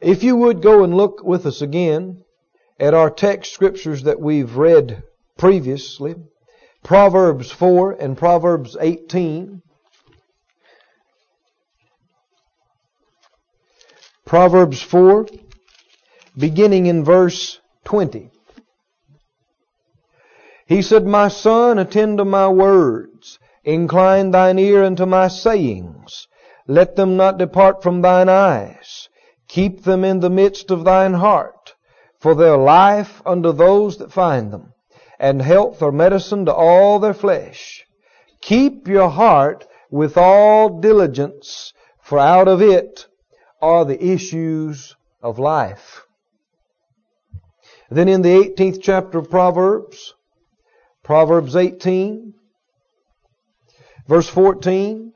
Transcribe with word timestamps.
If 0.00 0.22
you 0.22 0.36
would 0.36 0.62
go 0.62 0.84
and 0.84 0.96
look 0.96 1.22
with 1.22 1.46
us 1.46 1.62
again 1.62 2.24
at 2.78 2.94
our 2.94 3.10
text 3.10 3.52
scriptures 3.52 4.02
that 4.02 4.20
we've 4.20 4.56
read 4.56 5.02
previously, 5.38 6.14
Proverbs 6.82 7.50
4 7.50 7.92
and 7.92 8.16
Proverbs 8.16 8.76
18. 8.78 9.62
Proverbs 14.26 14.82
4, 14.82 15.26
beginning 16.36 16.86
in 16.86 17.04
verse 17.04 17.60
20. 17.84 18.30
He 20.66 20.82
said, 20.82 21.06
My 21.06 21.28
son, 21.28 21.78
attend 21.78 22.18
to 22.18 22.24
my 22.24 22.48
words. 22.48 23.38
Incline 23.64 24.30
thine 24.30 24.58
ear 24.58 24.82
unto 24.82 25.06
my 25.06 25.28
sayings. 25.28 26.26
Let 26.66 26.96
them 26.96 27.16
not 27.16 27.38
depart 27.38 27.82
from 27.82 28.02
thine 28.02 28.28
eyes. 28.28 29.08
Keep 29.54 29.84
them 29.84 30.02
in 30.02 30.18
the 30.18 30.30
midst 30.30 30.72
of 30.72 30.82
thine 30.82 31.14
heart. 31.14 31.74
For 32.18 32.34
their 32.34 32.56
life 32.56 33.22
unto 33.24 33.52
those 33.52 33.98
that 33.98 34.10
find 34.10 34.52
them, 34.52 34.72
and 35.16 35.40
health 35.40 35.80
or 35.80 35.92
medicine 35.92 36.46
to 36.46 36.52
all 36.52 36.98
their 36.98 37.14
flesh. 37.14 37.84
Keep 38.40 38.88
your 38.88 39.08
heart 39.08 39.64
with 39.92 40.16
all 40.16 40.80
diligence, 40.80 41.72
for 42.02 42.18
out 42.18 42.48
of 42.48 42.62
it 42.62 43.06
are 43.62 43.84
the 43.84 44.04
issues 44.04 44.96
of 45.22 45.38
life. 45.38 46.02
Then 47.90 48.08
in 48.08 48.22
the 48.22 48.34
18th 48.34 48.80
chapter 48.82 49.18
of 49.18 49.30
Proverbs, 49.30 50.14
Proverbs 51.04 51.54
18, 51.54 52.34
verse 54.08 54.28
14, 54.28 55.12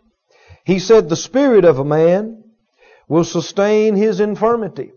he 0.65 0.79
said, 0.79 1.09
The 1.09 1.17
spirit 1.17 1.65
of 1.65 1.81
a 1.81 1.85
man 1.85 2.45
will 3.09 3.25
sustain 3.25 3.97
his 3.97 4.21
infirmity, 4.21 4.93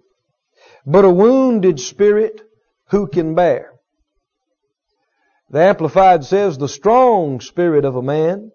but 0.85 1.05
a 1.05 1.09
wounded 1.09 1.79
spirit 1.79 2.41
who 2.89 3.07
can 3.07 3.33
bear? 3.35 3.73
The 5.49 5.59
Amplified 5.59 6.23
says, 6.23 6.57
The 6.57 6.67
strong 6.67 7.41
spirit 7.41 7.85
of 7.85 7.95
a 7.95 8.01
man 8.01 8.51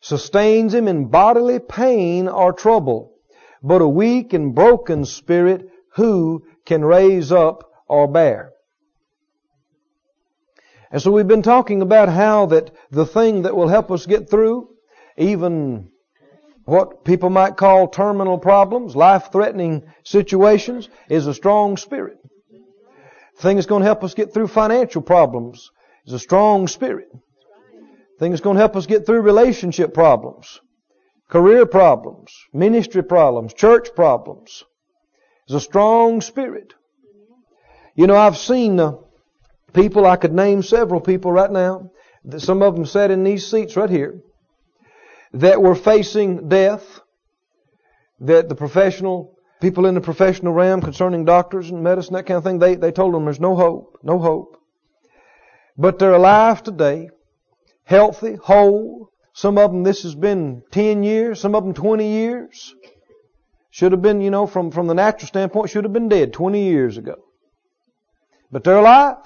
sustains 0.00 0.74
him 0.74 0.86
in 0.86 1.06
bodily 1.06 1.58
pain 1.58 2.28
or 2.28 2.52
trouble, 2.52 3.14
but 3.62 3.82
a 3.82 3.88
weak 3.88 4.32
and 4.32 4.54
broken 4.54 5.04
spirit 5.04 5.68
who 5.94 6.44
can 6.64 6.84
raise 6.84 7.32
up 7.32 7.64
or 7.88 8.06
bear? 8.06 8.52
And 10.90 11.02
so 11.02 11.10
we've 11.10 11.26
been 11.26 11.42
talking 11.42 11.82
about 11.82 12.08
how 12.08 12.46
that 12.46 12.70
the 12.90 13.06
thing 13.06 13.42
that 13.42 13.56
will 13.56 13.68
help 13.68 13.90
us 13.90 14.06
get 14.06 14.30
through 14.30 14.68
even 15.16 15.90
what 16.66 17.04
people 17.04 17.30
might 17.30 17.56
call 17.56 17.88
terminal 17.88 18.38
problems, 18.38 18.94
life-threatening 18.94 19.84
situations, 20.04 20.88
is 21.08 21.26
a 21.26 21.32
strong 21.32 21.76
spirit. 21.78 22.18
The 23.36 23.42
thing 23.42 23.56
that's 23.56 23.66
going 23.66 23.80
to 23.80 23.86
help 23.86 24.04
us 24.04 24.14
get 24.14 24.34
through 24.34 24.48
financial 24.48 25.00
problems 25.00 25.70
is 26.04 26.12
a 26.12 26.18
strong 26.18 26.68
spirit. 26.68 27.08
The 27.12 28.18
thing 28.18 28.32
that's 28.32 28.42
going 28.42 28.56
to 28.56 28.60
help 28.60 28.76
us 28.76 28.86
get 28.86 29.06
through 29.06 29.20
relationship 29.20 29.94
problems, 29.94 30.60
career 31.28 31.66
problems, 31.66 32.34
ministry 32.52 33.02
problems, 33.02 33.54
church 33.54 33.94
problems 33.94 34.64
is 35.48 35.54
a 35.54 35.60
strong 35.60 36.20
spirit. 36.20 36.74
You 37.94 38.06
know, 38.06 38.16
I've 38.16 38.36
seen 38.36 38.78
uh, 38.78 38.96
people, 39.72 40.04
I 40.04 40.16
could 40.16 40.34
name 40.34 40.62
several 40.62 41.00
people 41.00 41.32
right 41.32 41.50
now, 41.50 41.90
That 42.26 42.40
some 42.40 42.60
of 42.60 42.74
them 42.74 42.86
sat 42.86 43.12
in 43.12 43.22
these 43.22 43.46
seats 43.46 43.76
right 43.76 43.88
here, 43.88 44.20
that 45.32 45.60
were 45.60 45.74
facing 45.74 46.48
death, 46.48 47.00
that 48.20 48.48
the 48.48 48.54
professional, 48.54 49.36
people 49.60 49.86
in 49.86 49.94
the 49.94 50.00
professional 50.00 50.52
realm 50.52 50.80
concerning 50.80 51.24
doctors 51.24 51.70
and 51.70 51.82
medicine, 51.82 52.14
that 52.14 52.26
kind 52.26 52.38
of 52.38 52.44
thing, 52.44 52.58
they, 52.58 52.74
they 52.74 52.92
told 52.92 53.14
them 53.14 53.24
there's 53.24 53.40
no 53.40 53.56
hope, 53.56 53.98
no 54.02 54.18
hope. 54.18 54.56
But 55.76 55.98
they're 55.98 56.14
alive 56.14 56.62
today, 56.62 57.10
healthy, 57.84 58.34
whole. 58.34 59.10
Some 59.34 59.58
of 59.58 59.70
them, 59.70 59.82
this 59.82 60.02
has 60.04 60.14
been 60.14 60.62
10 60.70 61.02
years, 61.02 61.40
some 61.40 61.54
of 61.54 61.64
them 61.64 61.74
20 61.74 62.08
years. 62.08 62.74
Should 63.70 63.92
have 63.92 64.00
been, 64.00 64.22
you 64.22 64.30
know, 64.30 64.46
from, 64.46 64.70
from 64.70 64.86
the 64.86 64.94
natural 64.94 65.28
standpoint, 65.28 65.68
should 65.68 65.84
have 65.84 65.92
been 65.92 66.08
dead 66.08 66.32
20 66.32 66.64
years 66.64 66.96
ago. 66.96 67.16
But 68.50 68.64
they're 68.64 68.78
alive. 68.78 69.16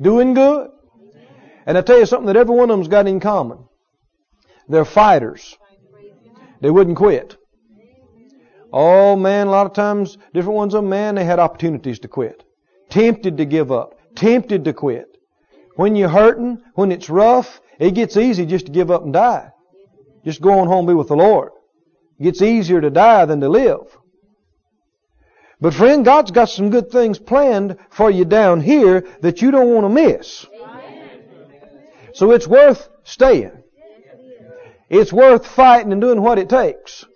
Doing 0.00 0.32
good. 0.32 0.70
And 1.66 1.76
I 1.76 1.82
tell 1.82 1.98
you 1.98 2.06
something 2.06 2.26
that 2.26 2.36
every 2.36 2.54
one 2.54 2.70
of 2.70 2.76
them's 2.78 2.88
got 2.88 3.06
in 3.06 3.20
common. 3.20 3.58
They're 4.72 4.86
fighters. 4.86 5.58
They 6.62 6.70
wouldn't 6.70 6.96
quit. 6.96 7.36
Oh 8.72 9.16
man, 9.16 9.48
a 9.48 9.50
lot 9.50 9.66
of 9.66 9.74
times, 9.74 10.16
different 10.32 10.56
ones 10.56 10.72
of 10.72 10.82
them, 10.82 10.88
man, 10.88 11.14
they 11.14 11.24
had 11.24 11.38
opportunities 11.38 11.98
to 11.98 12.08
quit. 12.08 12.42
Tempted 12.88 13.36
to 13.36 13.44
give 13.44 13.70
up. 13.70 14.00
Tempted 14.14 14.64
to 14.64 14.72
quit. 14.72 15.18
When 15.76 15.94
you're 15.94 16.08
hurting, 16.08 16.62
when 16.74 16.90
it's 16.90 17.10
rough, 17.10 17.60
it 17.78 17.90
gets 17.90 18.16
easy 18.16 18.46
just 18.46 18.64
to 18.64 18.72
give 18.72 18.90
up 18.90 19.04
and 19.04 19.12
die. 19.12 19.50
Just 20.24 20.40
go 20.40 20.60
on 20.60 20.68
home 20.68 20.86
be 20.86 20.94
with 20.94 21.08
the 21.08 21.16
Lord. 21.16 21.52
It 22.18 22.22
gets 22.24 22.40
easier 22.40 22.80
to 22.80 22.88
die 22.88 23.26
than 23.26 23.40
to 23.40 23.50
live. 23.50 23.98
But 25.60 25.74
friend, 25.74 26.02
God's 26.02 26.30
got 26.30 26.48
some 26.48 26.70
good 26.70 26.90
things 26.90 27.18
planned 27.18 27.76
for 27.90 28.10
you 28.10 28.24
down 28.24 28.62
here 28.62 29.06
that 29.20 29.42
you 29.42 29.50
don't 29.50 29.74
want 29.74 29.84
to 29.84 29.90
miss. 29.90 30.46
So 32.14 32.30
it's 32.30 32.46
worth 32.46 32.88
staying. 33.04 33.61
It's 34.92 35.10
worth 35.10 35.46
fighting 35.46 35.90
and 35.90 36.02
doing 36.02 36.20
what 36.20 36.38
it 36.38 36.50
takes 36.50 37.06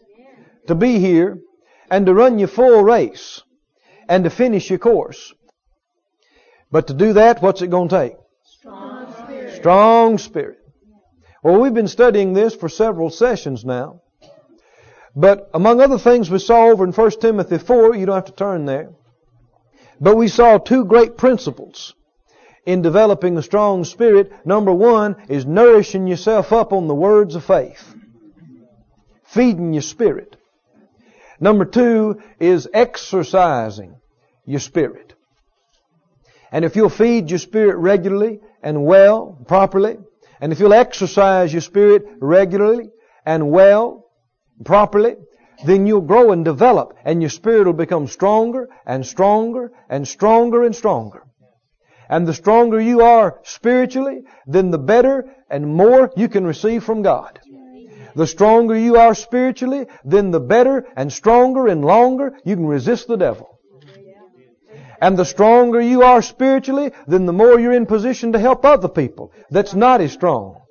to 0.66 0.75
be 0.75 0.98
here 0.98 1.38
and 1.91 2.06
to 2.06 2.14
run 2.14 2.38
your 2.38 2.48
full 2.48 2.82
race 2.82 3.42
and 4.09 4.25
to 4.25 4.31
finish 4.31 4.70
your 4.70 4.78
course. 4.78 5.34
But 6.70 6.87
to 6.87 6.94
do 6.94 7.12
that, 7.12 7.42
what's 7.42 7.60
it 7.60 7.69
going 7.69 7.91
to 7.91 7.98
take? 7.98 8.16
Strong 8.44 9.12
spirit. 9.12 9.56
Strong 9.56 10.19
spirit. 10.19 10.59
Well, 11.42 11.60
we've 11.60 11.75
been 11.75 11.87
studying 11.87 12.32
this 12.32 12.54
for 12.54 12.70
several 12.70 13.10
sessions 13.10 13.62
now. 13.62 14.00
But 15.14 15.50
among 15.53 15.82
other 15.82 15.98
things 15.98 16.31
we 16.31 16.38
saw 16.38 16.69
over 16.69 16.82
in 16.82 16.93
1 16.93 17.10
Timothy 17.20 17.58
4, 17.58 17.94
you 17.94 18.06
don't 18.06 18.14
have 18.14 18.25
to 18.25 18.32
turn 18.32 18.64
there. 18.64 18.88
But 20.00 20.16
we 20.16 20.28
saw 20.28 20.56
two 20.56 20.87
great 20.87 21.19
principles 21.19 21.94
in 22.66 22.82
developing 22.82 23.38
a 23.38 23.43
strong 23.43 23.84
spirit. 23.84 24.32
Number 24.44 24.72
one 24.72 25.16
is 25.28 25.47
nourishing 25.47 26.06
yourself 26.06 26.53
up 26.53 26.72
on 26.72 26.88
the 26.88 26.94
words 26.94 27.37
of 27.37 27.44
faith. 27.44 27.94
Feeding 29.25 29.72
your 29.72 29.82
spirit. 29.82 30.37
Number 31.38 31.65
two 31.65 32.21
is 32.41 32.69
exercising 32.72 33.97
your 34.44 34.60
spirit. 34.60 35.15
And 36.50 36.65
if 36.65 36.76
you'll 36.76 36.88
feed 36.88 37.31
your 37.31 37.38
spirit 37.38 37.76
regularly 37.76 38.41
and 38.62 38.84
well, 38.84 39.38
properly, 39.47 39.99
and 40.41 40.53
if 40.53 40.60
you'll 40.60 40.75
exercise 40.75 41.53
your 41.53 41.62
spirit 41.62 42.06
regularly 42.21 42.91
and 43.25 43.50
well, 43.50 44.06
properly, 44.65 45.16
then 45.65 45.87
you'll 45.87 46.00
grow 46.00 46.32
and 46.32 46.44
develop 46.44 46.97
and 47.05 47.22
your 47.22 47.31
spirit 47.31 47.66
will 47.66 47.72
become 47.72 48.06
stronger 48.06 48.69
and 48.87 49.06
stronger 49.06 49.72
and 49.88 50.06
stronger 50.06 50.65
and 50.65 50.75
stronger. 50.75 51.22
And 52.09 52.27
the 52.27 52.34
stronger 52.34 52.81
you 52.81 53.00
are 53.03 53.41
spiritually, 53.43 54.22
then 54.47 54.71
the 54.71 54.78
better 54.78 55.34
and 55.50 55.67
more 55.67 56.12
you 56.17 56.28
can 56.28 56.47
receive 56.47 56.84
from 56.84 57.03
God. 57.03 57.41
The 58.15 58.27
stronger 58.27 58.77
you 58.77 58.97
are 58.97 59.15
spiritually, 59.15 59.87
then 60.05 60.31
the 60.31 60.41
better 60.41 60.87
and 60.97 61.12
stronger 61.12 61.67
and 61.67 61.84
longer 61.84 62.33
you 62.44 62.56
can 62.56 62.67
resist 62.67 63.09
the 63.09 63.17
devil. 63.17 63.59
And 65.00 65.19
the 65.19 65.25
stronger 65.25 65.81
you 65.81 66.03
are 66.03 66.22
spiritually, 66.22 66.93
then 67.06 67.27
the 67.27 67.33
more 67.33 67.61
you're 67.61 67.72
in 67.72 67.84
position 67.84 68.33
to 68.33 68.38
help 68.38 68.65
other 68.65 68.88
people 68.88 69.33
that's 69.50 69.75
not 69.75 70.00
as 70.00 70.12
strong. 70.12 70.62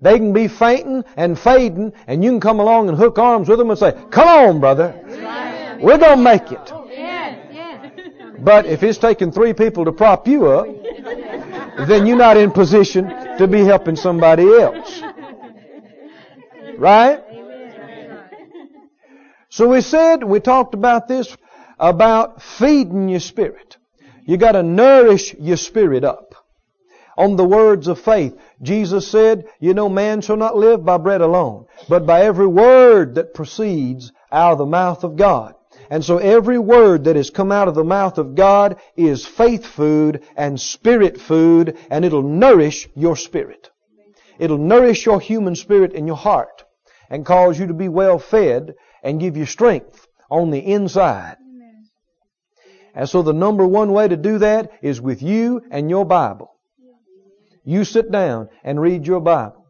They 0.00 0.18
can 0.18 0.32
be 0.32 0.46
fainting 0.46 1.04
and 1.16 1.38
fading, 1.38 1.92
and 2.06 2.22
you 2.22 2.30
can 2.30 2.40
come 2.40 2.60
along 2.60 2.88
and 2.88 2.96
hook 2.98 3.18
arms 3.18 3.48
with 3.48 3.58
them 3.58 3.70
and 3.70 3.78
say, 3.78 3.92
Come 4.10 4.28
on, 4.28 4.60
brother. 4.60 4.94
We're 5.80 5.98
going 5.98 6.18
to 6.18 6.22
make 6.22 6.52
it. 6.52 6.85
But 8.38 8.66
if 8.66 8.82
it's 8.82 8.98
taking 8.98 9.32
three 9.32 9.52
people 9.52 9.84
to 9.84 9.92
prop 9.92 10.28
you 10.28 10.46
up, 10.46 10.66
then 11.86 12.06
you're 12.06 12.16
not 12.16 12.36
in 12.36 12.50
position 12.50 13.08
to 13.38 13.46
be 13.46 13.64
helping 13.64 13.96
somebody 13.96 14.44
else. 14.44 15.02
Right? 16.78 17.22
So 19.48 19.68
we 19.68 19.80
said, 19.80 20.22
we 20.22 20.40
talked 20.40 20.74
about 20.74 21.08
this, 21.08 21.34
about 21.78 22.42
feeding 22.42 23.08
your 23.08 23.20
spirit. 23.20 23.76
You 24.24 24.36
gotta 24.36 24.62
nourish 24.62 25.34
your 25.34 25.56
spirit 25.56 26.04
up 26.04 26.34
on 27.16 27.36
the 27.36 27.44
words 27.44 27.88
of 27.88 28.00
faith. 28.00 28.36
Jesus 28.60 29.08
said, 29.10 29.46
you 29.60 29.72
know, 29.72 29.88
man 29.88 30.20
shall 30.20 30.36
not 30.36 30.56
live 30.56 30.84
by 30.84 30.98
bread 30.98 31.20
alone, 31.20 31.66
but 31.88 32.06
by 32.06 32.22
every 32.22 32.46
word 32.46 33.14
that 33.14 33.34
proceeds 33.34 34.12
out 34.30 34.52
of 34.52 34.58
the 34.58 34.66
mouth 34.66 35.04
of 35.04 35.16
God. 35.16 35.54
And 35.90 36.04
so 36.04 36.18
every 36.18 36.58
word 36.58 37.04
that 37.04 37.16
has 37.16 37.30
come 37.30 37.52
out 37.52 37.68
of 37.68 37.74
the 37.74 37.84
mouth 37.84 38.18
of 38.18 38.34
God 38.34 38.80
is 38.96 39.26
faith 39.26 39.64
food 39.64 40.24
and 40.36 40.60
spirit 40.60 41.20
food, 41.20 41.78
and 41.90 42.04
it'll 42.04 42.22
nourish 42.22 42.88
your 42.94 43.16
spirit. 43.16 43.70
It'll 44.38 44.58
nourish 44.58 45.06
your 45.06 45.20
human 45.20 45.54
spirit 45.54 45.94
and 45.94 46.06
your 46.06 46.16
heart, 46.16 46.64
and 47.08 47.24
cause 47.24 47.58
you 47.58 47.68
to 47.68 47.74
be 47.74 47.88
well 47.88 48.18
fed 48.18 48.74
and 49.02 49.20
give 49.20 49.36
you 49.36 49.46
strength 49.46 50.06
on 50.30 50.50
the 50.50 50.58
inside. 50.58 51.36
And 52.94 53.08
so 53.08 53.22
the 53.22 53.34
number 53.34 53.66
one 53.66 53.92
way 53.92 54.08
to 54.08 54.16
do 54.16 54.38
that 54.38 54.72
is 54.82 55.00
with 55.00 55.22
you 55.22 55.62
and 55.70 55.90
your 55.90 56.04
Bible. 56.04 56.52
You 57.64 57.84
sit 57.84 58.10
down 58.10 58.48
and 58.64 58.80
read 58.80 59.06
your 59.06 59.20
Bible. 59.20 59.65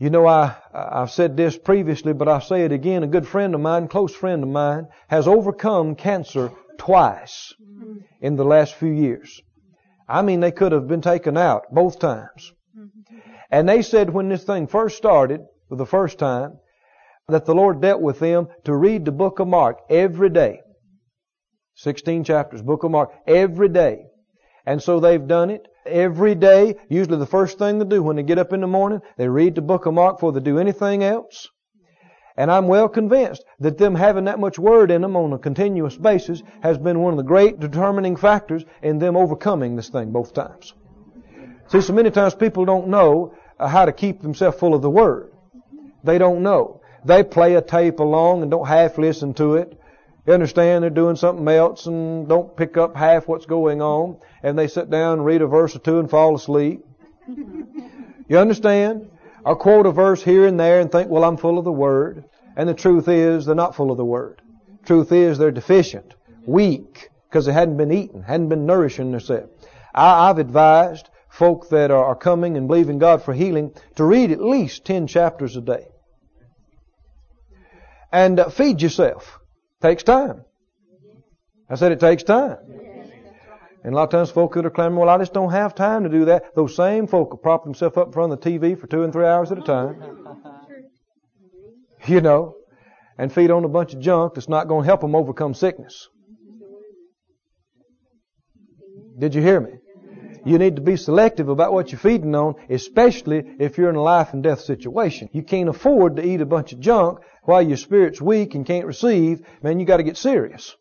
You 0.00 0.08
know, 0.08 0.26
I, 0.26 0.56
I've 0.72 1.10
said 1.10 1.36
this 1.36 1.58
previously, 1.58 2.14
but 2.14 2.26
I'll 2.26 2.40
say 2.40 2.64
it 2.64 2.72
again. 2.72 3.02
A 3.02 3.06
good 3.06 3.28
friend 3.28 3.54
of 3.54 3.60
mine, 3.60 3.86
close 3.86 4.14
friend 4.14 4.42
of 4.42 4.48
mine, 4.48 4.86
has 5.08 5.28
overcome 5.28 5.94
cancer 5.94 6.50
twice 6.78 7.52
in 8.22 8.36
the 8.36 8.44
last 8.44 8.74
few 8.76 8.90
years. 8.90 9.42
I 10.08 10.22
mean, 10.22 10.40
they 10.40 10.52
could 10.52 10.72
have 10.72 10.88
been 10.88 11.02
taken 11.02 11.36
out 11.36 11.64
both 11.70 11.98
times. 11.98 12.50
And 13.50 13.68
they 13.68 13.82
said 13.82 14.08
when 14.08 14.30
this 14.30 14.42
thing 14.42 14.68
first 14.68 14.96
started, 14.96 15.42
for 15.68 15.76
the 15.76 15.84
first 15.84 16.18
time, 16.18 16.58
that 17.28 17.44
the 17.44 17.54
Lord 17.54 17.82
dealt 17.82 18.00
with 18.00 18.20
them 18.20 18.48
to 18.64 18.74
read 18.74 19.04
the 19.04 19.12
book 19.12 19.38
of 19.38 19.48
Mark 19.48 19.80
every 19.90 20.30
day. 20.30 20.60
16 21.74 22.24
chapters, 22.24 22.62
book 22.62 22.84
of 22.84 22.90
Mark, 22.90 23.10
every 23.26 23.68
day. 23.68 23.98
And 24.64 24.82
so 24.82 24.98
they've 24.98 25.26
done 25.26 25.50
it 25.50 25.68
every 25.86 26.34
day. 26.34 26.76
Usually 26.88 27.18
the 27.18 27.26
first 27.26 27.58
thing 27.58 27.78
they 27.78 27.84
do 27.84 28.02
when 28.02 28.16
they 28.16 28.22
get 28.22 28.38
up 28.38 28.52
in 28.52 28.60
the 28.60 28.66
morning, 28.66 29.00
they 29.16 29.28
read 29.28 29.54
the 29.54 29.62
book 29.62 29.86
of 29.86 29.94
Mark 29.94 30.16
before 30.16 30.32
they 30.32 30.40
do 30.40 30.58
anything 30.58 31.02
else. 31.02 31.48
And 32.36 32.50
I'm 32.50 32.68
well 32.68 32.88
convinced 32.88 33.44
that 33.58 33.76
them 33.76 33.94
having 33.94 34.24
that 34.24 34.38
much 34.38 34.58
word 34.58 34.90
in 34.90 35.02
them 35.02 35.16
on 35.16 35.32
a 35.32 35.38
continuous 35.38 35.96
basis 35.96 36.42
has 36.62 36.78
been 36.78 37.00
one 37.00 37.12
of 37.12 37.16
the 37.18 37.22
great 37.22 37.60
determining 37.60 38.16
factors 38.16 38.64
in 38.82 38.98
them 38.98 39.16
overcoming 39.16 39.76
this 39.76 39.90
thing 39.90 40.10
both 40.10 40.32
times. 40.32 40.74
See, 41.68 41.80
so 41.80 41.92
many 41.92 42.10
times 42.10 42.34
people 42.34 42.64
don't 42.64 42.88
know 42.88 43.34
uh, 43.58 43.68
how 43.68 43.84
to 43.84 43.92
keep 43.92 44.22
themselves 44.22 44.58
full 44.58 44.74
of 44.74 44.82
the 44.82 44.90
word. 44.90 45.32
They 46.02 46.18
don't 46.18 46.42
know. 46.42 46.80
They 47.04 47.22
play 47.22 47.54
a 47.54 47.62
tape 47.62 48.00
along 48.00 48.42
and 48.42 48.50
don't 48.50 48.66
half 48.66 48.98
listen 48.98 49.34
to 49.34 49.54
it. 49.54 49.79
You 50.26 50.34
understand 50.34 50.82
they're 50.82 50.90
doing 50.90 51.16
something 51.16 51.48
else 51.48 51.86
and 51.86 52.28
don't 52.28 52.56
pick 52.56 52.76
up 52.76 52.96
half 52.96 53.26
what's 53.26 53.46
going 53.46 53.80
on 53.80 54.18
and 54.42 54.58
they 54.58 54.68
sit 54.68 54.90
down 54.90 55.14
and 55.14 55.24
read 55.24 55.42
a 55.42 55.46
verse 55.46 55.74
or 55.74 55.78
two 55.78 55.98
and 55.98 56.10
fall 56.10 56.34
asleep. 56.34 56.84
You 58.30 58.38
understand? 58.38 59.10
Or 59.44 59.56
quote 59.56 59.86
a 59.86 59.90
verse 59.90 60.22
here 60.22 60.46
and 60.46 60.60
there 60.60 60.78
and 60.78 60.92
think, 60.92 61.10
well, 61.10 61.24
I'm 61.24 61.36
full 61.36 61.58
of 61.58 61.64
the 61.64 61.72
Word. 61.72 62.24
And 62.56 62.68
the 62.68 62.74
truth 62.74 63.08
is, 63.08 63.44
they're 63.44 63.56
not 63.56 63.74
full 63.74 63.90
of 63.90 63.96
the 63.96 64.04
Word. 64.04 64.40
Truth 64.84 65.10
is, 65.10 65.36
they're 65.36 65.50
deficient, 65.50 66.14
weak, 66.46 67.10
because 67.28 67.46
they 67.46 67.52
hadn't 67.52 67.76
been 67.76 67.90
eating, 67.90 68.22
hadn't 68.22 68.48
been 68.48 68.66
nourishing 68.66 69.10
themselves. 69.10 69.50
I, 69.92 70.28
have 70.28 70.38
advised 70.38 71.08
folk 71.28 71.70
that 71.70 71.90
are, 71.90 72.14
coming 72.14 72.56
and 72.56 72.68
believing 72.68 73.00
God 73.00 73.24
for 73.24 73.34
healing 73.34 73.72
to 73.96 74.04
read 74.04 74.30
at 74.30 74.40
least 74.40 74.84
10 74.84 75.08
chapters 75.08 75.56
a 75.56 75.60
day. 75.60 75.88
And 78.12 78.38
uh, 78.38 78.48
feed 78.50 78.80
yourself. 78.80 79.39
Takes 79.80 80.02
time. 80.02 80.44
I 81.68 81.74
said 81.74 81.92
it 81.92 82.00
takes 82.00 82.22
time. 82.22 82.58
And 83.82 83.94
a 83.94 83.96
lot 83.96 84.04
of 84.04 84.10
times 84.10 84.30
folk 84.30 84.54
that 84.54 84.66
are 84.66 84.70
claiming, 84.70 84.98
well, 84.98 85.08
I 85.08 85.16
just 85.16 85.32
don't 85.32 85.52
have 85.52 85.74
time 85.74 86.02
to 86.02 86.10
do 86.10 86.26
that. 86.26 86.54
Those 86.54 86.76
same 86.76 87.06
folk 87.06 87.30
will 87.30 87.38
prop 87.38 87.64
themselves 87.64 87.96
up 87.96 88.08
in 88.08 88.12
front 88.12 88.32
of 88.32 88.40
the 88.40 88.50
TV 88.50 88.78
for 88.78 88.86
two 88.86 89.04
and 89.04 89.12
three 89.12 89.24
hours 89.24 89.50
at 89.52 89.58
a 89.58 89.62
time. 89.62 90.02
You 92.06 92.22
know, 92.22 92.54
and 93.18 93.30
feed 93.30 93.50
on 93.50 93.62
a 93.62 93.68
bunch 93.68 93.92
of 93.92 94.00
junk 94.00 94.32
that's 94.32 94.48
not 94.48 94.68
going 94.68 94.84
to 94.84 94.86
help 94.86 95.02
them 95.02 95.14
overcome 95.14 95.52
sickness. 95.52 96.08
Did 99.18 99.34
you 99.34 99.42
hear 99.42 99.60
me? 99.60 99.72
You 100.44 100.58
need 100.58 100.76
to 100.76 100.82
be 100.82 100.96
selective 100.96 101.48
about 101.48 101.72
what 101.72 101.92
you're 101.92 101.98
feeding 101.98 102.34
on, 102.34 102.54
especially 102.68 103.42
if 103.58 103.76
you're 103.76 103.90
in 103.90 103.96
a 103.96 104.02
life 104.02 104.32
and 104.32 104.42
death 104.42 104.60
situation. 104.60 105.28
You 105.32 105.42
can't 105.42 105.68
afford 105.68 106.16
to 106.16 106.26
eat 106.26 106.40
a 106.40 106.46
bunch 106.46 106.72
of 106.72 106.80
junk 106.80 107.18
while 107.44 107.62
your 107.62 107.76
spirit's 107.76 108.20
weak 108.20 108.54
and 108.54 108.64
can't 108.66 108.86
receive. 108.86 109.42
Man, 109.62 109.80
you 109.80 109.86
got 109.86 109.98
to 109.98 110.02
get 110.02 110.16
serious. 110.16 110.76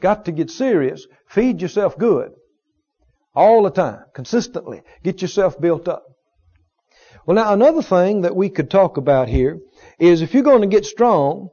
Got 0.00 0.26
to 0.26 0.32
get 0.32 0.50
serious. 0.50 1.06
Feed 1.28 1.62
yourself 1.62 1.96
good. 1.98 2.32
All 3.34 3.62
the 3.62 3.70
time. 3.70 4.04
Consistently. 4.14 4.82
Get 5.02 5.22
yourself 5.22 5.60
built 5.60 5.88
up. 5.88 6.04
Well 7.26 7.36
now 7.36 7.52
another 7.54 7.82
thing 7.82 8.22
that 8.22 8.36
we 8.36 8.50
could 8.50 8.70
talk 8.70 8.98
about 8.98 9.28
here 9.28 9.58
is 9.98 10.20
if 10.20 10.34
you're 10.34 10.42
going 10.42 10.60
to 10.60 10.66
get 10.66 10.84
strong, 10.84 11.48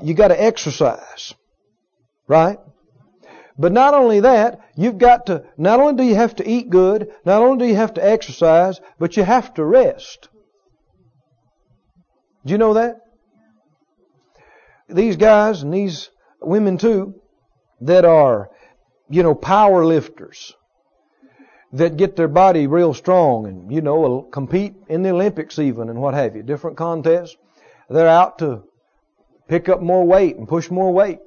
you 0.00 0.14
got 0.14 0.28
to 0.28 0.40
exercise. 0.40 1.34
Right? 2.28 2.58
But 3.58 3.72
not 3.72 3.94
only 3.94 4.20
that, 4.20 4.60
you've 4.76 4.98
got 4.98 5.26
to, 5.26 5.44
not 5.56 5.80
only 5.80 5.94
do 5.94 6.08
you 6.08 6.14
have 6.14 6.36
to 6.36 6.48
eat 6.48 6.70
good, 6.70 7.10
not 7.24 7.42
only 7.42 7.58
do 7.58 7.70
you 7.70 7.76
have 7.76 7.94
to 7.94 8.04
exercise, 8.04 8.80
but 8.98 9.16
you 9.16 9.24
have 9.24 9.52
to 9.54 9.64
rest. 9.64 10.28
Do 12.44 12.52
you 12.52 12.58
know 12.58 12.74
that? 12.74 12.96
These 14.88 15.16
guys 15.16 15.62
and 15.62 15.72
these 15.72 16.10
women 16.40 16.78
too, 16.78 17.14
that 17.82 18.04
are, 18.04 18.50
you 19.08 19.22
know, 19.22 19.34
power 19.34 19.84
lifters, 19.84 20.54
that 21.72 21.96
get 21.96 22.16
their 22.16 22.28
body 22.28 22.66
real 22.66 22.94
strong 22.94 23.46
and, 23.46 23.72
you 23.72 23.80
know, 23.80 24.00
will 24.00 24.22
compete 24.22 24.74
in 24.88 25.02
the 25.02 25.10
Olympics 25.10 25.58
even 25.58 25.88
and 25.88 26.00
what 26.00 26.14
have 26.14 26.36
you, 26.36 26.42
different 26.42 26.76
contests. 26.76 27.36
They're 27.88 28.08
out 28.08 28.38
to 28.38 28.64
pick 29.48 29.68
up 29.68 29.80
more 29.80 30.04
weight 30.04 30.36
and 30.36 30.48
push 30.48 30.70
more 30.70 30.92
weight. 30.92 31.18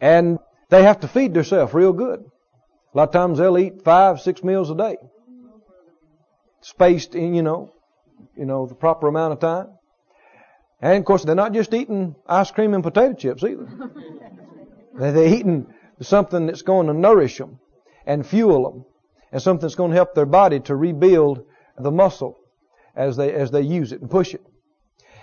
And 0.00 0.38
they 0.70 0.82
have 0.82 1.00
to 1.00 1.08
feed 1.08 1.34
themselves 1.34 1.74
real 1.74 1.92
good. 1.92 2.20
A 2.94 2.96
lot 2.96 3.08
of 3.08 3.12
times 3.12 3.38
they'll 3.38 3.58
eat 3.58 3.82
five, 3.82 4.20
six 4.20 4.42
meals 4.42 4.70
a 4.70 4.74
day. 4.74 4.96
Spaced 6.62 7.14
in, 7.14 7.34
you 7.34 7.42
know, 7.42 7.72
you 8.36 8.44
know, 8.44 8.66
the 8.66 8.74
proper 8.74 9.08
amount 9.08 9.32
of 9.32 9.40
time. 9.40 9.68
And 10.80 10.98
of 10.98 11.04
course 11.04 11.24
they're 11.24 11.34
not 11.34 11.52
just 11.52 11.74
eating 11.74 12.16
ice 12.26 12.50
cream 12.50 12.74
and 12.74 12.82
potato 12.82 13.14
chips 13.14 13.44
either. 13.44 13.68
they're 14.94 15.26
eating 15.26 15.66
something 16.00 16.46
that's 16.46 16.62
going 16.62 16.86
to 16.86 16.94
nourish 16.94 17.38
them 17.38 17.58
and 18.06 18.26
fuel 18.26 18.70
them 18.70 18.84
and 19.32 19.42
something 19.42 19.62
that's 19.62 19.74
going 19.74 19.90
to 19.90 19.96
help 19.96 20.14
their 20.14 20.26
body 20.26 20.60
to 20.60 20.74
rebuild 20.74 21.44
the 21.78 21.90
muscle 21.90 22.38
as 22.96 23.16
they, 23.16 23.32
as 23.32 23.50
they 23.50 23.62
use 23.62 23.92
it 23.92 24.00
and 24.00 24.10
push 24.10 24.34
it. 24.34 24.42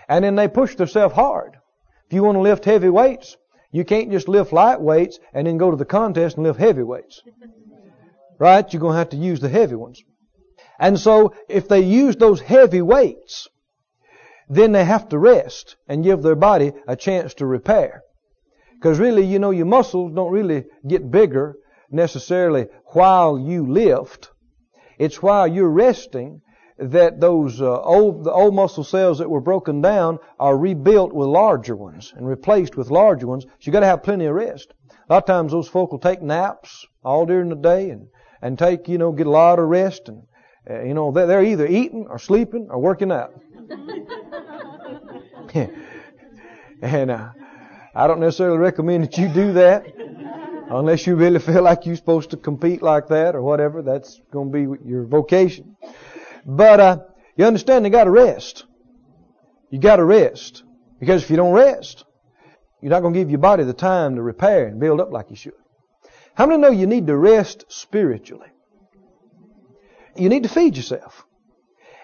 And 0.08 0.24
then 0.24 0.36
they 0.36 0.48
push 0.48 0.76
themselves 0.76 1.16
hard. 1.16 1.58
If 2.08 2.14
you 2.14 2.24
want 2.24 2.38
to 2.38 2.42
lift 2.42 2.64
heavy 2.64 2.90
weights, 2.90 3.36
you 3.72 3.84
can't 3.84 4.12
just 4.12 4.28
lift 4.28 4.54
light 4.54 4.82
weights 4.82 5.20
and 5.34 5.48
then 5.48 5.58
go 5.58 5.72
to 5.72 5.78
the 5.78 5.86
contest 5.86 6.38
and 6.38 6.46
lift 6.46 6.60
heavy 6.60 6.84
weights. 6.84 7.22
Right? 8.40 8.72
You're 8.72 8.80
going 8.80 8.94
to 8.94 9.00
have 9.00 9.10
to 9.10 9.18
use 9.18 9.40
the 9.40 9.50
heavy 9.50 9.76
ones. 9.76 10.02
And 10.80 11.00
so, 11.00 11.34
if 11.50 11.68
they 11.68 11.82
use 11.82 12.16
those 12.16 12.40
heavy 12.40 12.82
weights, 12.82 13.48
then 14.48 14.72
they 14.72 14.86
have 14.86 15.10
to 15.10 15.18
rest 15.18 15.76
and 15.88 16.04
give 16.04 16.22
their 16.22 16.36
body 16.36 16.72
a 16.88 16.96
chance 16.96 17.34
to 17.36 17.46
repair. 17.46 18.04
Because 18.76 19.00
really, 19.00 19.26
you 19.26 19.40
know, 19.40 19.52
your 19.52 19.66
muscles 19.66 20.14
don't 20.14 20.32
really 20.32 20.66
get 20.88 21.10
bigger 21.10 21.56
necessarily 21.90 22.68
while 22.88 23.40
you 23.40 23.66
lift. 23.66 24.30
It's 25.00 25.22
while 25.22 25.48
you're 25.48 25.70
resting 25.70 26.42
that 26.80 27.20
those 27.20 27.62
uh, 27.62 27.82
old 27.82 28.24
the 28.24 28.32
old 28.32 28.54
muscle 28.54 28.84
cells 28.84 29.18
that 29.18 29.30
were 29.30 29.42
broken 29.42 29.82
down 29.82 30.20
are 30.40 30.58
rebuilt 30.58 31.14
with 31.14 31.28
larger 31.28 31.76
ones 31.76 32.14
and 32.16 32.28
replaced 32.28 32.78
with 32.78 32.92
larger 32.92 33.28
ones. 33.28 33.44
So 33.46 33.52
you 33.62 33.72
got 33.72 33.80
to 33.82 33.88
have 33.88 34.04
plenty 34.04 34.26
of 34.26 34.36
rest. 34.36 34.74
A 34.90 35.14
lot 35.14 35.24
of 35.24 35.26
times 35.26 35.52
those 35.52 35.68
folk 35.68 35.92
will 35.92 36.00
take 36.00 36.22
naps 36.22 36.86
all 37.04 37.26
during 37.26 37.50
the 37.50 37.56
day 37.56 37.90
and 37.90 38.08
and 38.42 38.60
take 38.60 38.88
you 38.88 38.98
know 38.98 39.12
get 39.12 39.28
a 39.28 39.32
lot 39.32 39.60
of 39.60 39.68
rest 39.68 40.08
and 40.08 40.24
uh, 40.70 40.84
you 40.84 40.94
know 40.94 41.12
they're 41.12 41.44
either 41.44 41.66
eating 41.66 42.06
or 42.10 42.20
sleeping 42.20 42.68
or 42.70 42.80
working 42.80 43.12
out. 43.12 43.34
and 46.82 47.12
uh, 47.12 47.30
I 47.96 48.06
don't 48.08 48.20
necessarily 48.20 48.60
recommend 48.60 49.04
that 49.06 49.18
you 49.18 49.28
do 49.28 49.54
that 49.54 49.88
unless 50.70 51.08
you 51.08 51.16
really 51.16 51.40
feel 51.40 51.64
like 51.64 51.86
you're 51.86 51.96
supposed 51.96 52.30
to 52.32 52.38
compete 52.38 52.82
like 52.82 53.08
that 53.08 53.36
or 53.36 53.42
whatever. 53.42 53.82
That's 53.82 54.22
going 54.32 54.52
to 54.52 54.54
be 54.54 54.88
your 54.88 55.06
vocation. 55.06 55.76
But 56.48 56.80
uh, 56.80 57.00
you 57.36 57.46
understand 57.46 57.84
they 57.84 57.90
got 57.90 58.06
to 58.06 58.12
rest. 58.12 58.64
You 59.70 59.80
got 59.80 59.98
to 59.98 60.06
rest 60.06 60.64
because 60.98 61.24
if 61.24 61.30
you 61.30 61.36
don't 61.36 61.54
rest, 61.54 62.06
you're 62.82 62.90
not 62.90 63.02
going 63.02 63.14
to 63.14 63.20
give 63.20 63.30
your 63.30 63.40
body 63.40 63.66
the 63.66 63.74
time 63.74 64.16
to 64.16 64.22
repair 64.22 64.66
and 64.68 64.80
build 64.80 65.02
up 65.02 65.12
like 65.12 65.30
you 65.30 65.36
should. 65.36 65.54
How 66.36 66.46
many 66.46 66.62
know 66.62 66.70
you 66.70 66.88
need 66.88 67.08
to 67.08 67.18
rest 67.18 67.66
spiritually? 67.68 68.48
You 70.16 70.30
need 70.30 70.44
to 70.44 70.50
feed 70.50 70.78
yourself. 70.78 71.26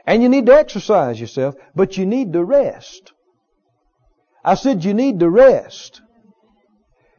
And 0.06 0.22
you 0.22 0.28
need 0.28 0.48
to 0.48 0.54
exercise 0.54 1.22
yourself, 1.22 1.56
but 1.74 1.98
you 1.98 2.06
need 2.06 2.34
to 2.34 2.44
rest. 2.44 3.14
I 4.44 4.56
said 4.56 4.84
you 4.84 4.94
need 4.94 5.22
to 5.22 5.30
rest. 5.30 6.02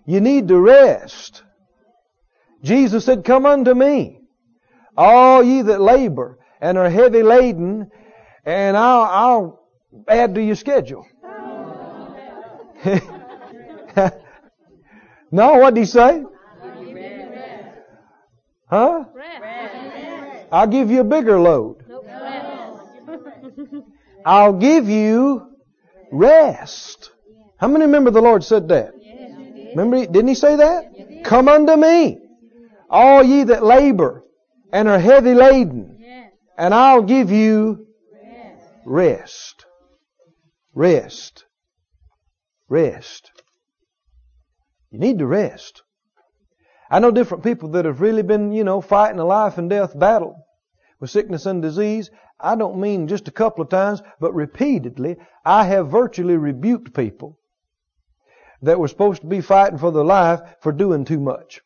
You 0.04 0.20
need 0.20 0.48
to 0.48 0.58
rest. 0.58 1.42
Jesus 2.62 3.06
said, 3.06 3.24
Come 3.24 3.46
unto 3.46 3.72
me, 3.72 4.20
all 4.94 5.42
ye 5.42 5.62
that 5.62 5.80
labor 5.80 6.38
and 6.60 6.78
are 6.78 6.90
heavy 6.90 7.22
laden, 7.22 7.90
and 8.44 8.76
I'll, 8.76 9.02
I'll 9.02 9.60
add 10.08 10.34
to 10.34 10.42
your 10.42 10.56
schedule. 10.56 11.06
no, 15.30 15.54
what 15.54 15.74
did 15.74 15.80
he 15.80 15.86
say? 15.86 16.24
Huh? 18.68 19.04
I'll 20.50 20.66
give 20.66 20.90
you 20.90 21.00
a 21.00 21.04
bigger 21.04 21.40
load. 21.40 21.84
I'll 24.24 24.54
give 24.54 24.88
you 24.88 25.46
rest. 26.10 27.10
How 27.58 27.68
many 27.68 27.84
remember 27.84 28.10
the 28.10 28.22
Lord 28.22 28.42
said 28.44 28.68
that? 28.68 28.94
Remember, 29.76 30.06
didn't 30.06 30.28
He 30.28 30.34
say 30.34 30.56
that? 30.56 31.24
Come 31.24 31.48
unto 31.48 31.76
me, 31.76 32.20
all 32.88 33.22
ye 33.22 33.44
that 33.44 33.64
labor 33.64 34.24
and 34.72 34.88
are 34.88 34.98
heavy 34.98 35.34
laden, 35.34 35.93
and 36.56 36.74
I'll 36.74 37.02
give 37.02 37.30
you 37.30 37.86
rest. 38.84 39.66
Rest. 40.74 41.44
Rest. 42.68 43.30
You 44.90 44.98
need 44.98 45.18
to 45.18 45.26
rest. 45.26 45.82
I 46.90 46.98
know 47.00 47.10
different 47.10 47.42
people 47.42 47.70
that 47.70 47.84
have 47.84 48.00
really 48.00 48.22
been, 48.22 48.52
you 48.52 48.62
know, 48.62 48.80
fighting 48.80 49.18
a 49.18 49.24
life 49.24 49.58
and 49.58 49.68
death 49.68 49.98
battle 49.98 50.36
with 51.00 51.10
sickness 51.10 51.46
and 51.46 51.60
disease. 51.62 52.10
I 52.38 52.56
don't 52.56 52.78
mean 52.78 53.08
just 53.08 53.26
a 53.26 53.32
couple 53.32 53.62
of 53.62 53.70
times, 53.70 54.02
but 54.20 54.34
repeatedly. 54.34 55.16
I 55.44 55.64
have 55.64 55.88
virtually 55.88 56.36
rebuked 56.36 56.94
people 56.94 57.38
that 58.62 58.78
were 58.78 58.88
supposed 58.88 59.22
to 59.22 59.26
be 59.26 59.40
fighting 59.40 59.78
for 59.78 59.92
their 59.92 60.04
life 60.04 60.40
for 60.60 60.72
doing 60.72 61.04
too 61.04 61.20
much. 61.20 61.60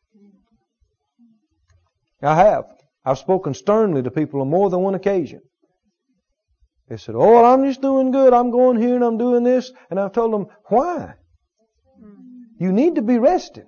I 2.21 2.35
have. 2.35 2.65
I've 3.09 3.17
spoken 3.17 3.55
sternly 3.55 4.03
to 4.03 4.11
people 4.11 4.41
on 4.41 4.49
more 4.49 4.69
than 4.69 4.81
one 4.81 4.93
occasion. 4.93 5.41
They 6.89 6.97
said, 6.97 7.15
Oh, 7.15 7.33
well, 7.33 7.45
I'm 7.45 7.65
just 7.65 7.81
doing 7.81 8.11
good. 8.11 8.33
I'm 8.33 8.51
going 8.51 8.79
here 8.79 8.93
and 8.93 9.03
I'm 9.03 9.17
doing 9.17 9.43
this. 9.43 9.71
And 9.89 9.99
I've 9.99 10.13
told 10.13 10.31
them, 10.31 10.45
Why? 10.65 11.15
You 12.59 12.71
need 12.71 12.95
to 12.95 13.01
be 13.01 13.17
resting. 13.17 13.65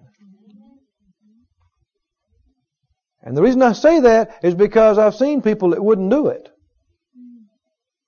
And 3.24 3.36
the 3.36 3.42
reason 3.42 3.64
I 3.64 3.74
say 3.74 4.02
that 4.02 4.40
is 4.44 4.54
because 4.54 5.00
I've 5.00 5.16
seen 5.16 5.42
people 5.42 5.72
that 5.72 5.84
wouldn't 5.84 6.12
do 6.12 6.28
it. 6.28 6.48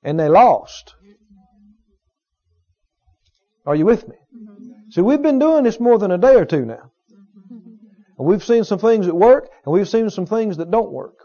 And 0.04 0.20
they 0.20 0.30
lost. 0.30 0.94
Are 3.66 3.76
you 3.76 3.86
with 3.86 4.08
me? 4.08 4.16
See, 4.92 5.02
we've 5.02 5.22
been 5.22 5.40
doing 5.40 5.64
this 5.64 5.80
more 5.80 5.98
than 5.98 6.12
a 6.12 6.18
day 6.20 6.36
or 6.36 6.46
two 6.46 6.66
now. 6.66 6.92
And 8.20 8.28
we've 8.28 8.44
seen 8.44 8.64
some 8.66 8.78
things 8.78 9.08
that 9.08 9.16
work, 9.16 9.50
and 9.66 9.74
we've 9.74 9.90
seen 9.90 10.12
some 10.12 10.28
things 10.28 10.58
that 10.58 10.70
don't 10.70 10.92
work. 10.92 11.23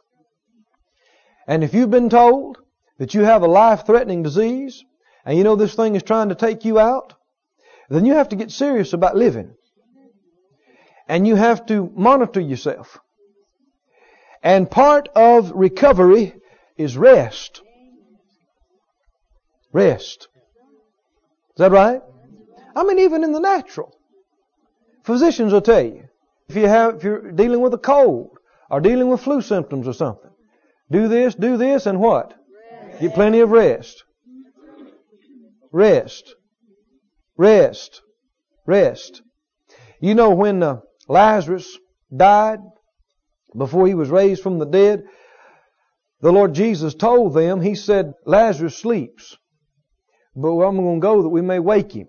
And 1.49 1.65
if 1.65 1.73
you've 1.73 1.91
been 1.91 2.11
told 2.11 2.59
that 2.99 3.15
you 3.15 3.25
have 3.25 3.43
a 3.43 3.49
life-threatening 3.49 4.23
disease, 4.23 4.85
and 5.25 5.37
you 5.37 5.45
know 5.45 5.57
this 5.57 5.75
thing 5.75 5.97
is 5.97 6.03
trying 6.03 6.29
to 6.29 6.35
take 6.35 6.67
you 6.67 6.79
out, 6.79 7.15
then 7.89 8.05
you 8.05 8.15
have 8.15 8.29
to 8.29 8.37
get 8.37 8.51
serious 8.51 8.93
about 8.93 9.17
living. 9.17 9.55
And 11.09 11.27
you 11.27 11.37
have 11.37 11.65
to 11.67 11.91
monitor 11.97 12.39
yourself. 12.39 12.99
And 14.43 14.71
part 14.71 15.09
of 15.17 15.51
recovery 15.53 16.35
is 16.77 16.99
rest. 16.99 17.63
Rest. 19.73 20.29
Is 21.51 21.57
that 21.57 21.73
right? 21.73 22.03
I 22.77 22.85
mean, 22.85 22.99
even 22.99 23.25
in 23.25 23.33
the 23.33 23.41
natural. 23.41 23.97
Physicians 25.03 25.55
will 25.55 25.63
tell 25.63 25.83
you, 25.83 26.05
if 26.49 26.57
you 26.57 26.67
have, 26.67 26.97
if 26.97 27.05
you're 27.05 27.33
dealing 27.33 27.63
with 27.63 27.73
a 27.73 27.79
cold, 27.79 28.37
or 28.71 28.81
dealing 28.81 29.09
with 29.09 29.23
flu 29.23 29.41
symptoms 29.41 29.89
or 29.89 29.95
something, 29.95 30.31
do 30.91 31.09
this, 31.09 31.35
do 31.35 31.57
this, 31.57 31.87
and 31.87 32.01
what? 32.01 32.35
Rest. 32.83 33.01
Get 33.01 33.15
plenty 33.15 33.41
of 33.41 33.51
rest. 33.51 34.05
Rest. 35.71 36.35
Rest. 37.37 38.03
Rest. 38.67 39.23
You 40.01 40.15
know 40.15 40.31
when 40.31 40.63
uh, 40.63 40.81
Lazarus 41.09 41.79
died, 42.15 42.61
before 43.57 43.87
he 43.87 43.95
was 43.95 44.11
raised 44.11 44.43
from 44.43 44.59
the 44.59 44.67
dead, 44.67 45.05
the 46.21 46.33
Lord 46.33 46.55
Jesus 46.55 46.95
told 46.95 47.35
them, 47.35 47.61
He 47.61 47.75
said, 47.75 48.15
Lazarus 48.25 48.77
sleeps, 48.77 49.37
but 50.35 50.51
I'm 50.51 50.77
going 50.77 51.01
to 51.01 51.03
go 51.03 51.23
that 51.23 51.29
we 51.29 51.43
may 51.43 51.59
wake 51.59 51.93
him. 51.93 52.09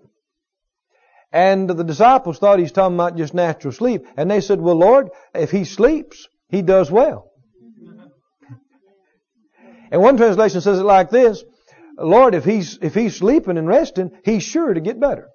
And 1.32 1.70
the 1.70 1.84
disciples 1.84 2.38
thought 2.38 2.58
he's 2.58 2.72
talking 2.72 2.96
about 2.96 3.16
just 3.16 3.34
natural 3.34 3.72
sleep. 3.72 4.06
And 4.16 4.30
they 4.30 4.40
said, 4.40 4.60
well, 4.60 4.76
Lord, 4.76 5.10
if 5.34 5.50
he 5.50 5.64
sleeps, 5.64 6.28
he 6.48 6.60
does 6.62 6.90
well. 6.90 7.29
And 9.90 10.00
one 10.00 10.16
translation 10.16 10.60
says 10.60 10.78
it 10.78 10.84
like 10.84 11.10
this, 11.10 11.42
Lord, 11.98 12.34
if 12.34 12.44
he's, 12.44 12.78
if 12.80 12.94
he's 12.94 13.16
sleeping 13.16 13.58
and 13.58 13.66
resting, 13.66 14.10
he's 14.24 14.42
sure 14.42 14.72
to 14.72 14.80
get 14.80 15.00
better. 15.00 15.28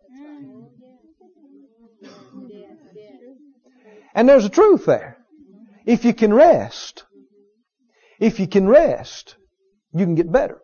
And 4.15 4.29
there's 4.29 4.45
a 4.45 4.49
truth 4.49 4.85
there. 4.85 5.17
If 5.85 6.05
you 6.05 6.13
can 6.13 6.33
rest, 6.33 7.03
if 8.19 8.39
you 8.39 8.47
can 8.47 8.67
rest, 8.67 9.35
you 9.93 10.05
can 10.05 10.15
get 10.15 10.31
better. 10.31 10.61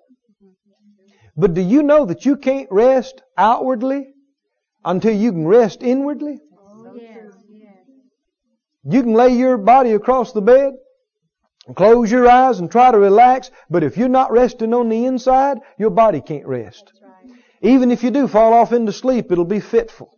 But 1.35 1.53
do 1.53 1.61
you 1.61 1.83
know 1.83 2.05
that 2.05 2.25
you 2.25 2.37
can't 2.37 2.69
rest 2.71 3.21
outwardly 3.37 4.07
until 4.85 5.13
you 5.13 5.31
can 5.31 5.45
rest 5.45 5.83
inwardly? 5.83 6.39
Oh, 6.57 6.95
you 8.83 9.03
can 9.03 9.13
lay 9.13 9.35
your 9.35 9.57
body 9.57 9.91
across 9.91 10.31
the 10.31 10.41
bed 10.41 10.73
close 11.75 12.11
your 12.11 12.29
eyes 12.29 12.59
and 12.59 12.71
try 12.71 12.91
to 12.91 12.99
relax, 12.99 13.51
but 13.69 13.83
if 13.83 13.97
you're 13.97 14.09
not 14.09 14.31
resting 14.31 14.73
on 14.73 14.89
the 14.89 15.05
inside, 15.05 15.59
your 15.77 15.89
body 15.91 16.21
can't 16.21 16.45
rest. 16.45 16.91
Even 17.61 17.91
if 17.91 18.03
you 18.03 18.11
do 18.11 18.27
fall 18.27 18.53
off 18.53 18.73
into 18.73 18.91
sleep, 18.91 19.31
it'll 19.31 19.45
be 19.45 19.59
fitful. 19.59 20.17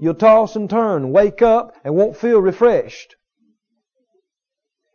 You'll 0.00 0.14
toss 0.14 0.56
and 0.56 0.68
turn, 0.68 1.12
wake 1.12 1.42
up, 1.42 1.76
and 1.84 1.94
won't 1.94 2.16
feel 2.16 2.40
refreshed. 2.40 3.16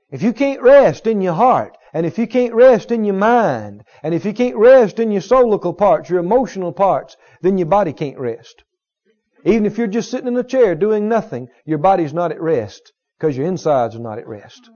If 0.09 0.23
you 0.23 0.33
can't 0.33 0.61
rest 0.61 1.05
in 1.05 1.21
your 1.21 1.33
heart, 1.33 1.77
and 1.93 2.05
if 2.05 2.17
you 2.17 2.27
can't 2.27 2.53
rest 2.53 2.91
in 2.91 3.05
your 3.05 3.15
mind, 3.15 3.83
and 4.01 4.13
if 4.13 4.25
you 4.25 4.33
can't 4.33 4.57
rest 4.57 4.99
in 4.99 5.11
your 5.11 5.21
soulical 5.21 5.77
parts, 5.77 6.09
your 6.09 6.19
emotional 6.19 6.73
parts, 6.73 7.15
then 7.41 7.57
your 7.57 7.67
body 7.67 7.93
can't 7.93 8.17
rest. 8.17 8.63
Even 9.43 9.65
if 9.65 9.77
you're 9.77 9.87
just 9.87 10.09
sitting 10.09 10.27
in 10.27 10.37
a 10.37 10.43
chair 10.43 10.73
doing 10.73 11.07
nothing, 11.07 11.47
your 11.65 11.77
body's 11.77 12.13
not 12.13 12.31
at 12.31 12.41
rest 12.41 12.91
because 13.19 13.37
your 13.37 13.45
insides 13.45 13.95
are 13.95 13.99
not 13.99 14.17
at 14.17 14.27
rest. 14.27 14.69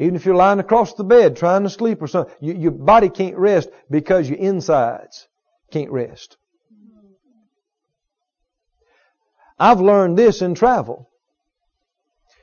Even 0.00 0.16
if 0.16 0.24
you're 0.24 0.34
lying 0.34 0.58
across 0.60 0.94
the 0.94 1.04
bed 1.04 1.36
trying 1.36 1.62
to 1.62 1.68
sleep 1.68 2.00
or 2.00 2.06
something, 2.06 2.34
you, 2.40 2.54
your 2.54 2.72
body 2.72 3.10
can't 3.10 3.36
rest 3.36 3.68
because 3.90 4.30
your 4.30 4.38
insides 4.38 5.28
can't 5.70 5.90
rest. 5.90 6.38
I've 9.58 9.82
learned 9.82 10.16
this 10.16 10.40
in 10.40 10.54
travel. 10.54 11.10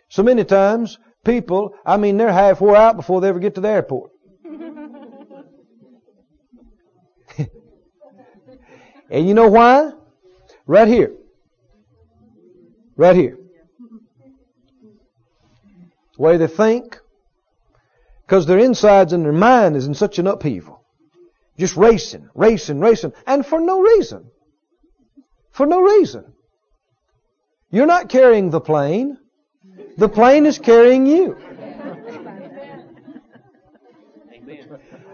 So 0.07 0.21
many 0.21 0.43
times, 0.43 0.99
people, 1.25 1.73
I 1.83 1.97
mean, 1.97 2.17
they're 2.17 2.31
half 2.31 2.61
wore 2.61 2.75
out 2.75 2.95
before 2.95 3.21
they 3.21 3.29
ever 3.29 3.39
get 3.39 3.55
to 3.55 3.61
the 3.61 3.69
airport. 3.69 4.11
and 9.09 9.27
you 9.27 9.33
know 9.33 9.47
why? 9.47 9.93
Right 10.67 10.87
here. 10.87 11.13
Right 12.95 13.15
here. 13.15 13.39
The 16.15 16.21
way 16.21 16.37
they 16.37 16.45
think. 16.45 16.99
Because 18.27 18.45
their 18.45 18.59
insides 18.59 19.13
and 19.13 19.23
their 19.23 19.31
mind 19.31 19.77
is 19.77 19.87
in 19.87 19.93
such 19.93 20.19
an 20.19 20.27
upheaval. 20.27 20.83
Just 21.57 21.77
racing, 21.77 22.29
racing, 22.35 22.81
racing. 22.81 23.13
And 23.25 23.45
for 23.45 23.61
no 23.61 23.79
reason. 23.79 24.29
For 25.51 25.65
no 25.65 25.81
reason. 25.81 26.33
You're 27.71 27.85
not 27.85 28.09
carrying 28.09 28.49
the 28.49 28.59
plane. 28.59 29.17
The 29.97 30.09
plane 30.09 30.45
is 30.45 30.59
carrying 30.59 31.07
you. 31.07 31.37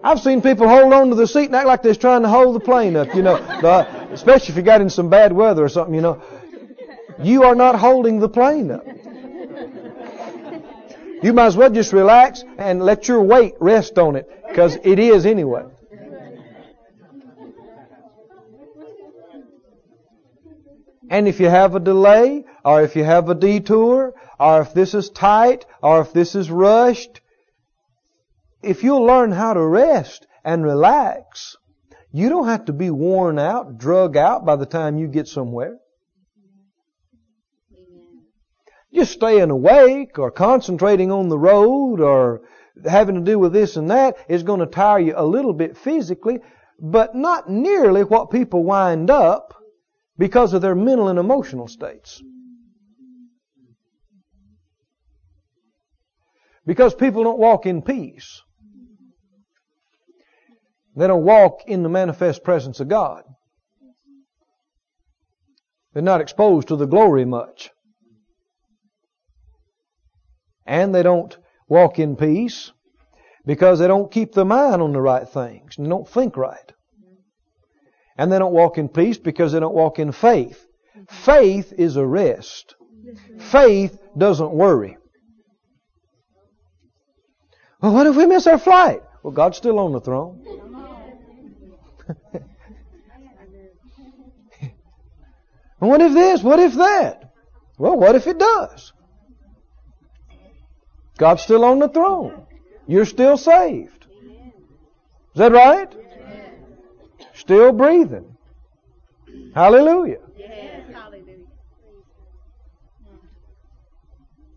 I've 0.04 0.20
seen 0.20 0.42
people 0.42 0.68
hold 0.68 0.92
on 0.92 1.10
to 1.10 1.16
the 1.16 1.28
seat 1.28 1.46
and 1.46 1.56
act 1.56 1.68
like 1.68 1.84
they're 1.84 1.96
trying 1.96 2.24
to 2.24 2.30
hold 2.30 2.56
the 2.56 2.60
plane 2.60 2.96
up, 2.96 3.16
you 3.16 3.22
know, 3.22 3.38
the, 3.38 3.88
especially 4.12 4.50
if 4.50 4.58
you 4.58 4.64
got 4.64 4.82
in 4.82 4.90
some 4.90 5.10
bad 5.10 5.32
weather 5.32 5.64
or 5.64 5.70
something, 5.70 5.96
you 5.96 6.02
know. 6.02 6.22
You 7.22 7.44
are 7.44 7.56
not 7.56 7.76
holding 7.80 8.20
the 8.20 8.28
plane 8.28 8.72
up. 8.72 8.86
You 11.24 11.32
might 11.32 11.46
as 11.46 11.56
well 11.56 11.70
just 11.70 11.94
relax 11.94 12.44
and 12.58 12.84
let 12.84 13.08
your 13.08 13.22
weight 13.22 13.54
rest 13.62 13.98
on 13.98 14.18
it, 14.18 14.30
because 14.48 14.78
it 14.84 15.00
is 15.00 15.26
anyway. 15.26 15.64
And 21.10 21.28
if 21.28 21.40
you 21.40 21.48
have 21.48 21.76
a 21.76 21.80
delay, 21.80 22.44
or 22.66 22.82
if 22.82 22.96
you 22.98 23.06
have 23.06 23.30
a 23.30 23.36
detour, 23.36 24.14
or 24.40 24.62
if 24.62 24.74
this 24.74 24.94
is 24.94 25.10
tight, 25.10 25.66
or 25.82 26.02
if 26.02 26.12
this 26.12 26.36
is 26.36 26.52
rushed, 26.52 27.22
if 28.62 28.84
you'll 28.84 29.06
learn 29.06 29.32
how 29.32 29.54
to 29.54 29.66
rest 29.66 30.28
and 30.44 30.66
relax, 30.66 31.56
you 32.12 32.28
don't 32.30 32.48
have 32.48 32.66
to 32.66 32.74
be 32.74 32.90
worn 32.90 33.40
out, 33.40 33.78
drug 33.78 34.18
out 34.18 34.46
by 34.46 34.58
the 34.58 34.66
time 34.66 34.98
you 34.98 35.08
get 35.08 35.28
somewhere. 35.28 35.78
Just 38.94 39.14
staying 39.14 39.50
awake 39.50 40.20
or 40.20 40.30
concentrating 40.30 41.12
on 41.12 41.30
the 41.30 41.38
road 41.38 42.00
or 42.00 42.42
having 42.86 43.16
to 43.16 43.22
do 43.22 43.40
with 43.40 43.54
this 43.54 43.76
and 43.76 43.90
that 43.90 44.18
is 44.28 44.44
going 44.44 44.60
to 44.60 44.66
tire 44.66 45.00
you 45.00 45.14
a 45.16 45.26
little 45.26 45.54
bit 45.54 45.78
physically, 45.78 46.40
but 46.80 47.16
not 47.16 47.50
nearly 47.50 48.04
what 48.04 48.32
people 48.32 48.64
wind 48.64 49.10
up 49.10 49.56
because 50.18 50.54
of 50.54 50.62
their 50.62 50.76
mental 50.76 51.08
and 51.08 51.18
emotional 51.18 51.68
states. 51.68 52.22
Because 56.66 56.94
people 56.94 57.24
don't 57.24 57.40
walk 57.40 57.66
in 57.66 57.82
peace. 57.82 58.42
They 60.96 61.08
don't 61.08 61.26
walk 61.26 61.64
in 61.68 61.84
the 61.84 61.90
manifest 61.90 62.44
presence 62.44 62.80
of 62.80 62.88
God. 62.88 63.24
They're 65.94 66.04
not 66.04 66.22
exposed 66.22 66.68
to 66.70 66.76
the 66.76 66.86
glory 66.86 67.26
much. 67.26 67.70
And 70.66 70.94
they 70.94 71.04
don't 71.04 71.36
walk 71.68 72.00
in 72.00 72.16
peace 72.16 72.72
because 73.46 73.80
they 73.80 73.88
don't 73.88 74.12
keep 74.12 74.34
their 74.34 74.46
mind 74.46 74.82
on 74.82 74.94
the 74.94 75.02
right 75.02 75.28
things 75.28 75.78
and 75.78 75.90
don't 75.90 76.08
think 76.08 76.38
right. 76.38 76.72
And 78.18 78.32
they 78.32 78.40
don't 78.40 78.54
walk 78.54 78.78
in 78.78 78.90
peace 78.90 79.18
because 79.18 79.52
they 79.52 79.60
don't 79.60 79.74
walk 79.74 80.00
in 80.00 80.12
faith. 80.12 80.68
Faith 81.10 81.74
is 81.78 81.98
a 81.98 82.06
rest. 82.06 82.76
Faith 83.40 83.98
doesn't 84.18 84.52
worry. 84.52 84.98
Well, 87.82 87.94
what 87.94 88.08
if 88.08 88.16
we 88.16 88.26
miss 88.26 88.48
our 88.48 88.58
flight? 88.60 89.02
Well, 89.24 89.34
God's 89.34 89.58
still 89.58 89.78
on 89.80 89.92
the 89.92 90.00
throne. 90.00 90.40
what 95.80 96.02
if 96.02 96.14
this? 96.14 96.42
What 96.44 96.60
if 96.60 96.76
that? 96.76 97.34
Well, 97.78 97.98
what 97.98 98.16
if 98.16 98.28
it 98.28 98.40
does? 98.40 98.94
God's 101.24 101.42
still 101.42 101.64
on 101.64 101.80
the 101.80 101.88
throne. 101.88 102.46
You're 102.86 103.06
still 103.06 103.38
saved. 103.38 104.08
Is 105.34 105.36
that 105.36 105.54
right? 105.54 105.90
Still 107.34 107.72
breathing. 107.72 108.36
Hallelujah. 109.56 110.20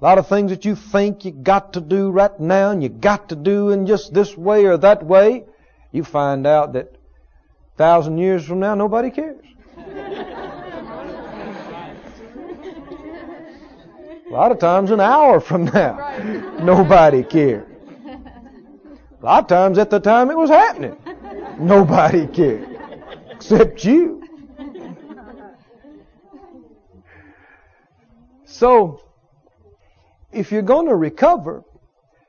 A 0.00 0.04
lot 0.04 0.18
of 0.18 0.26
things 0.26 0.50
that 0.50 0.64
you 0.64 0.74
think 0.74 1.24
you 1.24 1.30
got 1.30 1.74
to 1.74 1.80
do 1.80 2.10
right 2.10 2.40
now 2.40 2.72
and 2.72 2.82
you 2.82 2.88
got 2.88 3.28
to 3.28 3.36
do 3.36 3.70
in 3.70 3.86
just 3.86 4.12
this 4.12 4.36
way 4.36 4.64
or 4.64 4.76
that 4.78 5.04
way, 5.04 5.44
you 5.92 6.02
find 6.02 6.48
out 6.48 6.72
that 6.72 6.88
a 7.74 7.78
thousand 7.78 8.18
years 8.18 8.44
from 8.44 8.58
now 8.58 8.74
nobody 8.74 9.12
cares. 9.12 9.46
A 14.28 14.32
lot 14.32 14.50
of 14.50 14.58
times 14.58 14.90
an 14.90 15.00
hour 15.00 15.40
from 15.40 15.66
now, 15.66 16.18
nobody 16.60 17.22
cared. 17.30 17.66
A 19.22 19.24
lot 19.24 19.44
of 19.44 19.48
times 19.48 19.78
at 19.78 19.88
the 19.88 20.00
time 20.00 20.30
it 20.30 20.36
was 20.36 20.50
happening, 20.50 20.96
nobody 21.58 22.26
cared. 22.26 22.68
Except 23.30 23.84
you. 23.84 24.22
So, 28.44 29.02
if 30.32 30.50
you're 30.50 30.62
going 30.62 30.86
to 30.86 30.94
recover, 30.94 31.62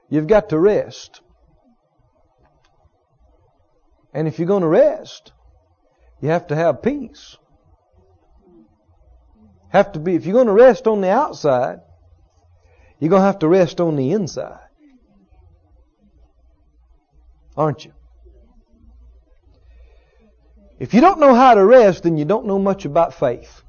you've 0.09 0.27
got 0.27 0.49
to 0.49 0.59
rest. 0.59 1.21
And 4.13 4.27
if 4.27 4.37
you're 4.37 4.47
going 4.47 4.61
to 4.61 4.67
rest, 4.67 5.31
you 6.21 6.29
have 6.29 6.47
to 6.47 6.55
have 6.55 6.81
peace. 6.81 7.37
Have 9.69 9.91
to 9.93 9.99
be, 9.99 10.15
if 10.15 10.25
you're 10.25 10.33
going 10.33 10.47
to 10.47 10.53
rest 10.53 10.87
on 10.87 11.01
the 11.01 11.09
outside, 11.09 11.79
you're 12.99 13.09
going 13.09 13.21
to 13.21 13.25
have 13.25 13.39
to 13.39 13.47
rest 13.47 13.79
on 13.79 13.95
the 13.95 14.11
inside. 14.11 14.59
Aren't 17.55 17.85
you? 17.85 17.93
If 20.79 20.93
you 20.93 21.01
don't 21.01 21.19
know 21.19 21.33
how 21.33 21.55
to 21.55 21.65
rest, 21.65 22.03
then 22.03 22.17
you 22.17 22.25
don't 22.25 22.45
know 22.45 22.59
much 22.59 22.85
about 22.85 23.13
faith. 23.13 23.63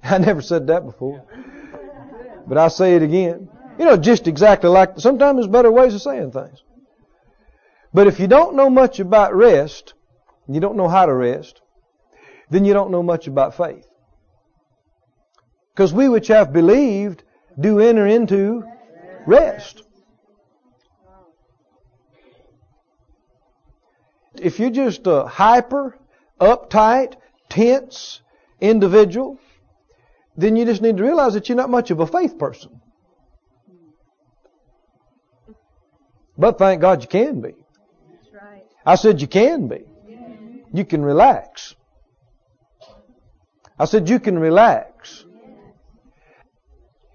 I 0.02 0.18
never 0.18 0.42
said 0.42 0.66
that 0.66 0.84
before. 0.84 1.24
But 2.46 2.58
I'll 2.58 2.70
say 2.70 2.96
it 2.96 3.02
again. 3.02 3.48
You 3.78 3.84
know, 3.84 3.96
just 3.96 4.26
exactly 4.28 4.68
like, 4.68 4.98
sometimes 4.98 5.36
there's 5.36 5.48
better 5.48 5.70
ways 5.70 5.94
of 5.94 6.02
saying 6.02 6.32
things. 6.32 6.62
But 7.92 8.08
if 8.08 8.18
you 8.18 8.26
don't 8.26 8.56
know 8.56 8.68
much 8.68 8.98
about 8.98 9.34
rest, 9.34 9.94
you 10.48 10.60
don't 10.60 10.76
know 10.76 10.88
how 10.88 11.06
to 11.06 11.14
rest, 11.14 11.60
then 12.50 12.64
you 12.64 12.74
don't 12.74 12.90
know 12.90 13.02
much 13.02 13.26
about 13.26 13.56
faith. 13.56 13.86
Because 15.74 15.92
we 15.92 16.08
which 16.08 16.28
have 16.28 16.52
believed 16.52 17.24
do 17.58 17.80
enter 17.80 18.06
into 18.06 18.64
rest. 19.26 19.82
If 24.36 24.58
you're 24.60 24.70
just 24.70 25.06
a 25.06 25.24
hyper, 25.24 25.98
uptight, 26.40 27.14
tense 27.48 28.20
individual, 28.60 29.38
then 30.36 30.56
you 30.56 30.64
just 30.64 30.82
need 30.82 30.96
to 30.96 31.02
realize 31.02 31.34
that 31.34 31.48
you're 31.48 31.56
not 31.56 31.70
much 31.70 31.90
of 31.90 32.00
a 32.00 32.06
faith 32.06 32.38
person. 32.38 32.80
But 36.36 36.58
thank 36.58 36.80
God 36.80 37.02
you 37.02 37.08
can 37.08 37.40
be. 37.40 37.54
I 38.86 38.96
said 38.96 39.20
you 39.20 39.28
can 39.28 39.68
be. 39.68 39.84
You 40.72 40.84
can 40.84 41.04
relax. 41.04 41.74
I 43.78 43.86
said 43.86 44.08
you 44.08 44.20
can 44.20 44.38
relax. 44.38 44.93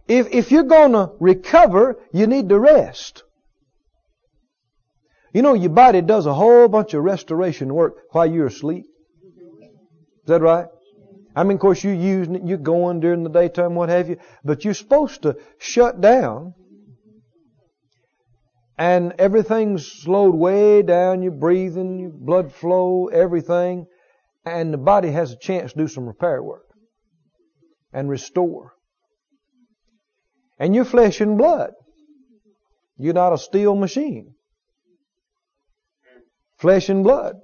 If, 0.09 0.27
if 0.31 0.51
you're 0.51 0.63
going 0.63 0.93
to 0.93 1.11
recover, 1.19 1.99
you 2.11 2.25
need 2.25 2.49
to 2.49 2.59
rest. 2.59 3.23
You 5.31 5.43
know, 5.43 5.53
your 5.53 5.69
body 5.69 6.01
does 6.01 6.25
a 6.25 6.33
whole 6.33 6.67
bunch 6.67 6.95
of 6.95 7.03
restoration 7.03 7.71
work 7.71 7.97
while 8.11 8.25
you're 8.25 8.47
asleep. 8.47 8.85
Is 9.23 10.25
that 10.25 10.41
right? 10.41 10.65
I 11.35 11.43
mean, 11.43 11.57
of 11.57 11.61
course, 11.61 11.83
you're 11.83 11.93
using 11.93 12.35
it, 12.35 12.41
you're 12.43 12.57
going 12.57 13.01
during 13.01 13.23
the 13.23 13.29
daytime, 13.29 13.75
what 13.75 13.89
have 13.89 14.09
you, 14.09 14.17
but 14.43 14.65
you're 14.65 14.73
supposed 14.73 15.21
to 15.21 15.37
shut 15.59 16.01
down 16.01 16.55
and 18.79 19.13
everything's 19.19 19.85
slowed 19.85 20.33
way 20.33 20.81
down, 20.81 21.21
you're 21.21 21.31
breathing, 21.31 21.99
your 21.99 22.11
blood 22.11 22.51
flow, 22.51 23.07
everything, 23.07 23.85
and 24.43 24.73
the 24.73 24.77
body 24.77 25.11
has 25.11 25.31
a 25.31 25.37
chance 25.37 25.73
to 25.73 25.77
do 25.77 25.87
some 25.87 26.07
repair 26.07 26.41
work 26.41 26.65
and 27.93 28.09
restore. 28.09 28.73
And 30.59 30.75
you're 30.75 30.85
flesh 30.85 31.21
and 31.21 31.37
blood. 31.37 31.71
You're 32.97 33.13
not 33.13 33.31
a 33.31 33.37
steel 33.37 33.75
machine. 33.75 34.35
Flesh 36.57 36.89
and 36.89 37.03
blood. 37.03 37.35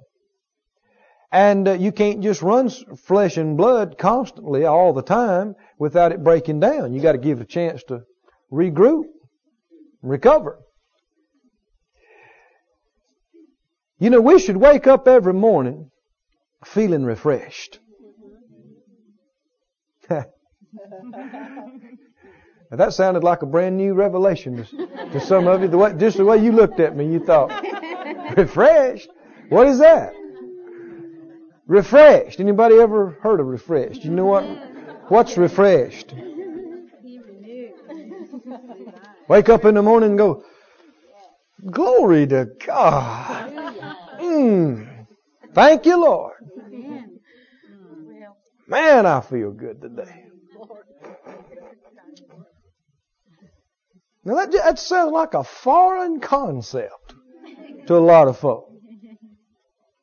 And 1.32 1.66
uh, 1.66 1.72
you 1.72 1.92
can't 1.92 2.22
just 2.22 2.42
run 2.42 2.68
flesh 2.68 3.38
and 3.38 3.56
blood 3.56 3.96
constantly 3.98 4.66
all 4.66 4.92
the 4.92 5.02
time 5.02 5.54
without 5.78 6.12
it 6.12 6.22
breaking 6.22 6.60
down. 6.60 6.92
You 6.92 7.00
got 7.00 7.12
to 7.12 7.18
give 7.18 7.40
it 7.40 7.44
a 7.44 7.46
chance 7.46 7.82
to 7.84 8.02
regroup, 8.52 9.04
recover. 10.02 10.58
You 13.98 14.10
know, 14.10 14.20
we 14.20 14.38
should 14.38 14.58
wake 14.58 14.86
up 14.86 15.08
every 15.08 15.32
morning 15.32 15.90
feeling 16.64 17.04
refreshed. 17.04 17.78
now 22.70 22.76
that 22.78 22.92
sounded 22.92 23.22
like 23.22 23.42
a 23.42 23.46
brand 23.46 23.76
new 23.76 23.94
revelation 23.94 24.64
to, 24.64 24.86
to 25.12 25.20
some 25.20 25.46
of 25.46 25.62
you. 25.62 25.68
The 25.68 25.78
way, 25.78 25.94
just 25.96 26.16
the 26.16 26.24
way 26.24 26.38
you 26.38 26.52
looked 26.52 26.80
at 26.80 26.96
me, 26.96 27.06
you 27.06 27.20
thought, 27.20 27.50
refreshed? 28.36 29.08
What 29.48 29.68
is 29.68 29.78
that? 29.78 30.12
Refreshed. 31.66 32.40
Anybody 32.40 32.76
ever 32.76 33.18
heard 33.20 33.40
of 33.40 33.46
refreshed? 33.46 34.04
You 34.04 34.10
know 34.10 34.26
what? 34.26 34.44
What's 35.08 35.36
refreshed? 35.36 36.14
Wake 39.28 39.48
up 39.48 39.64
in 39.64 39.74
the 39.74 39.82
morning 39.82 40.10
and 40.10 40.18
go, 40.18 40.44
Glory 41.70 42.26
to 42.26 42.48
God. 42.64 43.52
Mm. 44.20 45.06
Thank 45.54 45.86
you, 45.86 46.00
Lord. 46.00 46.34
Man, 48.68 49.06
I 49.06 49.20
feel 49.20 49.52
good 49.52 49.80
today. 49.80 50.25
Now 54.26 54.34
that, 54.34 54.50
that 54.50 54.78
sounds 54.80 55.12
like 55.12 55.34
a 55.34 55.44
foreign 55.44 56.18
concept 56.18 57.14
to 57.86 57.94
a 57.94 57.98
lot 57.98 58.26
of 58.26 58.36
folk. 58.36 58.72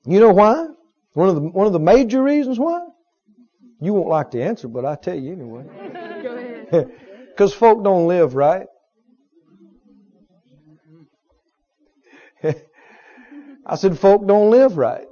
You 0.06 0.22
know 0.22 0.32
why? 0.32 0.68
One 1.12 1.28
of 1.28 1.36
the 1.36 1.42
one 1.42 1.68
of 1.68 1.74
the 1.74 1.80
major 1.80 2.24
reasons 2.24 2.58
why? 2.58 2.88
You 3.82 3.94
won't 3.94 4.08
like 4.08 4.32
the 4.32 4.42
answer, 4.42 4.70
but 4.70 4.86
I 4.86 4.96
tell 4.96 5.20
you 5.20 5.34
anyway. 5.34 5.64
Go 6.24 6.36
ahead. 6.36 6.92
Because 7.34 7.52
folk 7.52 7.84
don't 7.84 8.08
live 8.08 8.36
right. 8.36 8.68
I 13.66 13.76
said, 13.76 13.98
folk 13.98 14.28
don't 14.28 14.52
live 14.52 14.78
right. 14.78 15.08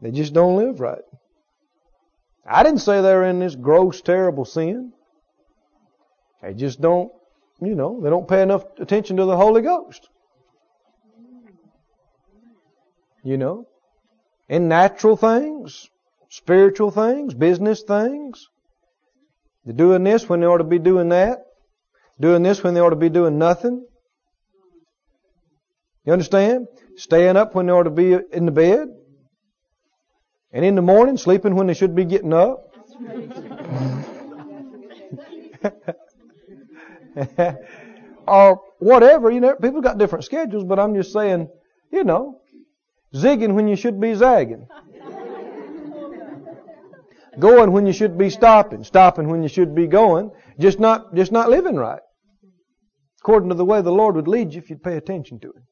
They 0.00 0.12
just 0.12 0.32
don't 0.32 0.56
live 0.56 0.78
right. 0.78 1.02
I 2.46 2.62
didn't 2.62 2.82
say 2.82 3.02
they're 3.02 3.24
in 3.24 3.40
this 3.40 3.56
gross, 3.56 4.00
terrible 4.00 4.44
sin. 4.44 4.92
They 6.44 6.52
just 6.52 6.80
don't, 6.80 7.10
you 7.62 7.74
know, 7.74 8.00
they 8.02 8.10
don't 8.10 8.28
pay 8.28 8.42
enough 8.42 8.64
attention 8.78 9.16
to 9.16 9.24
the 9.24 9.36
Holy 9.36 9.62
Ghost. 9.62 10.08
You 13.22 13.38
know? 13.38 13.66
In 14.48 14.68
natural 14.68 15.16
things, 15.16 15.88
spiritual 16.28 16.90
things, 16.90 17.32
business 17.32 17.82
things. 17.82 18.46
They're 19.64 19.74
doing 19.74 20.04
this 20.04 20.28
when 20.28 20.40
they 20.40 20.46
ought 20.46 20.58
to 20.58 20.64
be 20.64 20.78
doing 20.78 21.08
that. 21.08 21.38
Doing 22.20 22.42
this 22.42 22.62
when 22.62 22.74
they 22.74 22.80
ought 22.80 22.90
to 22.90 22.96
be 22.96 23.08
doing 23.08 23.38
nothing. 23.38 23.86
You 26.04 26.12
understand? 26.12 26.66
Staying 26.96 27.38
up 27.38 27.54
when 27.54 27.66
they 27.66 27.72
ought 27.72 27.84
to 27.84 27.90
be 27.90 28.18
in 28.32 28.44
the 28.44 28.52
bed. 28.52 28.88
And 30.52 30.62
in 30.64 30.74
the 30.74 30.82
morning, 30.82 31.16
sleeping 31.16 31.56
when 31.56 31.68
they 31.68 31.74
should 31.74 31.94
be 31.94 32.04
getting 32.04 32.34
up. 32.34 32.58
or 38.26 38.60
whatever, 38.78 39.30
you 39.30 39.40
know, 39.40 39.54
people 39.54 39.80
got 39.80 39.98
different 39.98 40.24
schedules, 40.24 40.64
but 40.64 40.78
I'm 40.78 40.94
just 40.94 41.12
saying, 41.12 41.48
you 41.90 42.04
know, 42.04 42.40
zigging 43.14 43.54
when 43.54 43.68
you 43.68 43.76
should 43.76 44.00
be 44.00 44.14
zagging. 44.14 44.66
going 47.38 47.72
when 47.72 47.86
you 47.86 47.92
should 47.92 48.16
be 48.16 48.30
stopping, 48.30 48.84
stopping 48.84 49.28
when 49.28 49.42
you 49.42 49.48
should 49.48 49.74
be 49.74 49.86
going, 49.86 50.30
just 50.58 50.78
not, 50.78 51.14
just 51.14 51.32
not 51.32 51.50
living 51.50 51.76
right. 51.76 52.00
According 53.20 53.48
to 53.48 53.54
the 53.54 53.64
way 53.64 53.80
the 53.80 53.90
Lord 53.90 54.16
would 54.16 54.28
lead 54.28 54.52
you 54.52 54.58
if 54.58 54.70
you'd 54.70 54.82
pay 54.82 54.96
attention 54.96 55.40
to 55.40 55.48
Him. 55.48 55.66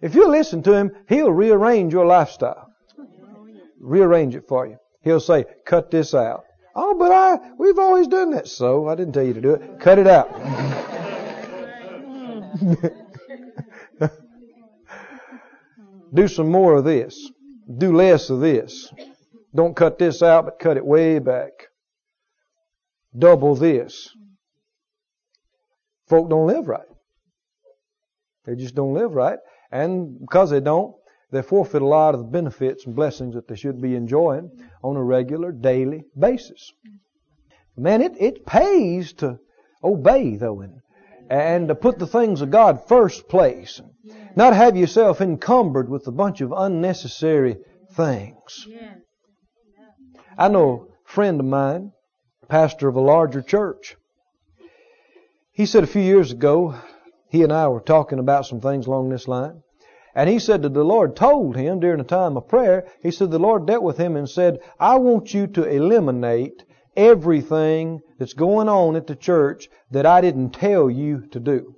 If 0.00 0.14
you 0.14 0.28
listen 0.28 0.62
to 0.64 0.72
Him, 0.72 0.90
He'll 1.08 1.32
rearrange 1.32 1.92
your 1.92 2.06
lifestyle. 2.06 2.66
Rearrange 3.80 4.34
it 4.34 4.44
for 4.48 4.66
you. 4.66 4.76
He'll 5.02 5.20
say, 5.20 5.44
cut 5.64 5.90
this 5.90 6.14
out. 6.14 6.44
Oh, 6.78 6.94
but 6.94 7.10
I, 7.10 7.38
we've 7.56 7.78
always 7.78 8.06
done 8.06 8.32
that. 8.32 8.48
So, 8.48 8.86
I 8.86 8.94
didn't 8.94 9.14
tell 9.14 9.24
you 9.24 9.32
to 9.32 9.40
do 9.40 9.54
it. 9.54 9.80
Cut 9.80 9.98
it 9.98 10.06
out. 10.06 10.30
do 16.14 16.28
some 16.28 16.50
more 16.50 16.74
of 16.74 16.84
this. 16.84 17.30
Do 17.78 17.96
less 17.96 18.28
of 18.28 18.40
this. 18.40 18.92
Don't 19.54 19.74
cut 19.74 19.98
this 19.98 20.22
out, 20.22 20.44
but 20.44 20.58
cut 20.58 20.76
it 20.76 20.84
way 20.84 21.18
back. 21.18 21.52
Double 23.18 23.54
this. 23.54 24.10
Folk 26.08 26.28
don't 26.28 26.46
live 26.46 26.68
right. 26.68 26.86
They 28.44 28.54
just 28.54 28.74
don't 28.74 28.92
live 28.92 29.12
right. 29.12 29.38
And 29.72 30.20
because 30.20 30.50
they 30.50 30.60
don't, 30.60 30.94
they 31.30 31.42
forfeit 31.42 31.82
a 31.82 31.86
lot 31.86 32.14
of 32.14 32.20
the 32.20 32.26
benefits 32.26 32.86
and 32.86 32.94
blessings 32.94 33.34
that 33.34 33.48
they 33.48 33.56
should 33.56 33.80
be 33.80 33.94
enjoying 33.94 34.50
on 34.82 34.96
a 34.96 35.02
regular, 35.02 35.52
daily 35.52 36.04
basis. 36.18 36.72
Man, 37.76 38.00
it, 38.00 38.12
it 38.18 38.46
pays 38.46 39.12
to 39.14 39.38
obey, 39.82 40.36
though, 40.36 40.60
and, 40.60 40.80
and 41.28 41.68
to 41.68 41.74
put 41.74 41.98
the 41.98 42.06
things 42.06 42.40
of 42.40 42.50
God 42.50 42.86
first 42.88 43.28
place. 43.28 43.80
Not 44.36 44.54
have 44.54 44.76
yourself 44.76 45.20
encumbered 45.20 45.88
with 45.88 46.06
a 46.06 46.12
bunch 46.12 46.40
of 46.40 46.52
unnecessary 46.56 47.56
things. 47.92 48.66
I 50.38 50.48
know 50.48 50.88
a 51.04 51.08
friend 51.08 51.40
of 51.40 51.46
mine, 51.46 51.92
pastor 52.48 52.88
of 52.88 52.96
a 52.96 53.00
larger 53.00 53.42
church. 53.42 53.96
He 55.52 55.66
said 55.66 55.82
a 55.82 55.88
few 55.88 56.02
years 56.02 56.32
ago, 56.32 56.78
he 57.30 57.42
and 57.42 57.52
I 57.52 57.68
were 57.68 57.80
talking 57.80 58.18
about 58.18 58.46
some 58.46 58.60
things 58.60 58.86
along 58.86 59.08
this 59.08 59.26
line. 59.26 59.62
And 60.16 60.30
he 60.30 60.38
said 60.38 60.62
that 60.62 60.72
the 60.72 60.82
Lord 60.82 61.14
told 61.14 61.56
him 61.56 61.78
during 61.78 62.00
a 62.00 62.04
time 62.04 62.38
of 62.38 62.48
prayer, 62.48 62.86
he 63.02 63.10
said 63.10 63.30
the 63.30 63.38
Lord 63.38 63.66
dealt 63.66 63.82
with 63.82 63.98
him 63.98 64.16
and 64.16 64.26
said, 64.26 64.60
I 64.80 64.96
want 64.96 65.34
you 65.34 65.46
to 65.48 65.64
eliminate 65.64 66.64
everything 66.96 68.00
that's 68.18 68.32
going 68.32 68.66
on 68.66 68.96
at 68.96 69.06
the 69.06 69.14
church 69.14 69.68
that 69.90 70.06
I 70.06 70.22
didn't 70.22 70.52
tell 70.52 70.88
you 70.88 71.26
to 71.32 71.38
do. 71.38 71.74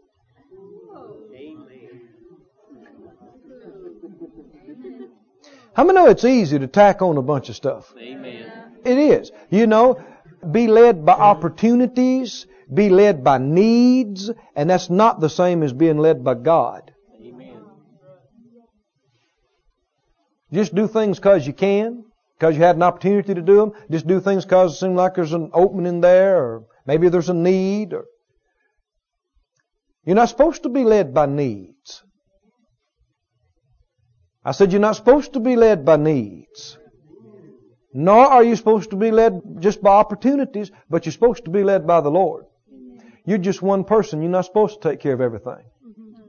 How 5.75 5.85
many 5.85 5.97
know 5.97 6.09
it's 6.09 6.25
easy 6.25 6.61
to 6.61 6.69
tack 6.69 7.03
on 7.03 7.17
a 7.17 7.23
bunch 7.23 7.49
of 7.49 7.57
stuff? 7.57 7.93
Amen. 7.99 8.53
It 8.85 8.99
is. 8.99 9.33
You 9.51 9.67
know, 9.67 10.01
be 10.49 10.69
led 10.69 11.05
by 11.05 11.15
opportunities, 11.15 12.47
be 12.73 12.89
led 12.89 13.25
by 13.25 13.39
needs, 13.39 14.31
and 14.55 14.71
that's 14.71 14.91
not 14.91 15.19
the 15.19 15.29
same 15.29 15.65
as 15.65 15.73
being 15.73 15.99
led 15.99 16.23
by 16.23 16.35
God. 16.35 16.93
Just 20.53 20.75
do 20.75 20.89
things 20.89 21.19
because 21.19 21.47
you 21.47 21.53
can, 21.53 22.05
because 22.39 22.57
you 22.57 22.63
had 22.63 22.77
an 22.77 22.83
opportunity 22.83 23.35
to 23.35 23.43
do 23.43 23.57
them. 23.57 23.73
Just 23.91 24.07
do 24.07 24.21
things 24.21 24.45
because 24.45 24.75
it 24.75 24.79
seems 24.79 24.97
like 24.97 25.15
there's 25.15 25.33
an 25.33 25.51
opening 25.53 26.01
there, 26.01 26.37
or 26.37 26.65
maybe 26.87 27.09
there's 27.09 27.29
a 27.29 27.35
need. 27.35 27.93
Or 27.93 28.07
you're 30.05 30.17
not 30.17 30.31
supposed 30.31 30.63
to 30.63 30.69
be 30.69 30.85
led 30.85 31.13
by 31.13 31.27
needs. 31.27 32.03
I 34.45 34.53
said 34.53 34.73
you're 34.73 34.81
not 34.81 34.97
supposed 34.97 35.35
to 35.35 35.41
be 35.41 35.57
led 35.57 35.85
by 35.85 35.97
needs. 35.97 36.79
Nor 37.93 38.27
are 38.27 38.45
you 38.45 38.57
supposed 38.57 38.91
to 38.91 38.97
be 38.97 39.11
led 39.11 39.41
just 39.61 39.83
by 39.83 39.91
opportunities, 39.91 40.71
but 40.89 41.05
you're 41.05 41.13
supposed 41.13 41.45
to 41.45 41.51
be 41.51 41.65
led 41.65 41.87
by 41.87 42.01
the 42.01 42.11
Lord. 42.11 42.45
You're 43.27 43.39
just 43.39 43.61
one 43.61 43.85
person. 43.85 44.23
You're 44.23 44.31
not 44.31 44.47
supposed 44.47 44.81
to 44.81 44.89
take 44.89 45.01
care 45.01 45.13
of 45.13 45.21
everything. 45.21 45.65
Mm-hmm. 45.87 46.23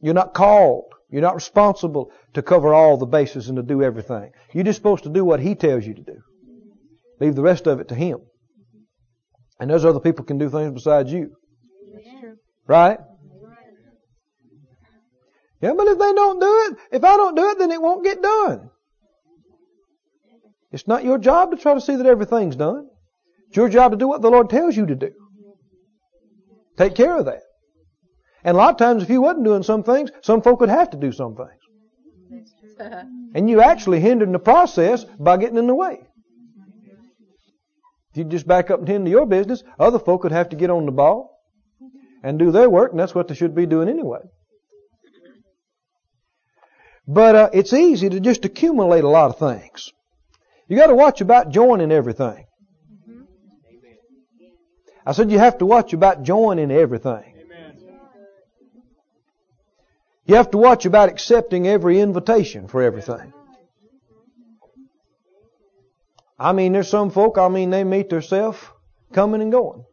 You're 0.00 0.14
not 0.14 0.34
called 0.34 0.84
you're 1.10 1.22
not 1.22 1.34
responsible 1.34 2.12
to 2.34 2.42
cover 2.42 2.72
all 2.72 2.96
the 2.96 3.06
bases 3.06 3.48
and 3.48 3.56
to 3.56 3.62
do 3.62 3.82
everything. 3.82 4.30
You're 4.52 4.64
just 4.64 4.76
supposed 4.76 5.04
to 5.04 5.10
do 5.10 5.24
what 5.24 5.40
He 5.40 5.54
tells 5.54 5.84
you 5.84 5.94
to 5.94 6.02
do. 6.02 6.18
Leave 7.20 7.34
the 7.34 7.42
rest 7.42 7.66
of 7.66 7.80
it 7.80 7.88
to 7.88 7.94
Him. 7.94 8.20
And 9.58 9.70
those 9.70 9.84
other 9.84 10.00
people 10.00 10.24
can 10.24 10.38
do 10.38 10.48
things 10.48 10.72
besides 10.72 11.12
you. 11.12 11.32
Right? 12.66 12.98
Yeah, 15.60 15.74
but 15.76 15.88
if 15.88 15.98
they 15.98 16.12
don't 16.12 16.40
do 16.40 16.70
it, 16.70 16.96
if 16.96 17.04
I 17.04 17.16
don't 17.16 17.34
do 17.34 17.50
it, 17.50 17.58
then 17.58 17.70
it 17.70 17.82
won't 17.82 18.04
get 18.04 18.22
done. 18.22 18.70
It's 20.72 20.86
not 20.86 21.04
your 21.04 21.18
job 21.18 21.50
to 21.50 21.56
try 21.56 21.74
to 21.74 21.80
see 21.80 21.96
that 21.96 22.06
everything's 22.06 22.56
done. 22.56 22.88
It's 23.48 23.56
your 23.56 23.68
job 23.68 23.90
to 23.90 23.98
do 23.98 24.08
what 24.08 24.22
the 24.22 24.30
Lord 24.30 24.48
tells 24.48 24.76
you 24.76 24.86
to 24.86 24.94
do. 24.94 25.10
Take 26.78 26.94
care 26.94 27.18
of 27.18 27.26
that. 27.26 27.42
And 28.44 28.54
a 28.54 28.58
lot 28.58 28.70
of 28.70 28.78
times, 28.78 29.02
if 29.02 29.10
you 29.10 29.20
wasn't 29.20 29.44
doing 29.44 29.62
some 29.62 29.82
things, 29.82 30.10
some 30.22 30.42
folk 30.42 30.60
would 30.60 30.70
have 30.70 30.90
to 30.90 30.96
do 30.96 31.12
some 31.12 31.36
things. 31.36 31.50
And 33.34 33.50
you 33.50 33.60
actually 33.60 34.00
hindered 34.00 34.32
the 34.32 34.38
process 34.38 35.04
by 35.18 35.36
getting 35.36 35.58
in 35.58 35.66
the 35.66 35.74
way. 35.74 35.98
If 38.12 38.16
you 38.16 38.24
just 38.24 38.46
back 38.46 38.70
up 38.70 38.78
and 38.78 38.88
tend 38.88 39.04
to 39.04 39.10
your 39.10 39.26
business, 39.26 39.62
other 39.78 39.98
folk 39.98 40.24
would 40.24 40.32
have 40.32 40.48
to 40.48 40.56
get 40.56 40.70
on 40.70 40.86
the 40.86 40.92
ball 40.92 41.38
and 42.22 42.38
do 42.38 42.50
their 42.50 42.68
work, 42.68 42.90
and 42.90 42.98
that's 42.98 43.14
what 43.14 43.28
they 43.28 43.34
should 43.34 43.54
be 43.54 43.66
doing 43.66 43.88
anyway. 43.88 44.20
But 47.06 47.34
uh, 47.34 47.50
it's 47.52 47.72
easy 47.72 48.08
to 48.08 48.20
just 48.20 48.44
accumulate 48.44 49.04
a 49.04 49.08
lot 49.08 49.30
of 49.30 49.38
things. 49.38 49.90
You 50.68 50.76
got 50.76 50.88
to 50.88 50.94
watch 50.94 51.20
about 51.20 51.50
joining 51.50 51.92
everything. 51.92 52.46
I 55.04 55.12
said 55.12 55.30
you 55.30 55.38
have 55.38 55.58
to 55.58 55.66
watch 55.66 55.92
about 55.92 56.22
joining 56.22 56.70
everything. 56.70 57.29
You 60.30 60.36
have 60.36 60.52
to 60.52 60.58
watch 60.58 60.86
about 60.86 61.08
accepting 61.08 61.66
every 61.66 61.98
invitation 61.98 62.68
for 62.68 62.80
everything. 62.80 63.32
I 66.38 66.52
mean, 66.52 66.72
there's 66.72 66.88
some 66.88 67.10
folk, 67.10 67.36
I 67.36 67.48
mean, 67.48 67.70
they 67.70 67.82
meet 67.82 68.10
themselves 68.10 68.60
coming 69.12 69.42
and 69.42 69.50
going. 69.50 69.84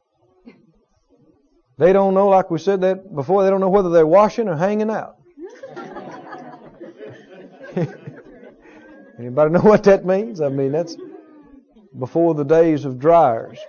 They 1.80 1.92
don't 1.92 2.14
know, 2.14 2.28
like 2.28 2.52
we 2.52 2.60
said 2.60 2.82
that 2.82 3.16
before, 3.16 3.44
they 3.44 3.50
don't 3.50 3.62
know 3.62 3.70
whether 3.70 3.90
they're 3.90 4.06
washing 4.06 4.48
or 4.48 4.56
hanging 4.56 4.92
out. 4.92 5.16
Anybody 9.18 9.50
know 9.54 9.62
what 9.62 9.86
that 9.86 10.06
means? 10.06 10.40
I 10.40 10.50
mean, 10.50 10.72
that's 10.72 10.96
before 11.98 12.36
the 12.36 12.46
days 12.46 12.86
of 12.86 13.00
dryers. 13.00 13.58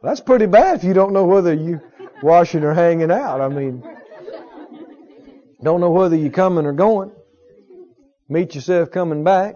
That's 0.00 0.20
pretty 0.20 0.46
bad 0.46 0.76
if 0.76 0.84
you 0.84 0.94
don't 0.94 1.12
know 1.12 1.24
whether 1.24 1.52
you 1.52 1.80
washing 2.22 2.64
or 2.64 2.74
hanging 2.74 3.10
out. 3.10 3.40
I 3.40 3.48
mean, 3.48 3.82
don't 5.62 5.80
know 5.80 5.90
whether 5.90 6.16
you're 6.16 6.30
coming 6.30 6.66
or 6.66 6.72
going. 6.72 7.10
Meet 8.28 8.54
yourself 8.54 8.90
coming 8.90 9.24
back. 9.24 9.54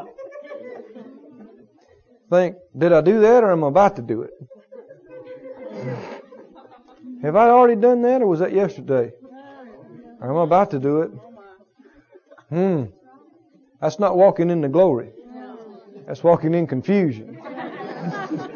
Think, 2.30 2.56
did 2.76 2.92
I 2.92 3.02
do 3.02 3.20
that 3.20 3.44
or 3.44 3.52
am 3.52 3.62
I 3.64 3.68
about 3.68 3.96
to 3.96 4.02
do 4.02 4.22
it? 4.22 4.32
Have 7.22 7.36
I 7.36 7.50
already 7.50 7.80
done 7.80 8.02
that 8.02 8.22
or 8.22 8.26
was 8.26 8.40
that 8.40 8.52
yesterday? 8.52 9.12
Or 10.20 10.30
am 10.30 10.36
I 10.38 10.44
about 10.44 10.70
to 10.70 10.78
do 10.78 11.02
it? 11.02 11.10
Hmm. 12.48 12.84
That's 13.80 13.98
not 13.98 14.16
walking 14.16 14.50
in 14.50 14.60
the 14.60 14.68
glory. 14.68 15.10
That's 16.06 16.22
walking 16.22 16.54
in 16.54 16.66
confusion. 16.66 17.38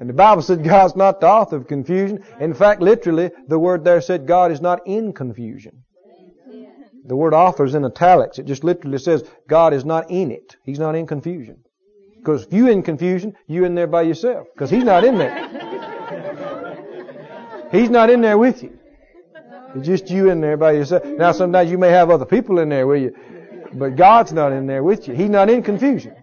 And 0.00 0.08
the 0.08 0.14
Bible 0.14 0.40
said 0.40 0.64
God's 0.64 0.96
not 0.96 1.20
the 1.20 1.28
author 1.28 1.56
of 1.56 1.68
confusion. 1.68 2.24
In 2.40 2.54
fact, 2.54 2.80
literally, 2.80 3.30
the 3.48 3.58
word 3.58 3.84
there 3.84 4.00
said 4.00 4.26
God 4.26 4.50
is 4.50 4.62
not 4.62 4.80
in 4.86 5.12
confusion. 5.12 5.84
The 7.04 7.16
word 7.16 7.34
author 7.34 7.64
is 7.64 7.74
in 7.74 7.84
italics. 7.84 8.38
It 8.38 8.46
just 8.46 8.64
literally 8.64 8.98
says 8.98 9.24
God 9.46 9.74
is 9.74 9.84
not 9.84 10.10
in 10.10 10.30
it. 10.30 10.56
He's 10.64 10.78
not 10.78 10.94
in 10.94 11.06
confusion. 11.06 11.58
Because 12.16 12.46
if 12.46 12.52
you're 12.52 12.70
in 12.70 12.82
confusion, 12.82 13.34
you're 13.46 13.66
in 13.66 13.74
there 13.74 13.86
by 13.86 14.02
yourself. 14.02 14.46
Because 14.54 14.70
He's 14.70 14.84
not 14.84 15.04
in 15.04 15.18
there. 15.18 15.48
He's 17.70 17.90
not 17.90 18.10
in 18.10 18.20
there 18.20 18.38
with 18.38 18.62
you. 18.62 18.78
It's 19.76 19.86
just 19.86 20.10
you 20.10 20.30
in 20.30 20.40
there 20.40 20.56
by 20.56 20.72
yourself. 20.72 21.04
Now 21.04 21.32
sometimes 21.32 21.70
you 21.70 21.78
may 21.78 21.90
have 21.90 22.10
other 22.10 22.24
people 22.24 22.58
in 22.58 22.68
there 22.70 22.86
with 22.86 23.02
you, 23.02 23.14
but 23.74 23.96
God's 23.96 24.32
not 24.32 24.52
in 24.52 24.66
there 24.66 24.82
with 24.82 25.06
you. 25.06 25.14
He's 25.14 25.30
not 25.30 25.48
in 25.48 25.62
confusion. 25.62 26.14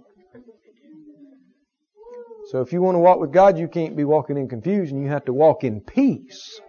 So 2.52 2.62
if 2.62 2.72
you 2.72 2.82
want 2.82 2.96
to 2.96 3.00
walk 3.00 3.20
with 3.20 3.34
God, 3.34 3.58
you 3.58 3.68
can't 3.68 3.98
be 3.98 4.06
walking 4.06 4.38
in 4.38 4.48
confusion. 4.48 5.02
You 5.02 5.10
have 5.10 5.26
to 5.26 5.34
walk 5.34 5.64
in 5.64 5.82
peace. 5.82 6.62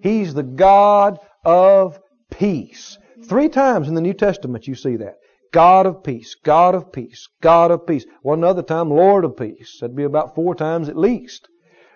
He's 0.00 0.32
the 0.32 0.44
God 0.44 1.18
of 1.44 1.98
peace. 2.30 2.98
Three 3.24 3.48
times 3.48 3.88
in 3.88 3.94
the 3.94 4.00
New 4.00 4.12
Testament 4.12 4.68
you 4.68 4.74
see 4.74 4.96
that. 4.96 5.16
God 5.52 5.86
of 5.86 6.02
peace, 6.04 6.36
God 6.44 6.74
of 6.74 6.92
peace, 6.92 7.28
God 7.40 7.70
of 7.70 7.86
peace. 7.86 8.04
One 8.22 8.44
other 8.44 8.62
time, 8.62 8.90
Lord 8.90 9.24
of 9.24 9.36
peace. 9.36 9.78
That'd 9.80 9.96
be 9.96 10.04
about 10.04 10.34
four 10.34 10.54
times 10.54 10.88
at 10.88 10.96
least. 10.96 11.48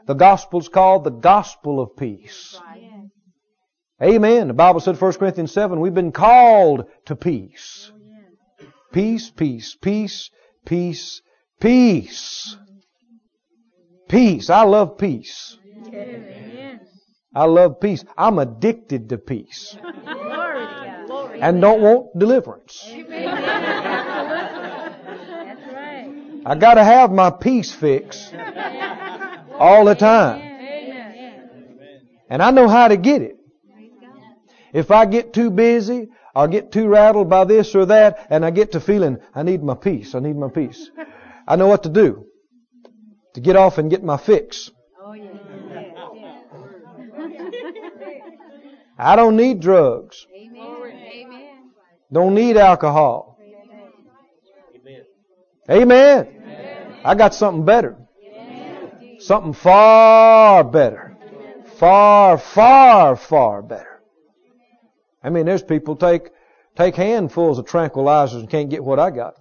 The 0.06 0.14
gospel's 0.14 0.68
called 0.68 1.04
the 1.04 1.10
gospel 1.10 1.80
of 1.80 1.96
peace. 1.96 2.58
Amen. 4.02 4.48
The 4.48 4.54
Bible 4.54 4.80
said 4.80 5.00
1 5.00 5.12
Corinthians 5.14 5.52
7, 5.52 5.80
we've 5.80 5.94
been 5.94 6.12
called 6.12 6.84
to 7.06 7.16
peace. 7.16 7.92
Peace, 8.92 9.30
peace, 9.30 9.76
peace, 9.80 10.30
peace, 10.64 11.20
peace. 11.60 12.56
Peace. 14.08 14.48
I 14.50 14.62
love 14.62 14.96
peace. 14.98 15.58
I 17.34 17.44
love 17.44 17.80
peace. 17.80 18.04
I'm 18.16 18.38
addicted 18.38 19.10
to 19.10 19.18
peace. 19.18 19.76
And 21.40 21.60
don't 21.60 21.82
want 21.82 22.18
deliverance. 22.18 22.90
I 26.46 26.54
gotta 26.58 26.82
have 26.82 27.12
my 27.12 27.30
peace 27.30 27.70
fix 27.72 28.32
all 29.52 29.84
the 29.84 29.94
time. 29.94 30.40
And 32.30 32.42
I 32.42 32.50
know 32.50 32.68
how 32.68 32.88
to 32.88 32.96
get 32.96 33.22
it. 33.22 33.36
If 34.72 34.90
I 34.90 35.06
get 35.06 35.32
too 35.32 35.50
busy, 35.50 36.08
I'll 36.34 36.48
get 36.48 36.72
too 36.72 36.88
rattled 36.88 37.28
by 37.28 37.44
this 37.44 37.74
or 37.74 37.86
that, 37.86 38.26
and 38.30 38.44
I 38.44 38.50
get 38.50 38.72
to 38.72 38.80
feeling, 38.80 39.18
I 39.34 39.42
need 39.42 39.62
my 39.62 39.74
peace, 39.74 40.14
I 40.14 40.20
need 40.20 40.36
my 40.36 40.48
peace. 40.48 40.90
I 41.46 41.56
know 41.56 41.66
what 41.66 41.84
to 41.84 41.88
do 41.88 42.27
to 43.38 43.44
get 43.44 43.54
off 43.54 43.78
and 43.78 43.88
get 43.88 44.02
my 44.02 44.16
fix. 44.16 44.70
Oh, 45.00 45.14
I 48.98 49.14
don't 49.14 49.36
need 49.36 49.60
drugs. 49.60 50.26
Don't 52.12 52.34
need 52.34 52.56
alcohol. 52.56 53.38
Amen. 55.70 57.00
I 57.04 57.14
got 57.14 57.32
something 57.32 57.64
better. 57.64 57.96
Something 59.20 59.52
far 59.52 60.64
better. 60.64 61.16
Far, 61.76 62.38
far, 62.38 63.14
far 63.14 63.62
better. 63.62 64.02
I 65.22 65.30
mean, 65.30 65.46
there's 65.46 65.62
people 65.62 65.94
take 65.94 66.30
take 66.76 66.96
handfuls 66.96 67.58
of 67.58 67.66
tranquilizers 67.66 68.40
and 68.40 68.50
can't 68.50 68.70
get 68.70 68.82
what 68.82 68.98
I 68.98 69.10
got. 69.10 69.34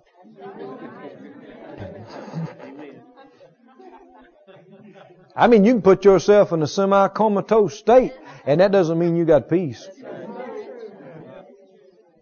I 5.38 5.45
mean, 5.45 5.63
you 5.63 5.73
can 5.73 5.84
put 5.84 6.04
yourself 6.04 6.52
in 6.52 6.63
a 6.63 6.67
semi-comatose 6.67 7.78
state, 7.78 8.13
and 8.45 8.60
that 8.60 8.71
doesn't 8.71 8.97
mean 8.97 9.15
you 9.15 9.23
got 9.23 9.47
peace. 9.47 9.88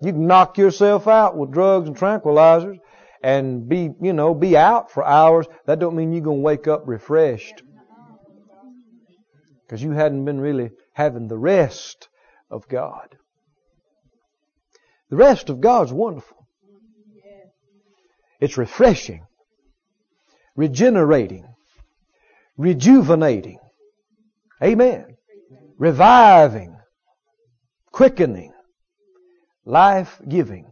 You 0.02 0.12
can 0.12 0.28
knock 0.28 0.58
yourself 0.58 1.08
out 1.08 1.38
with 1.38 1.52
drugs 1.52 1.88
and 1.88 1.98
tranquilizers 1.98 2.78
and 3.24 3.70
be, 3.70 3.90
you 4.02 4.12
know, 4.12 4.36
be 4.36 4.58
out 4.58 4.92
for 4.92 5.06
hours. 5.06 5.48
That 5.66 5.80
don't 5.80 5.96
mean 5.96 6.12
you're 6.12 6.22
going 6.22 6.40
to 6.40 6.44
wake 6.44 6.68
up 6.68 6.84
refreshed. 6.86 7.64
Because 9.66 9.82
you 9.82 9.92
hadn't 9.92 10.26
been 10.26 10.42
really 10.42 10.72
having 10.92 11.30
the 11.30 11.38
rest 11.38 12.10
of 12.52 12.68
God. 12.68 13.16
The 15.10 15.16
rest 15.16 15.50
of 15.50 15.62
God's 15.62 15.94
wonderful. 15.94 16.46
It's 18.42 18.58
refreshing, 18.58 19.26
regenerating, 20.56 21.48
rejuvenating. 22.58 23.60
Amen. 24.64 25.18
Reviving, 25.78 26.78
quickening, 27.92 28.54
life 29.66 30.22
giving. 30.28 30.72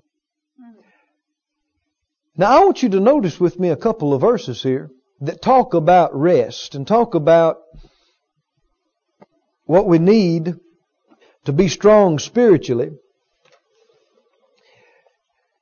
Now 2.35 2.57
I 2.57 2.65
want 2.65 2.81
you 2.81 2.89
to 2.89 2.99
notice 2.99 3.39
with 3.39 3.59
me 3.59 3.69
a 3.69 3.75
couple 3.75 4.13
of 4.13 4.21
verses 4.21 4.63
here 4.63 4.89
that 5.21 5.41
talk 5.41 5.73
about 5.73 6.15
rest 6.15 6.73
and 6.73 6.87
talk 6.87 7.15
about 7.15 7.57
what 9.65 9.87
we 9.87 9.99
need 9.99 10.55
to 11.45 11.53
be 11.53 11.67
strong 11.67 12.19
spiritually 12.19 12.91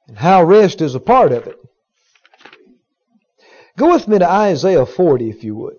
and 0.07 0.17
how 0.17 0.43
rest 0.43 0.81
is 0.81 0.95
a 0.95 0.99
part 0.99 1.31
of 1.31 1.47
it. 1.47 1.57
Go 3.77 3.93
with 3.93 4.07
me 4.07 4.19
to 4.19 4.29
Isaiah 4.29 4.85
40 4.85 5.29
if 5.29 5.43
you 5.43 5.55
would. 5.55 5.77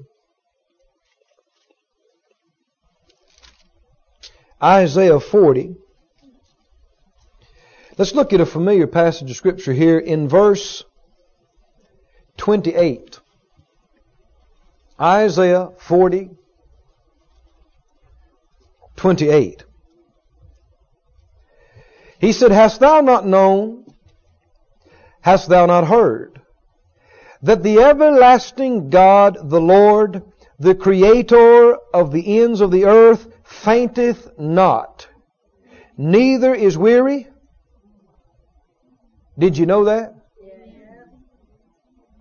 Isaiah 4.62 5.18
40. 5.18 5.74
Let's 7.98 8.14
look 8.14 8.32
at 8.32 8.40
a 8.40 8.46
familiar 8.46 8.86
passage 8.86 9.30
of 9.30 9.36
Scripture 9.36 9.72
here 9.72 9.98
in 9.98 10.28
verse 10.28 10.84
28. 12.36 13.18
Isaiah 15.00 15.70
40, 15.78 16.30
28. 18.96 19.64
He 22.20 22.32
said, 22.32 22.52
Hast 22.52 22.78
thou 22.78 23.00
not 23.00 23.26
known, 23.26 23.84
hast 25.20 25.48
thou 25.48 25.66
not 25.66 25.88
heard, 25.88 26.40
that 27.42 27.64
the 27.64 27.80
everlasting 27.80 28.90
God, 28.90 29.50
the 29.50 29.60
Lord, 29.60 30.22
the 30.60 30.76
Creator 30.76 31.76
of 31.92 32.12
the 32.12 32.40
ends 32.40 32.60
of 32.60 32.70
the 32.70 32.84
earth, 32.84 33.26
fainteth 33.52 34.38
not, 34.38 35.08
neither 35.96 36.54
is 36.54 36.76
weary? 36.76 37.28
Did 39.38 39.56
you 39.56 39.66
know 39.66 39.84
that? 39.84 40.14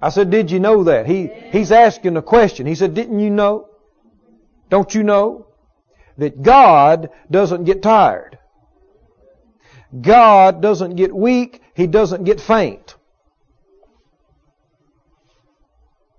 I 0.02 0.10
said, 0.10 0.32
did 0.32 0.50
you 0.50 0.60
know 0.60 0.86
that? 0.86 1.06
He, 1.06 1.30
he's 1.52 1.72
asking 1.72 2.18
a 2.18 2.22
question. 2.22 2.66
He 2.66 2.76
said, 2.76 2.96
didn't 2.96 3.20
you 3.20 3.30
know? 3.30 3.70
Don't 4.70 4.94
you 4.96 5.04
know? 5.04 5.48
That 6.18 6.42
God 6.42 7.10
doesn't 7.30 7.66
get 7.66 7.84
tired. 7.84 8.40
God 10.00 10.62
doesn't 10.62 10.96
get 10.96 11.16
weak. 11.16 11.62
He 11.76 11.86
doesn't 11.86 12.24
get 12.24 12.42
faint. 12.42 12.96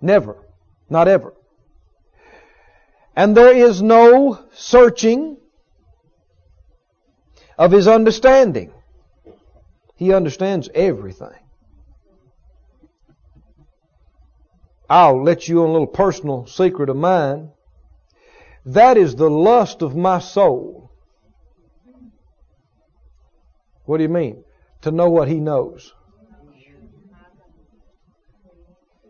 Never. 0.01 0.37
Not 0.89 1.09
ever. 1.09 1.35
And 3.15 3.37
there 3.37 3.55
is 3.55 3.83
no 3.83 4.39
searching 4.55 5.37
of 7.59 7.73
His 7.73 7.87
understanding. 7.87 8.73
He 9.97 10.13
understands 10.13 10.69
everything. 10.75 11.39
I'll 14.89 15.23
let 15.23 15.49
you 15.49 15.63
on 15.63 15.69
a 15.69 15.73
little 15.73 15.87
personal 15.87 16.47
secret 16.47 16.89
of 16.89 16.97
mine. 16.97 17.51
That 18.67 18.97
is 18.97 19.15
the 19.15 19.31
lust 19.31 19.83
of 19.83 19.97
my 19.97 20.19
soul. 20.19 20.91
What 23.85 23.99
do 23.99 24.03
you 24.05 24.09
mean? 24.09 24.45
To 24.83 24.91
know 24.91 25.11
what 25.11 25.29
He 25.29 25.41
knows. 25.41 25.93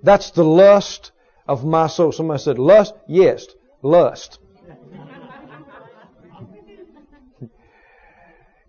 That's 0.02 0.30
the 0.32 0.44
lust 0.44 1.12
of 1.46 1.64
my 1.64 1.86
soul. 1.86 2.12
Somebody 2.12 2.42
said, 2.42 2.58
lust? 2.58 2.94
Yes, 3.06 3.46
lust. 3.82 4.38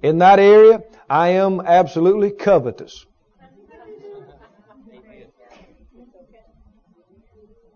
In 0.02 0.18
that 0.18 0.40
area, 0.40 0.84
I 1.10 1.30
am 1.30 1.62
absolutely 1.62 2.32
covetous. 2.32 3.06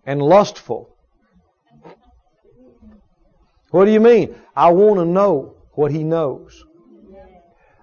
And 0.05 0.21
lustful. 0.21 0.95
What 3.71 3.85
do 3.85 3.91
you 3.91 3.99
mean? 3.99 4.35
I 4.55 4.71
want 4.71 4.99
to 4.99 5.05
know 5.05 5.55
what 5.73 5.91
he 5.91 6.03
knows. 6.03 6.65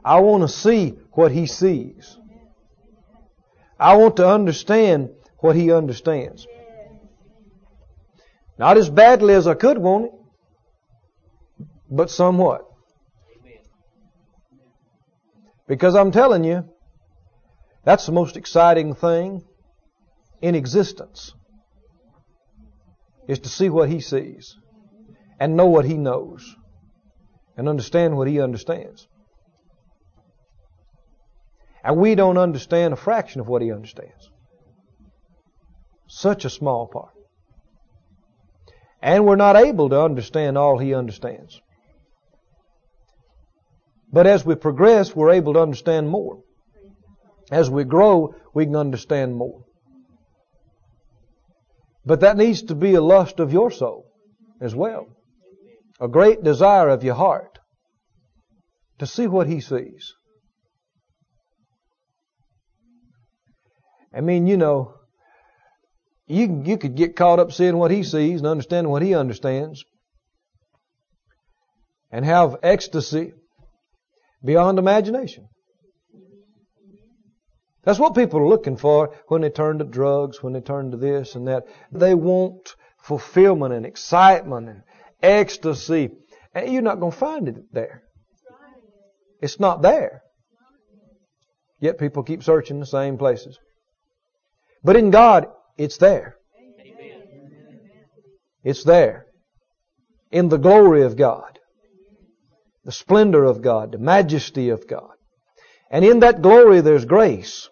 I 0.05 0.21
want 0.21 0.43
to 0.43 0.49
see 0.49 0.99
what 1.13 1.33
he 1.33 1.47
sees. 1.47 2.19
I 3.79 3.97
want 3.97 4.17
to 4.17 4.29
understand 4.29 5.11
what 5.39 5.57
he 5.57 5.73
understands. 5.73 6.47
Not 8.59 8.77
as 8.77 8.89
badly 8.89 9.35
as 9.35 9.47
I 9.47 9.55
could 9.55 9.79
want 9.79 10.07
it, 10.07 10.13
but 11.91 12.11
somewhat. 12.11 12.63
Because 15.67 15.95
I'm 15.95 16.13
telling 16.13 16.45
you, 16.45 16.69
that's 17.85 18.07
the 18.07 18.13
most 18.13 18.37
exciting 18.37 18.95
thing 18.95 19.43
in 20.41 20.55
existence. 20.55 21.33
Is 23.27 23.39
to 23.41 23.49
see 23.49 23.71
what 23.71 23.89
he 23.89 24.01
sees 24.01 24.57
and 25.41 25.57
know 25.57 25.67
what 25.67 25.87
he 25.87 25.95
knows 25.95 26.55
and 27.57 27.69
understand 27.69 28.17
what 28.17 28.29
he 28.29 28.41
understands. 28.41 29.09
And 31.83 31.97
we 31.97 32.15
don't 32.15 32.39
understand 32.39 32.93
a 32.93 32.97
fraction 32.97 33.41
of 33.41 33.49
what 33.49 33.63
he 33.63 33.73
understands. 33.73 34.31
Such 36.07 36.45
a 36.45 36.51
small 36.51 36.87
part. 36.87 37.13
And 39.05 39.27
we're 39.27 39.37
not 39.37 39.55
able 39.55 39.91
to 39.91 40.01
understand 40.01 40.57
all 40.57 40.79
he 40.79 40.95
understands. 40.95 41.61
But 44.11 44.27
as 44.27 44.47
we 44.47 44.55
progress, 44.55 45.15
we're 45.15 45.33
able 45.33 45.53
to 45.53 45.61
understand 45.61 46.09
more. 46.09 46.39
As 47.51 47.69
we 47.69 47.85
grow, 47.85 48.35
we 48.55 48.65
can 48.65 48.77
understand 48.77 49.37
more. 49.37 49.67
But 52.07 52.21
that 52.21 52.39
needs 52.39 52.63
to 52.63 52.75
be 52.75 52.95
a 52.95 53.03
lust 53.03 53.41
of 53.41 53.53
your 53.53 53.71
soul 53.71 54.07
as 54.59 54.75
well. 54.75 55.07
A 56.01 56.09
great 56.09 56.43
desire 56.43 56.89
of 56.89 57.05
your 57.05 57.15
heart 57.15 57.59
to 59.01 59.07
see 59.07 59.27
what 59.27 59.47
He 59.47 59.61
sees. 59.61 60.15
I 64.15 64.23
mean, 64.23 64.47
you 64.47 64.57
know, 64.57 64.95
you, 66.27 66.63
you 66.65 66.79
could 66.79 66.95
get 66.95 67.17
caught 67.17 67.39
up 67.39 67.53
seeing 67.53 67.77
what 67.77 67.91
He 67.91 68.03
sees 68.03 68.41
and 68.41 68.47
understanding 68.47 68.91
what 68.91 69.03
He 69.03 69.15
understands 69.15 69.85
and 72.11 72.25
have 72.25 72.57
ecstasy 72.63 73.33
beyond 74.45 74.79
imagination. 74.79 75.49
That's 77.85 77.99
what 77.99 78.15
people 78.15 78.41
are 78.41 78.49
looking 78.49 78.77
for 78.77 79.15
when 79.29 79.43
they 79.43 79.51
turn 79.51 79.79
to 79.79 79.85
drugs, 79.85 80.43
when 80.43 80.55
they 80.55 80.61
turn 80.61 80.93
to 80.93 80.97
this 80.97 81.35
and 81.35 81.49
that. 81.49 81.65
They 81.93 82.15
want 82.15 82.75
fulfillment 83.03 83.75
and 83.75 83.85
excitement 83.85 84.69
and 84.69 84.83
ecstasy. 85.23 86.11
And 86.55 86.73
you're 86.73 86.83
not 86.83 87.01
going 87.01 87.13
to 87.13 87.19
find 87.19 87.49
it 87.49 87.57
there. 87.73 88.03
It's 89.43 89.61
not 89.61 89.83
there. 89.83 90.23
Yet 91.81 91.99
people 91.99 92.23
keep 92.23 92.43
searching 92.43 92.81
the 92.81 92.87
same 92.87 93.19
places. 93.19 93.59
But 94.83 94.97
in 94.97 95.11
God, 95.11 95.49
it's 95.77 95.97
there. 95.99 96.37
It's 98.63 98.85
there. 98.85 99.27
In 100.31 100.49
the 100.49 100.59
glory 100.59 101.03
of 101.03 101.17
God. 101.17 101.59
The 102.85 102.93
splendor 102.93 103.45
of 103.45 103.63
God. 103.63 103.93
The 103.93 103.99
majesty 103.99 104.71
of 104.71 104.87
God. 104.89 105.13
And 105.91 106.05
in 106.05 106.21
that 106.21 106.43
glory 106.43 106.81
there's 106.81 107.05
grace. 107.05 107.69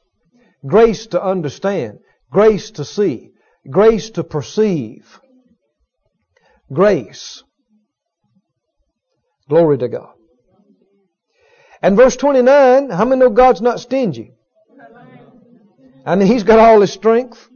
Grace 0.66 1.06
to 1.08 1.22
understand. 1.22 1.98
Grace 2.30 2.70
to 2.72 2.84
see. 2.84 3.30
Grace 3.68 4.10
to 4.10 4.24
perceive. 4.24 5.20
Grace. 6.72 7.42
Glory 9.48 9.78
to 9.78 9.88
God. 9.88 10.14
And 11.82 11.96
verse 11.96 12.16
29, 12.16 12.90
how 12.90 13.04
many 13.04 13.20
know 13.20 13.30
God's 13.30 13.60
not 13.60 13.80
stingy? 13.80 14.32
I 16.06 16.16
mean, 16.16 16.28
He's 16.28 16.44
got 16.44 16.58
all 16.58 16.80
His 16.80 16.92
strength. 16.92 17.48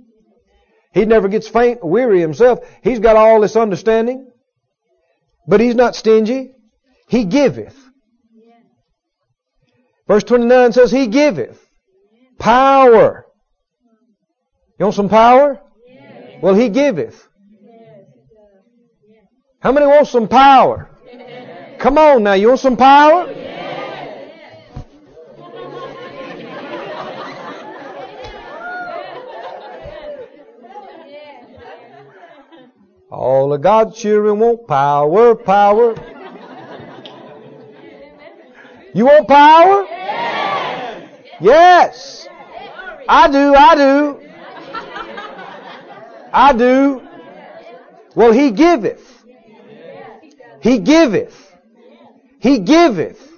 He 0.97 1.05
never 1.05 1.29
gets 1.29 1.47
faint 1.47 1.81
or 1.83 1.91
weary 1.91 2.23
himself. 2.23 2.61
He's 2.83 3.01
got 3.01 3.17
all 3.17 3.43
this 3.43 3.55
understanding. 3.55 4.31
But 5.47 5.61
He's 5.61 5.75
not 5.75 5.95
stingy. 5.95 6.55
He 7.07 7.27
giveth. 7.27 7.77
Verse 10.09 10.25
29 10.25 10.73
says, 10.73 10.91
He 10.91 11.09
giveth. 11.09 11.63
Power. 12.39 13.27
You 14.79 14.87
want 14.87 14.95
some 14.95 15.11
power? 15.11 15.61
Well, 16.41 16.55
He 16.55 16.71
giveth. 16.71 17.29
How 19.61 19.73
many 19.73 19.87
want 19.87 20.09
some 20.09 20.29
power? 20.29 20.89
Come 21.79 21.99
on 21.99 22.23
now, 22.23 22.33
you 22.33 22.49
want 22.49 22.61
some 22.61 22.79
power? 22.79 23.31
All 33.16 33.50
of 33.55 33.62
God's 33.62 33.96
children 33.96 34.38
want 34.40 34.66
power, 34.66 35.35
power. 35.35 35.94
You 38.92 39.07
want 39.07 39.26
power? 39.26 39.87
Yes. 41.40 42.29
I 43.09 43.31
do, 43.33 43.55
I 43.55 43.74
do. 43.74 44.20
I 46.31 46.52
do. 46.52 47.09
Well, 48.14 48.33
He 48.33 48.50
giveth. 48.50 49.24
He 50.61 50.79
giveth. 50.81 51.57
He 52.38 52.59
giveth. 52.59 53.33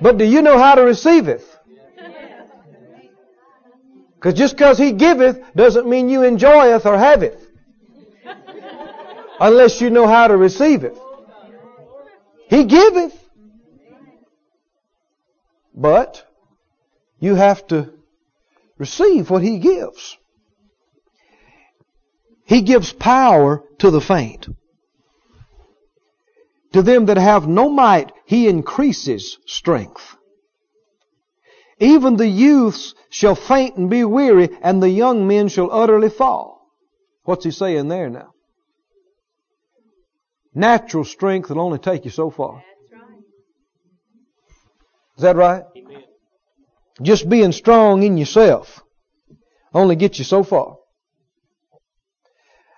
But 0.00 0.18
do 0.18 0.24
you 0.24 0.42
know 0.42 0.58
how 0.58 0.74
to 0.74 0.82
receiveth? 0.82 1.56
Because 4.16 4.34
just 4.34 4.56
because 4.56 4.76
He 4.76 4.90
giveth 4.90 5.40
doesn't 5.54 5.88
mean 5.88 6.08
you 6.08 6.24
enjoyeth 6.24 6.84
or 6.84 6.98
have 6.98 7.22
it. 7.22 7.47
Unless 9.40 9.80
you 9.80 9.90
know 9.90 10.06
how 10.06 10.28
to 10.28 10.36
receive 10.36 10.84
it. 10.84 10.96
He 12.48 12.64
giveth. 12.64 13.14
But 15.74 16.24
you 17.20 17.34
have 17.36 17.66
to 17.68 17.92
receive 18.78 19.30
what 19.30 19.42
He 19.42 19.58
gives. 19.58 20.16
He 22.44 22.62
gives 22.62 22.92
power 22.92 23.62
to 23.78 23.90
the 23.90 24.00
faint. 24.00 24.48
To 26.72 26.82
them 26.82 27.06
that 27.06 27.16
have 27.16 27.46
no 27.46 27.68
might, 27.68 28.12
He 28.24 28.48
increases 28.48 29.38
strength. 29.46 30.16
Even 31.78 32.16
the 32.16 32.26
youths 32.26 32.94
shall 33.08 33.36
faint 33.36 33.76
and 33.76 33.88
be 33.88 34.04
weary, 34.04 34.48
and 34.62 34.82
the 34.82 34.90
young 34.90 35.28
men 35.28 35.48
shall 35.48 35.70
utterly 35.70 36.10
fall. 36.10 36.66
What's 37.22 37.44
He 37.44 37.52
saying 37.52 37.88
there 37.88 38.10
now? 38.10 38.32
Natural 40.54 41.04
strength 41.04 41.50
will 41.50 41.60
only 41.60 41.78
take 41.78 42.04
you 42.04 42.10
so 42.10 42.30
far. 42.30 42.62
Is 45.16 45.22
that 45.22 45.36
right? 45.36 45.64
Amen. 45.76 46.02
Just 47.02 47.28
being 47.28 47.52
strong 47.52 48.02
in 48.02 48.16
yourself 48.16 48.82
only 49.74 49.96
gets 49.96 50.18
you 50.18 50.24
so 50.24 50.42
far. 50.42 50.76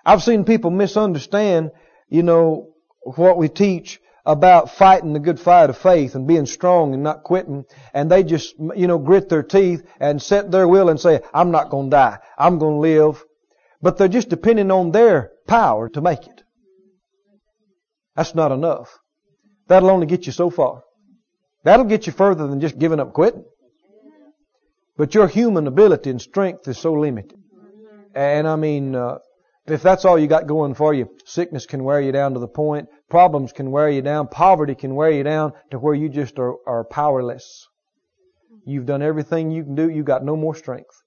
I've 0.05 0.23
seen 0.23 0.43
people 0.43 0.71
misunderstand, 0.71 1.71
you 2.09 2.23
know, 2.23 2.73
what 3.03 3.37
we 3.37 3.47
teach 3.47 3.99
about 4.25 4.71
fighting 4.71 5.13
the 5.13 5.19
good 5.19 5.39
fight 5.39 5.69
of 5.69 5.77
faith 5.77 6.15
and 6.15 6.27
being 6.27 6.45
strong 6.45 6.93
and 6.93 7.03
not 7.03 7.23
quitting. 7.23 7.65
And 7.93 8.09
they 8.09 8.23
just, 8.23 8.55
you 8.75 8.87
know, 8.87 8.97
grit 8.97 9.29
their 9.29 9.43
teeth 9.43 9.83
and 9.99 10.21
set 10.21 10.51
their 10.51 10.67
will 10.67 10.89
and 10.89 10.99
say, 10.99 11.21
I'm 11.33 11.51
not 11.51 11.69
going 11.69 11.87
to 11.89 11.95
die. 11.95 12.19
I'm 12.37 12.59
going 12.59 12.75
to 12.75 12.79
live. 12.79 13.23
But 13.81 13.97
they're 13.97 14.07
just 14.07 14.29
depending 14.29 14.69
on 14.71 14.91
their 14.91 15.31
power 15.47 15.89
to 15.89 16.01
make 16.01 16.27
it. 16.27 16.40
That's 18.15 18.35
not 18.35 18.51
enough. 18.51 18.99
That'll 19.67 19.89
only 19.89 20.07
get 20.07 20.25
you 20.25 20.31
so 20.31 20.49
far. 20.49 20.83
That'll 21.63 21.85
get 21.85 22.07
you 22.07 22.13
further 22.13 22.47
than 22.47 22.59
just 22.59 22.77
giving 22.77 22.99
up 22.99 23.13
quitting. 23.13 23.45
But 24.97 25.15
your 25.15 25.27
human 25.27 25.67
ability 25.67 26.09
and 26.09 26.21
strength 26.21 26.67
is 26.67 26.77
so 26.77 26.93
limited. 26.93 27.39
And 28.13 28.47
I 28.47 28.55
mean, 28.55 28.95
uh, 28.95 29.19
if 29.67 29.81
that's 29.81 30.05
all 30.05 30.19
you 30.19 30.27
got 30.27 30.47
going 30.47 30.73
for 30.73 30.93
you, 30.93 31.09
sickness 31.25 31.65
can 31.65 31.83
wear 31.83 32.01
you 32.01 32.11
down 32.11 32.33
to 32.33 32.39
the 32.39 32.47
point, 32.47 32.89
problems 33.09 33.53
can 33.53 33.71
wear 33.71 33.89
you 33.89 34.01
down, 34.01 34.27
poverty 34.27 34.75
can 34.75 34.95
wear 34.95 35.11
you 35.11 35.23
down 35.23 35.53
to 35.71 35.79
where 35.79 35.93
you 35.93 36.09
just 36.09 36.37
are, 36.39 36.55
are 36.67 36.83
powerless. 36.83 37.67
You've 38.65 38.85
done 38.85 39.01
everything 39.01 39.51
you 39.51 39.63
can 39.63 39.75
do, 39.75 39.89
you've 39.89 40.05
got 40.05 40.25
no 40.25 40.35
more 40.35 40.55
strength. 40.55 41.01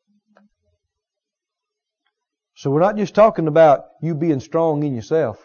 So 2.56 2.70
we're 2.70 2.80
not 2.80 2.96
just 2.96 3.14
talking 3.14 3.48
about 3.48 3.84
you 4.00 4.14
being 4.14 4.40
strong 4.40 4.84
in 4.84 4.94
yourself, 4.94 5.44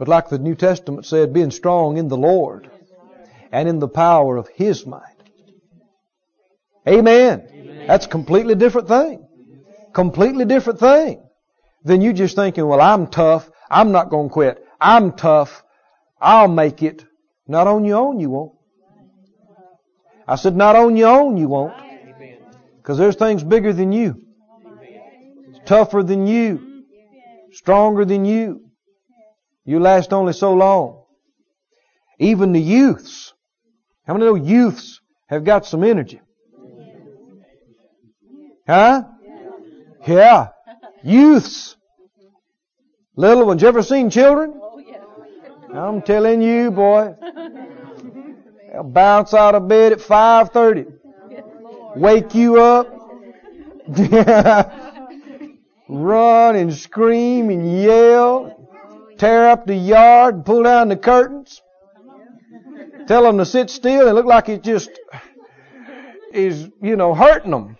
but 0.00 0.08
like 0.08 0.30
the 0.30 0.38
New 0.38 0.54
Testament 0.54 1.04
said, 1.04 1.34
being 1.34 1.50
strong 1.50 1.98
in 1.98 2.08
the 2.08 2.16
Lord 2.16 2.70
and 3.52 3.68
in 3.68 3.80
the 3.80 3.86
power 3.86 4.38
of 4.38 4.48
His 4.48 4.86
might. 4.86 5.02
Amen. 6.88 7.46
Amen. 7.52 7.86
That's 7.86 8.06
a 8.06 8.08
completely 8.08 8.54
different 8.54 8.88
thing. 8.88 9.28
Completely 9.92 10.46
different 10.46 10.80
thing 10.80 11.22
than 11.84 12.00
you 12.00 12.14
just 12.14 12.34
thinking, 12.34 12.66
well, 12.66 12.80
I'm 12.80 13.08
tough. 13.08 13.50
I'm 13.70 13.92
not 13.92 14.08
going 14.08 14.30
to 14.30 14.32
quit. 14.32 14.66
I'm 14.80 15.12
tough. 15.12 15.62
I'll 16.18 16.48
make 16.48 16.82
it. 16.82 17.04
Not 17.46 17.66
on 17.66 17.84
your 17.84 17.98
own, 17.98 18.20
you 18.20 18.30
won't. 18.30 18.54
I 20.26 20.36
said, 20.36 20.56
not 20.56 20.76
on 20.76 20.96
your 20.96 21.10
own, 21.10 21.36
you 21.36 21.48
won't. 21.48 21.74
Because 22.78 22.96
there's 22.96 23.16
things 23.16 23.44
bigger 23.44 23.74
than 23.74 23.92
you, 23.92 24.22
tougher 25.66 26.02
than 26.02 26.26
you, 26.26 26.84
stronger 27.52 28.06
than 28.06 28.24
you. 28.24 28.69
You 29.70 29.78
last 29.78 30.12
only 30.12 30.32
so 30.32 30.54
long. 30.54 31.04
Even 32.18 32.52
the 32.52 32.60
youths 32.60 33.32
how 34.10 34.14
many 34.14 34.26
know 34.26 34.34
youths 34.34 35.00
have 35.28 35.44
got 35.44 35.66
some 35.66 35.84
energy? 35.84 36.20
Huh? 38.66 39.04
Yeah. 40.04 40.48
Youths. 41.04 41.76
Little 43.14 43.46
ones. 43.46 43.62
You 43.62 43.68
ever 43.68 43.84
seen 43.84 44.10
children? 44.10 44.60
I'm 45.72 46.02
telling 46.02 46.42
you, 46.42 46.72
boy. 46.72 47.14
They'll 48.72 48.82
bounce 48.82 49.32
out 49.32 49.54
of 49.54 49.68
bed 49.68 49.92
at 49.92 50.00
5.30. 50.00 50.92
Wake 51.94 52.34
you 52.34 52.60
up. 52.60 52.88
Run 55.88 56.56
and 56.56 56.74
scream 56.74 57.50
and 57.50 57.80
yell. 57.80 58.59
Tear 59.20 59.50
up 59.50 59.66
the 59.66 59.74
yard 59.74 60.34
and 60.36 60.46
pull 60.46 60.62
down 60.62 60.88
the 60.88 60.96
curtains. 60.96 61.60
Tell 63.06 63.22
them 63.24 63.36
to 63.36 63.44
sit 63.44 63.68
still 63.68 64.06
and 64.06 64.16
look 64.16 64.24
like 64.24 64.48
it 64.48 64.62
just 64.62 64.88
is, 66.32 66.70
you 66.80 66.96
know, 66.96 67.12
hurting 67.14 67.50
them 67.50 67.76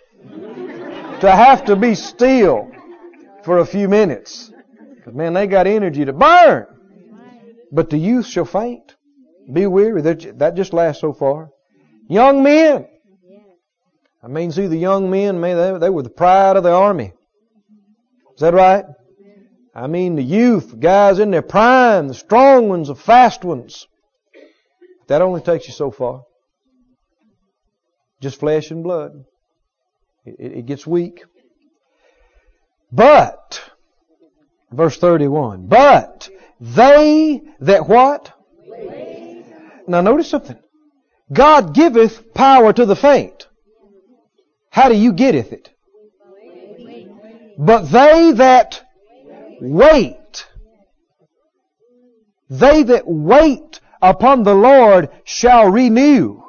to 1.19 1.31
have 1.31 1.65
to 1.65 1.75
be 1.75 1.95
still 1.95 2.69
for 3.43 3.57
a 3.57 3.65
few 3.65 3.89
minutes. 3.89 4.51
Because 4.95 5.15
man, 5.15 5.33
they 5.33 5.47
got 5.47 5.65
energy 5.65 6.05
to 6.05 6.13
burn. 6.13 6.67
But 7.71 7.89
the 7.89 7.97
youth 7.97 8.27
shall 8.27 8.45
faint, 8.45 8.95
be 9.51 9.65
weary. 9.65 10.03
That 10.03 10.53
just 10.55 10.73
lasts 10.73 11.01
so 11.01 11.11
far. 11.11 11.49
Young 12.07 12.43
men. 12.43 12.85
I 14.21 14.27
mean, 14.27 14.51
see 14.51 14.67
the 14.67 14.77
young 14.77 15.09
men, 15.09 15.41
man, 15.41 15.57
they, 15.57 15.79
they 15.79 15.89
were 15.89 16.03
the 16.03 16.11
pride 16.11 16.55
of 16.55 16.61
the 16.61 16.71
army. 16.71 17.13
Is 18.35 18.41
that 18.41 18.53
right? 18.53 18.85
I 19.73 19.87
mean 19.87 20.15
the 20.15 20.23
youth, 20.23 20.79
guys 20.79 21.19
in 21.19 21.31
their 21.31 21.41
prime, 21.41 22.07
the 22.07 22.13
strong 22.13 22.67
ones, 22.67 22.89
the 22.89 22.95
fast 22.95 23.43
ones. 23.43 23.87
That 25.07 25.21
only 25.21 25.41
takes 25.41 25.67
you 25.67 25.73
so 25.73 25.91
far. 25.91 26.23
Just 28.21 28.39
flesh 28.39 28.69
and 28.71 28.83
blood. 28.83 29.11
It, 30.25 30.57
it 30.57 30.65
gets 30.65 30.85
weak. 30.85 31.21
But, 32.91 33.61
verse 34.71 34.97
31, 34.97 35.67
but 35.67 36.29
they 36.59 37.41
that 37.61 37.87
what? 37.87 38.33
Now 39.87 40.01
notice 40.01 40.29
something. 40.29 40.59
God 41.31 41.73
giveth 41.73 42.33
power 42.33 42.73
to 42.73 42.85
the 42.85 42.95
faint. 42.95 43.47
How 44.69 44.89
do 44.89 44.95
you 44.95 45.13
getteth 45.13 45.53
it? 45.53 45.69
But 47.57 47.83
they 47.83 48.31
that 48.33 48.83
wait, 49.61 50.45
they 52.49 52.83
that 52.83 53.03
wait 53.07 53.79
upon 54.01 54.43
the 54.43 54.55
Lord 54.55 55.09
shall 55.23 55.69
renew 55.71 56.41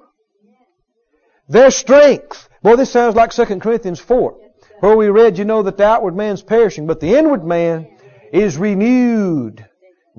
their 1.49 1.71
strength. 1.71 2.49
Boy, 2.63 2.77
this 2.77 2.91
sounds 2.91 3.15
like 3.15 3.33
2 3.33 3.45
Corinthians 3.61 4.01
4, 4.01 4.37
where 4.81 4.97
we 4.97 5.09
read, 5.09 5.39
you 5.39 5.45
know, 5.45 5.63
that 5.63 5.77
the 5.77 5.85
outward 5.85 6.17
man's 6.17 6.43
perishing, 6.43 6.87
but 6.87 7.01
the 7.01 7.17
inward 7.17 7.45
man 7.45 7.89
is 8.33 8.57
renewed, 8.57 9.65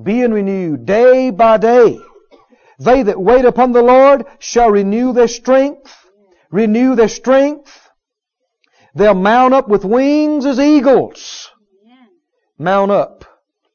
being 0.02 0.32
renewed 0.32 0.86
day 0.86 1.32
by 1.32 1.58
day. 1.58 2.00
They 2.80 3.04
that 3.04 3.20
wait 3.20 3.46
upon 3.46 3.72
the 3.72 3.82
Lord 3.82 4.26
shall 4.40 4.70
renew 4.70 5.14
their 5.14 5.28
strength, 5.28 5.96
renew 6.52 6.96
their 6.96 7.08
strength. 7.08 7.90
They'll 8.96 9.16
mount 9.16 9.54
up 9.54 9.68
with 9.68 9.84
wings 9.84 10.46
as 10.46 10.60
eagles. 10.60 11.50
Mount 12.58 12.92
up. 12.92 13.26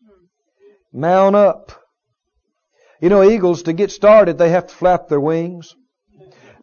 Hmm. 0.05 1.01
Mount 1.01 1.37
up. 1.37 1.73
You 3.01 3.09
know, 3.09 3.23
eagles, 3.23 3.65
to 3.65 3.73
get 3.73 3.91
started, 3.91 4.39
they 4.39 4.51
have 4.51 4.67
to 4.69 4.75
flap 4.75 5.09
their 5.09 5.21
wings. 5.21 5.77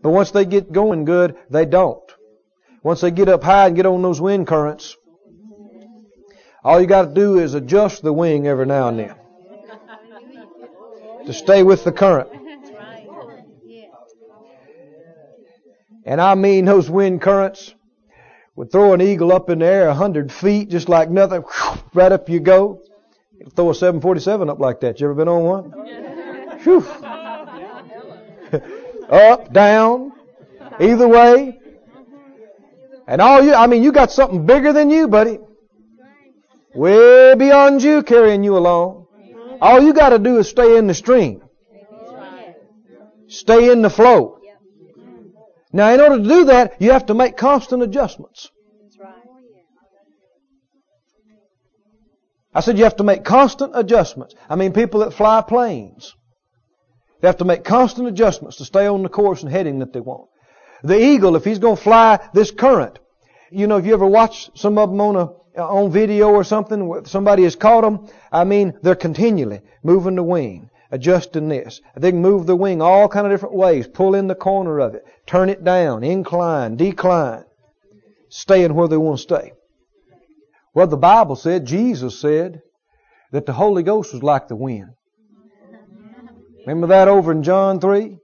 But 0.01 0.11
once 0.11 0.31
they 0.31 0.45
get 0.45 0.71
going 0.71 1.05
good, 1.05 1.35
they 1.49 1.65
don't. 1.65 2.03
Once 2.83 3.01
they 3.01 3.11
get 3.11 3.29
up 3.29 3.43
high 3.43 3.67
and 3.67 3.75
get 3.75 3.85
on 3.85 4.01
those 4.01 4.21
wind 4.21 4.47
currents, 4.47 4.95
all 6.63 6.81
you 6.81 6.87
got 6.87 7.03
to 7.03 7.13
do 7.13 7.39
is 7.39 7.53
adjust 7.53 8.01
the 8.01 8.13
wing 8.13 8.47
every 8.47 8.65
now 8.65 8.89
and 8.89 8.99
then 8.99 9.15
to 11.25 11.33
stay 11.33 11.63
with 11.63 11.83
the 11.83 11.91
current. 11.91 12.29
And 16.05 16.21
I 16.21 16.35
mean 16.35 16.65
those 16.65 16.89
wind 16.89 17.21
currents 17.21 17.74
would 18.55 18.71
throw 18.71 18.93
an 18.93 19.01
eagle 19.01 19.31
up 19.31 19.49
in 19.49 19.59
the 19.59 19.65
air 19.65 19.87
a 19.87 19.93
hundred 19.93 20.31
feet 20.31 20.69
just 20.69 20.89
like 20.89 21.09
nothing. 21.09 21.43
Right 21.93 22.11
up 22.11 22.29
you 22.29 22.39
go. 22.39 22.81
Throw 23.55 23.69
a 23.69 23.75
747 23.75 24.49
up 24.49 24.59
like 24.59 24.79
that. 24.81 24.99
You 24.99 25.07
ever 25.07 25.15
been 25.15 25.27
on 25.27 25.43
one? 25.43 25.63
Whew. 26.63 26.85
up, 29.09 29.51
down, 29.51 30.13
either 30.79 31.07
way. 31.07 31.59
And 33.07 33.21
all 33.21 33.43
you, 33.43 33.53
I 33.53 33.67
mean, 33.67 33.83
you 33.83 33.91
got 33.91 34.11
something 34.11 34.45
bigger 34.45 34.73
than 34.73 34.89
you, 34.89 35.07
buddy. 35.07 35.39
Way 36.73 37.35
beyond 37.35 37.83
you 37.83 38.03
carrying 38.03 38.43
you 38.43 38.57
along. 38.57 39.07
All 39.61 39.81
you 39.81 39.93
got 39.93 40.09
to 40.09 40.19
do 40.19 40.39
is 40.39 40.49
stay 40.49 40.77
in 40.77 40.87
the 40.87 40.93
stream. 40.93 41.41
Stay 43.27 43.71
in 43.71 43.81
the 43.81 43.89
flow. 43.89 44.34
Now, 45.75 45.93
in 45.93 45.99
order 45.99 46.19
to 46.19 46.23
do 46.23 46.45
that, 46.45 46.81
you 46.81 46.91
have 46.91 47.07
to 47.07 47.13
make 47.13 47.35
constant 47.35 47.83
adjustments. 47.83 48.49
I 52.53 52.61
said 52.61 52.77
you 52.77 52.85
have 52.85 52.95
to 52.95 53.03
make 53.03 53.25
constant 53.25 53.73
adjustments. 53.75 54.35
I 54.49 54.55
mean, 54.55 54.71
people 54.71 55.01
that 55.01 55.11
fly 55.11 55.41
planes, 55.41 56.15
they 57.19 57.27
have 57.27 57.39
to 57.39 57.43
make 57.43 57.65
constant 57.65 58.07
adjustments 58.07 58.55
to 58.57 58.63
stay 58.63 58.87
on 58.87 59.03
the 59.03 59.09
course 59.09 59.43
and 59.43 59.51
heading 59.51 59.79
that 59.79 59.91
they 59.91 59.99
want. 59.99 60.29
The 60.81 60.97
eagle, 60.97 61.35
if 61.35 61.43
he's 61.43 61.59
going 61.59 61.75
to 61.75 61.83
fly 61.83 62.25
this 62.33 62.51
current, 62.51 62.97
you 63.51 63.67
know, 63.67 63.75
if 63.75 63.85
you 63.85 63.93
ever 63.93 64.07
watch 64.07 64.49
some 64.55 64.77
of 64.77 64.89
them 64.89 65.01
on 65.01 65.17
a 65.17 65.61
on 65.61 65.91
video 65.91 66.29
or 66.29 66.45
something, 66.45 67.03
somebody 67.03 67.43
has 67.43 67.57
caught 67.57 67.81
them. 67.81 68.07
I 68.31 68.45
mean, 68.45 68.79
they're 68.81 68.95
continually 68.95 69.59
moving 69.83 70.15
the 70.15 70.23
wing, 70.23 70.69
adjusting 70.95 71.49
this. 71.49 71.81
They 71.97 72.11
can 72.11 72.21
move 72.21 72.47
the 72.47 72.55
wing 72.55 72.81
all 72.81 73.09
kind 73.09 73.27
of 73.27 73.33
different 73.33 73.55
ways. 73.55 73.87
Pull 73.87 74.15
in 74.15 74.27
the 74.27 74.35
corner 74.35 74.79
of 74.79 74.95
it, 74.95 75.03
turn 75.27 75.49
it 75.49 75.63
down, 75.63 76.03
incline, 76.03 76.77
decline, 76.77 77.43
staying 78.29 78.73
where 78.73 78.87
they 78.87 78.97
want 78.97 79.17
to 79.17 79.23
stay. 79.23 79.51
Well, 80.73 80.87
the 80.87 80.97
Bible 80.97 81.35
said, 81.35 81.65
Jesus 81.65 82.19
said, 82.19 82.61
that 83.31 83.45
the 83.45 83.53
Holy 83.53 83.83
Ghost 83.83 84.13
was 84.13 84.23
like 84.23 84.47
the 84.47 84.55
wind. 84.55 84.91
Remember 86.65 86.87
that 86.87 87.07
over 87.07 87.31
in 87.31 87.43
John 87.43 87.79
3? 87.79 88.17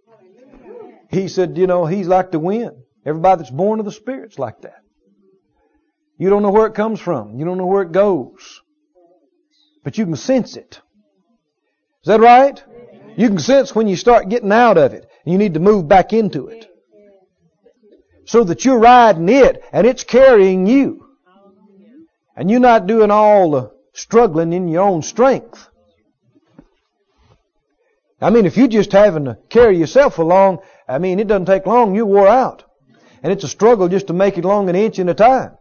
He 1.10 1.28
said, 1.28 1.58
you 1.58 1.68
know, 1.68 1.86
He's 1.86 2.08
like 2.08 2.32
the 2.32 2.40
wind. 2.40 2.72
Everybody 3.06 3.40
that's 3.40 3.52
born 3.52 3.80
of 3.80 3.86
the 3.86 3.92
Spirit's 3.92 4.40
like 4.40 4.62
that. 4.62 4.82
You 6.18 6.30
don't 6.30 6.44
know 6.44 6.52
where 6.52 6.68
it 6.68 6.76
comes 6.76 7.02
from. 7.02 7.38
You 7.38 7.46
don't 7.46 7.58
know 7.58 7.66
where 7.66 7.82
it 7.82 7.92
goes. 7.92 8.62
But 9.84 9.98
you 9.98 10.06
can 10.06 10.16
sense 10.16 10.56
it. 10.56 10.80
Is 12.04 12.08
that 12.08 12.20
right? 12.20 12.64
You 13.16 13.28
can 13.28 13.40
sense 13.40 13.76
when 13.76 13.88
you 13.88 13.96
start 13.96 14.30
getting 14.30 14.52
out 14.52 14.78
of 14.78 14.94
it. 14.94 15.08
And 15.26 15.32
you 15.32 15.38
need 15.38 15.54
to 15.54 15.60
move 15.60 15.88
back 15.88 16.14
into 16.14 16.48
it. 16.48 16.68
So 18.26 18.44
that 18.46 18.66
you're 18.66 18.80
riding 18.80 19.30
it 19.30 19.64
and 19.72 19.86
it's 19.86 20.04
carrying 20.04 20.66
you. 20.66 21.06
And 22.36 22.50
you're 22.50 22.60
not 22.60 22.88
doing 22.88 23.12
all 23.12 23.52
the 23.52 23.72
struggling 23.94 24.54
in 24.54 24.68
your 24.68 24.84
own 24.84 25.04
strength. 25.04 25.68
I 28.20 28.30
mean, 28.30 28.46
if 28.46 28.56
you're 28.58 28.68
just 28.68 28.92
having 28.92 29.26
to 29.26 29.38
carry 29.50 29.78
yourself 29.78 30.18
along, 30.18 30.60
I 30.88 31.00
mean, 31.00 31.20
it 31.20 31.28
doesn't 31.28 31.46
take 31.46 31.66
long, 31.66 31.96
you're 31.96 32.06
wore 32.06 32.28
out. 32.28 32.64
And 33.24 33.32
it's 33.32 33.44
a 33.44 33.48
struggle 33.48 33.90
just 33.90 34.08
to 34.08 34.14
make 34.14 34.38
it 34.38 34.46
along 34.46 34.70
an 34.70 34.76
inch 34.76 34.98
at 35.00 35.10
a 35.10 35.14
time. 35.14 35.58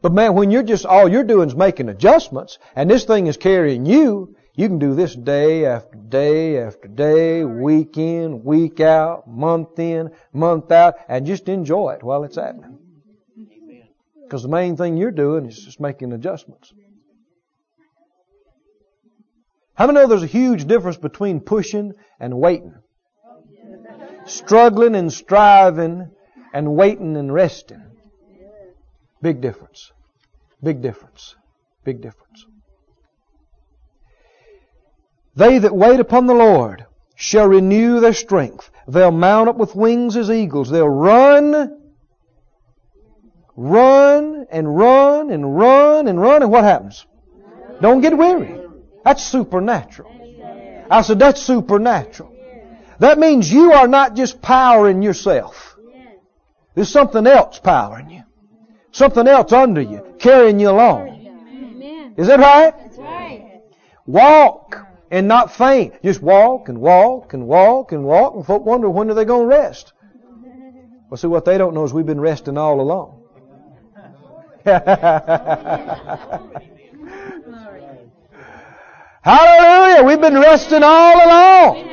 But 0.00 0.12
man, 0.12 0.34
when 0.34 0.50
you're 0.50 0.62
just, 0.62 0.84
all 0.84 1.08
you're 1.08 1.24
doing 1.24 1.48
is 1.48 1.54
making 1.54 1.88
adjustments, 1.88 2.58
and 2.76 2.90
this 2.90 3.04
thing 3.04 3.26
is 3.26 3.38
carrying 3.38 3.86
you, 3.86 4.36
you 4.56 4.68
can 4.68 4.78
do 4.78 4.94
this 4.94 5.16
day 5.16 5.66
after 5.66 5.96
day 5.96 6.58
after 6.58 6.86
day, 6.86 7.44
week 7.44 7.98
in, 7.98 8.44
week 8.44 8.78
out, 8.80 9.26
month 9.26 9.78
in, 9.78 10.10
month 10.32 10.70
out, 10.70 10.94
and 11.08 11.26
just 11.26 11.48
enjoy 11.48 11.90
it 11.90 12.04
while 12.04 12.22
it's 12.22 12.36
happening. 12.36 12.78
Because 14.22 14.42
the 14.42 14.48
main 14.48 14.76
thing 14.76 14.96
you're 14.96 15.10
doing 15.10 15.46
is 15.46 15.58
just 15.58 15.80
making 15.80 16.12
adjustments. 16.12 16.72
How 19.74 19.86
many 19.86 19.98
know 19.98 20.06
there's 20.06 20.22
a 20.22 20.28
huge 20.28 20.66
difference 20.66 20.96
between 20.96 21.40
pushing 21.40 21.94
and 22.20 22.38
waiting? 22.38 22.76
Struggling 24.24 24.94
and 24.94 25.12
striving 25.12 26.10
and 26.52 26.76
waiting 26.76 27.16
and 27.16 27.34
resting. 27.34 27.82
Big 29.20 29.40
difference. 29.40 29.90
Big 30.62 30.80
difference. 30.80 31.34
Big 31.82 32.00
difference. 32.00 32.46
They 35.36 35.58
that 35.58 35.74
wait 35.74 36.00
upon 36.00 36.26
the 36.26 36.34
Lord 36.34 36.86
shall 37.16 37.46
renew 37.46 38.00
their 38.00 38.12
strength. 38.12 38.70
They'll 38.86 39.10
mount 39.10 39.48
up 39.48 39.56
with 39.56 39.74
wings 39.74 40.16
as 40.16 40.30
eagles. 40.30 40.70
They'll 40.70 40.88
run, 40.88 41.80
run, 43.56 44.46
and 44.50 44.76
run, 44.76 45.30
and 45.30 45.56
run, 45.56 46.06
and 46.06 46.20
run, 46.20 46.42
and 46.42 46.52
what 46.52 46.64
happens? 46.64 47.04
Don't 47.80 48.00
get 48.00 48.16
weary. 48.16 48.60
That's 49.04 49.22
supernatural. 49.24 50.10
I 50.90 51.02
said, 51.02 51.18
that's 51.18 51.42
supernatural. 51.42 52.32
That 53.00 53.18
means 53.18 53.52
you 53.52 53.72
are 53.72 53.88
not 53.88 54.14
just 54.14 54.40
powering 54.40 55.02
yourself. 55.02 55.76
There's 56.74 56.90
something 56.90 57.26
else 57.26 57.58
powering 57.58 58.10
you. 58.10 58.22
Something 58.92 59.26
else 59.26 59.52
under 59.52 59.80
you, 59.80 60.14
carrying 60.18 60.60
you 60.60 60.70
along. 60.70 61.08
Is 62.16 62.28
that 62.28 62.38
right? 62.38 62.74
Right. 62.96 63.62
Walk 64.06 64.86
and 65.14 65.28
not 65.28 65.54
faint. 65.54 65.94
Just 66.02 66.20
walk 66.20 66.68
and 66.68 66.78
walk 66.80 67.34
and 67.34 67.46
walk 67.46 67.92
and 67.92 68.02
walk, 68.04 68.34
and 68.34 68.44
folk 68.44 68.66
wonder 68.66 68.90
when 68.90 69.08
are 69.10 69.14
they 69.14 69.24
going 69.24 69.48
to 69.48 69.56
rest. 69.56 69.92
Well, 71.08 71.16
see, 71.16 71.28
what 71.28 71.44
they 71.44 71.56
don't 71.56 71.72
know 71.72 71.84
is 71.84 71.92
we've 71.92 72.04
been 72.04 72.20
resting 72.20 72.58
all 72.58 72.80
along. 72.80 73.22
Hallelujah! 79.22 80.02
We've 80.02 80.20
been 80.20 80.34
resting 80.34 80.82
all 80.82 81.14
along. 81.14 81.88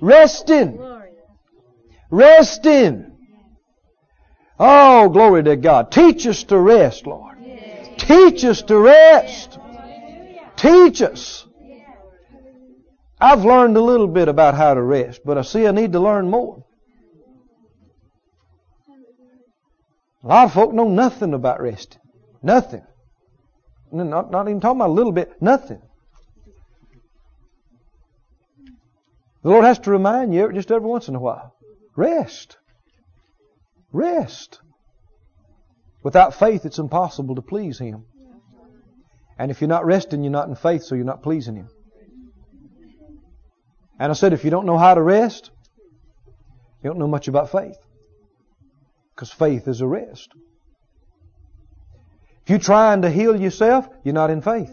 Resting. 0.00 0.80
Resting. 2.10 3.12
Oh, 4.58 5.10
glory 5.10 5.42
to 5.44 5.56
God. 5.56 5.92
Teach 5.92 6.26
us 6.26 6.44
to 6.44 6.58
rest, 6.58 7.06
Lord. 7.06 7.36
Teach 7.98 8.42
us 8.44 8.62
to 8.62 8.78
rest. 8.78 9.58
Teach 10.56 11.02
us. 11.02 11.44
I've 13.24 13.42
learned 13.42 13.74
a 13.78 13.80
little 13.80 14.06
bit 14.06 14.28
about 14.28 14.54
how 14.54 14.74
to 14.74 14.82
rest, 14.82 15.22
but 15.24 15.38
I 15.38 15.42
see 15.42 15.66
I 15.66 15.70
need 15.70 15.92
to 15.92 15.98
learn 15.98 16.28
more. 16.28 16.62
A 20.22 20.26
lot 20.26 20.44
of 20.44 20.52
folk 20.52 20.74
know 20.74 20.90
nothing 20.90 21.32
about 21.32 21.62
resting. 21.62 22.02
Nothing. 22.42 22.82
Not, 23.90 24.30
not 24.30 24.46
even 24.46 24.60
talking 24.60 24.78
about 24.78 24.90
a 24.90 24.92
little 24.92 25.12
bit. 25.12 25.40
Nothing. 25.40 25.80
The 29.42 29.48
Lord 29.48 29.64
has 29.64 29.78
to 29.80 29.90
remind 29.90 30.34
you 30.34 30.52
just 30.52 30.70
every 30.70 30.86
once 30.86 31.08
in 31.08 31.14
a 31.14 31.20
while. 31.20 31.54
Rest. 31.96 32.58
Rest. 33.90 34.60
Without 36.02 36.34
faith, 36.34 36.66
it's 36.66 36.78
impossible 36.78 37.36
to 37.36 37.42
please 37.42 37.78
Him. 37.78 38.04
And 39.38 39.50
if 39.50 39.62
you're 39.62 39.68
not 39.68 39.86
resting, 39.86 40.22
you're 40.22 40.30
not 40.30 40.48
in 40.48 40.56
faith, 40.56 40.82
so 40.82 40.94
you're 40.94 41.06
not 41.06 41.22
pleasing 41.22 41.56
Him. 41.56 41.68
And 43.98 44.10
I 44.10 44.14
said, 44.14 44.32
if 44.32 44.44
you 44.44 44.50
don't 44.50 44.66
know 44.66 44.78
how 44.78 44.94
to 44.94 45.02
rest, 45.02 45.50
you 46.82 46.90
don't 46.90 46.98
know 46.98 47.08
much 47.08 47.28
about 47.28 47.52
faith. 47.52 47.78
Because 49.14 49.30
faith 49.30 49.68
is 49.68 49.80
a 49.80 49.86
rest. 49.86 50.32
If 52.42 52.50
you're 52.50 52.58
trying 52.58 53.02
to 53.02 53.10
heal 53.10 53.40
yourself, 53.40 53.88
you're 54.02 54.14
not 54.14 54.30
in 54.30 54.42
faith. 54.42 54.70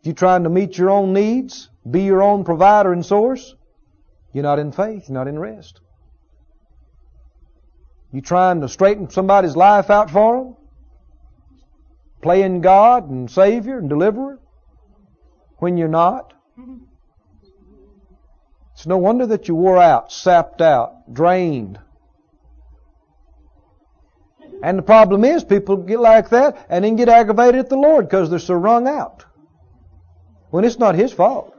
If 0.00 0.06
you're 0.06 0.14
trying 0.14 0.44
to 0.44 0.50
meet 0.50 0.78
your 0.78 0.90
own 0.90 1.12
needs, 1.12 1.68
be 1.88 2.02
your 2.02 2.22
own 2.22 2.44
provider 2.44 2.92
and 2.92 3.04
source, 3.04 3.54
you're 4.32 4.44
not 4.44 4.58
in 4.58 4.72
faith, 4.72 5.08
you're 5.08 5.14
not 5.14 5.28
in 5.28 5.38
rest. 5.38 5.80
You're 8.12 8.22
trying 8.22 8.60
to 8.60 8.68
straighten 8.68 9.10
somebody's 9.10 9.56
life 9.56 9.90
out 9.90 10.10
for 10.10 10.36
them? 10.36 10.56
Playing 12.22 12.60
God 12.60 13.10
and 13.10 13.30
Savior 13.30 13.78
and 13.78 13.88
Deliverer 13.88 14.38
when 15.62 15.76
you're 15.76 15.86
not? 15.86 16.34
It's 18.72 18.84
no 18.84 18.98
wonder 18.98 19.26
that 19.26 19.46
you 19.46 19.54
wore 19.54 19.78
out, 19.78 20.10
sapped 20.10 20.60
out, 20.60 21.14
drained. 21.14 21.78
And 24.60 24.76
the 24.76 24.82
problem 24.82 25.24
is 25.24 25.44
people 25.44 25.76
get 25.76 26.00
like 26.00 26.30
that 26.30 26.66
and 26.68 26.84
then 26.84 26.96
get 26.96 27.08
aggravated 27.08 27.60
at 27.60 27.68
the 27.68 27.76
Lord 27.76 28.08
because 28.08 28.28
they're 28.28 28.40
so 28.40 28.54
wrung 28.54 28.88
out. 28.88 29.24
When 30.50 30.64
it's 30.64 30.80
not 30.80 30.96
His 30.96 31.12
fault. 31.12 31.54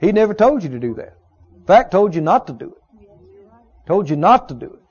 He 0.00 0.10
never 0.10 0.32
told 0.32 0.62
you 0.62 0.70
to 0.70 0.78
do 0.78 0.94
that. 0.94 1.14
In 1.56 1.64
fact, 1.66 1.90
told 1.90 2.14
you 2.14 2.22
not 2.22 2.46
to 2.46 2.54
do 2.54 2.74
it. 2.74 3.06
Told 3.86 4.08
you 4.08 4.16
not 4.16 4.48
to 4.48 4.54
do 4.54 4.66
it. 4.66 4.83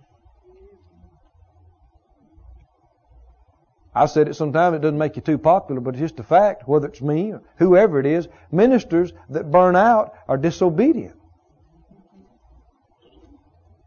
I 3.96 4.08
said 4.08 4.28
it 4.28 4.36
sometimes, 4.36 4.76
it 4.76 4.82
doesn't 4.82 4.98
make 4.98 5.16
you 5.16 5.22
too 5.22 5.38
popular, 5.38 5.80
but 5.80 5.94
it's 5.94 6.02
just 6.02 6.20
a 6.20 6.24
fact, 6.24 6.68
whether 6.68 6.88
it's 6.88 7.02
me 7.02 7.32
or 7.32 7.44
whoever 7.58 8.00
it 8.00 8.06
is, 8.06 8.28
ministers 8.52 9.14
that 9.30 9.52
burn 9.52 9.76
out 9.76 10.14
are 10.28 10.38
disobedient. 10.38 11.16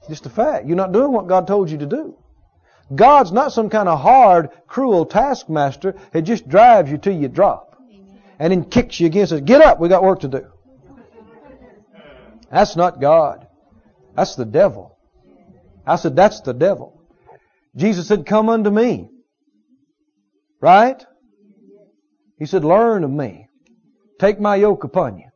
Just 0.08 0.26
a 0.26 0.30
fact. 0.30 0.66
You're 0.66 0.76
not 0.76 0.92
doing 0.92 1.10
what 1.10 1.26
God 1.26 1.48
told 1.48 1.70
you 1.70 1.78
to 1.78 1.86
do. 1.86 2.16
God's 2.94 3.32
not 3.32 3.52
some 3.52 3.68
kind 3.68 3.88
of 3.88 4.00
hard, 4.00 4.50
cruel 4.68 5.06
taskmaster 5.06 5.96
that 6.12 6.22
just 6.22 6.48
drives 6.48 6.88
you 6.88 6.98
till 6.98 7.14
you 7.14 7.26
drop. 7.26 7.76
And 8.38 8.52
then 8.52 8.64
kicks 8.64 9.00
you 9.00 9.06
again 9.06 9.22
and 9.22 9.28
says, 9.28 9.40
get 9.40 9.60
up, 9.60 9.80
we 9.80 9.88
got 9.88 10.04
work 10.04 10.20
to 10.20 10.28
do. 10.28 10.46
That's 12.50 12.76
not 12.76 13.00
God. 13.00 13.48
That's 14.14 14.36
the 14.36 14.44
devil. 14.44 14.96
I 15.84 15.96
said, 15.96 16.14
that's 16.14 16.42
the 16.42 16.52
devil. 16.52 17.02
Jesus 17.74 18.06
said, 18.06 18.24
come 18.24 18.48
unto 18.48 18.70
me. 18.70 19.10
Right? 20.60 21.04
He 22.38 22.46
said, 22.46 22.64
learn 22.64 23.04
of 23.04 23.10
me. 23.10 23.48
Take 24.18 24.40
my 24.40 24.56
yoke 24.56 24.84
upon 24.84 25.18
you. 25.18 25.28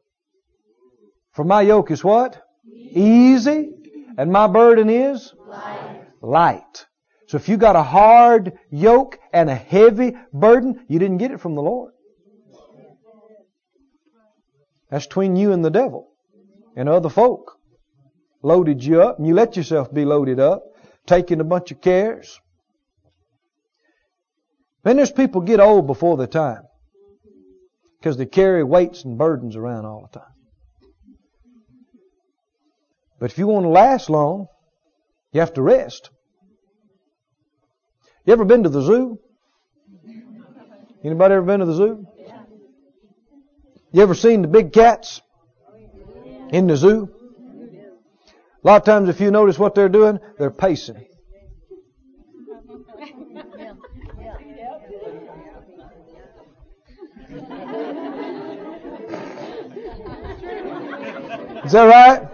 For 1.32 1.44
my 1.44 1.62
yoke 1.62 1.90
is 1.90 2.02
what? 2.02 2.42
Easy. 2.66 3.72
And 4.18 4.32
my 4.32 4.46
burden 4.46 4.90
is? 4.90 5.32
Light. 5.46 6.06
Light. 6.20 6.86
So 7.28 7.36
if 7.36 7.48
you 7.48 7.56
got 7.56 7.76
a 7.76 7.82
hard 7.82 8.58
yoke 8.70 9.18
and 9.32 9.48
a 9.48 9.54
heavy 9.54 10.16
burden, 10.32 10.84
you 10.88 10.98
didn't 10.98 11.18
get 11.18 11.30
it 11.30 11.40
from 11.40 11.54
the 11.54 11.62
Lord. 11.62 11.92
That's 14.90 15.06
between 15.06 15.36
you 15.36 15.52
and 15.52 15.64
the 15.64 15.70
devil 15.70 16.08
and 16.76 16.88
other 16.88 17.08
folk. 17.08 17.52
Loaded 18.42 18.82
you 18.82 19.02
up 19.02 19.18
and 19.18 19.28
you 19.28 19.34
let 19.34 19.56
yourself 19.56 19.92
be 19.94 20.04
loaded 20.04 20.40
up, 20.40 20.64
taking 21.06 21.40
a 21.40 21.44
bunch 21.44 21.70
of 21.70 21.80
cares. 21.80 22.40
Then 24.82 24.96
there's 24.96 25.12
people 25.12 25.42
get 25.42 25.60
old 25.60 25.86
before 25.86 26.16
their 26.16 26.26
time 26.26 26.62
because 27.98 28.16
they 28.16 28.26
carry 28.26 28.64
weights 28.64 29.04
and 29.04 29.18
burdens 29.18 29.56
around 29.56 29.84
all 29.84 30.08
the 30.10 30.18
time. 30.18 30.28
But 33.18 33.30
if 33.30 33.38
you 33.38 33.46
want 33.46 33.64
to 33.64 33.68
last 33.68 34.08
long, 34.08 34.46
you 35.32 35.40
have 35.40 35.52
to 35.54 35.62
rest. 35.62 36.08
You 38.24 38.32
ever 38.32 38.44
been 38.44 38.62
to 38.62 38.70
the 38.70 38.80
zoo? 38.80 39.18
Anybody 41.04 41.34
ever 41.34 41.44
been 41.44 41.60
to 41.60 41.66
the 41.66 41.74
zoo? 41.74 42.06
You 43.92 44.02
ever 44.02 44.14
seen 44.14 44.42
the 44.42 44.48
big 44.48 44.72
cats 44.72 45.20
in 46.50 46.66
the 46.66 46.76
zoo? 46.76 47.08
A 48.62 48.66
lot 48.66 48.76
of 48.76 48.84
times 48.84 49.08
if 49.08 49.20
you 49.20 49.30
notice 49.30 49.58
what 49.58 49.74
they're 49.74 49.88
doing, 49.88 50.20
they're 50.38 50.50
pacing. 50.50 51.06
Is 61.70 61.74
that 61.74 61.84
right? 61.84 62.28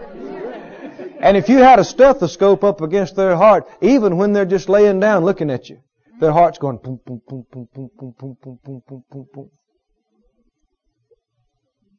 And 1.19 1.37
if 1.37 1.47
you 1.47 1.59
had 1.59 1.77
a 1.77 1.83
stethoscope 1.83 2.63
up 2.63 2.81
against 2.81 3.15
their 3.15 3.35
heart, 3.35 3.67
even 3.81 4.17
when 4.17 4.33
they're 4.33 4.45
just 4.45 4.67
laying 4.67 4.99
down 4.99 5.23
looking 5.23 5.51
at 5.51 5.69
you, 5.69 5.77
their 6.19 6.31
heart's 6.31 6.57
going 6.57 6.77
boom, 6.77 6.99
boom, 7.05 7.21
boom, 7.27 7.45
boom, 7.51 7.67
boom, 7.71 7.91
boom, 7.95 8.15
boom, 8.19 8.37
boom, 8.43 8.59
boom, 8.65 8.81
boom, 8.87 9.03
boom, 9.11 9.27
boom. 9.31 9.51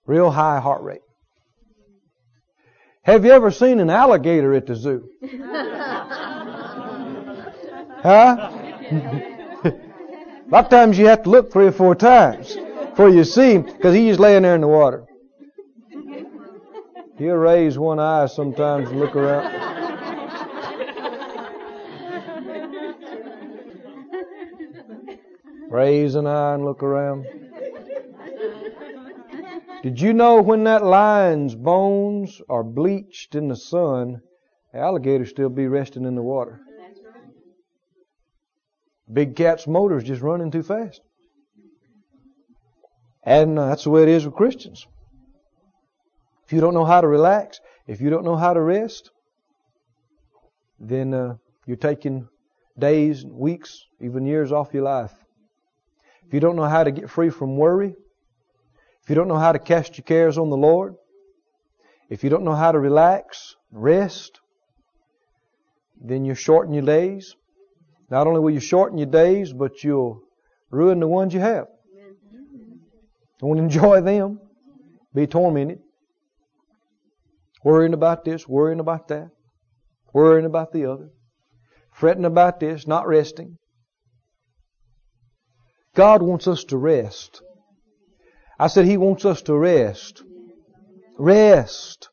Real 0.04 0.32
high 0.32 0.58
heart 0.58 0.82
rate. 0.82 1.02
Have 3.02 3.24
you 3.24 3.30
ever 3.30 3.52
seen 3.52 3.78
an 3.78 3.88
alligator 3.88 4.52
at 4.54 4.66
the 4.66 4.74
zoo? 4.74 5.08
huh? 8.02 8.50
a 9.62 9.72
lot 10.48 10.64
of 10.64 10.70
times 10.70 10.98
you 10.98 11.06
have 11.06 11.22
to 11.22 11.30
look 11.30 11.52
three 11.52 11.68
or 11.68 11.72
four 11.72 11.94
times 11.94 12.56
before 12.90 13.10
you 13.10 13.22
see 13.22 13.52
him 13.52 13.62
because 13.62 13.94
he's 13.94 14.08
just 14.08 14.18
laying 14.18 14.42
there 14.42 14.56
in 14.56 14.60
the 14.60 14.66
water. 14.66 15.07
He'll 17.18 17.34
raise 17.34 17.76
one 17.76 17.98
eye 17.98 18.26
sometimes 18.26 18.88
and 18.90 19.00
look 19.00 19.16
around. 19.16 19.78
raise 25.70 26.14
an 26.14 26.26
eye 26.26 26.54
and 26.54 26.64
look 26.64 26.82
around. 26.82 27.26
Did 29.82 30.00
you 30.00 30.12
know 30.12 30.40
when 30.42 30.64
that 30.64 30.84
lion's 30.84 31.54
bones 31.54 32.40
are 32.48 32.64
bleached 32.64 33.34
in 33.34 33.48
the 33.48 33.56
sun, 33.56 34.20
the 34.72 34.78
alligator 34.78 35.26
still 35.26 35.48
be 35.48 35.66
resting 35.66 36.04
in 36.04 36.14
the 36.14 36.22
water? 36.22 36.60
Big 39.12 39.34
cat's 39.34 39.66
motor's 39.66 40.04
just 40.04 40.22
running 40.22 40.50
too 40.50 40.62
fast. 40.62 41.00
And 43.24 43.58
that's 43.58 43.84
the 43.84 43.90
way 43.90 44.02
it 44.02 44.08
is 44.08 44.24
with 44.24 44.34
Christians. 44.34 44.86
If 46.48 46.54
you 46.54 46.62
don't 46.62 46.72
know 46.72 46.86
how 46.86 47.02
to 47.02 47.06
relax, 47.06 47.60
if 47.86 48.00
you 48.00 48.08
don't 48.08 48.24
know 48.24 48.34
how 48.34 48.54
to 48.54 48.60
rest, 48.62 49.10
then 50.80 51.12
uh, 51.12 51.34
you're 51.66 51.76
taking 51.76 52.26
days, 52.78 53.22
weeks, 53.26 53.84
even 54.00 54.24
years 54.24 54.50
off 54.50 54.72
your 54.72 54.84
life. 54.84 55.12
If 56.26 56.32
you 56.32 56.40
don't 56.40 56.56
know 56.56 56.64
how 56.64 56.84
to 56.84 56.90
get 56.90 57.10
free 57.10 57.28
from 57.28 57.58
worry, 57.58 57.94
if 59.02 59.10
you 59.10 59.14
don't 59.14 59.28
know 59.28 59.36
how 59.36 59.52
to 59.52 59.58
cast 59.58 59.98
your 59.98 60.04
cares 60.04 60.38
on 60.38 60.48
the 60.48 60.56
Lord, 60.56 60.94
if 62.08 62.24
you 62.24 62.30
don't 62.30 62.44
know 62.44 62.54
how 62.54 62.72
to 62.72 62.78
relax, 62.78 63.54
rest, 63.70 64.40
then 66.00 66.24
you 66.24 66.34
shorten 66.34 66.72
your 66.72 66.86
days. 66.86 67.36
Not 68.08 68.26
only 68.26 68.40
will 68.40 68.54
you 68.54 68.60
shorten 68.60 68.96
your 68.96 69.10
days, 69.10 69.52
but 69.52 69.84
you'll 69.84 70.22
ruin 70.70 70.98
the 70.98 71.08
ones 71.08 71.34
you 71.34 71.40
have. 71.40 71.66
Don't 73.38 73.58
enjoy 73.58 74.00
them. 74.00 74.40
Be 75.14 75.26
tormented. 75.26 75.80
Worrying 77.64 77.94
about 77.94 78.24
this, 78.24 78.48
worrying 78.48 78.80
about 78.80 79.08
that, 79.08 79.30
worrying 80.14 80.46
about 80.46 80.72
the 80.72 80.86
other, 80.86 81.10
fretting 81.92 82.24
about 82.24 82.60
this, 82.60 82.86
not 82.86 83.06
resting. 83.06 83.58
God 85.94 86.22
wants 86.22 86.46
us 86.46 86.64
to 86.64 86.76
rest. 86.76 87.42
I 88.58 88.68
said 88.68 88.84
He 88.84 88.96
wants 88.96 89.24
us 89.24 89.42
to 89.42 89.54
rest. 89.56 90.22
Rest. 91.18 92.08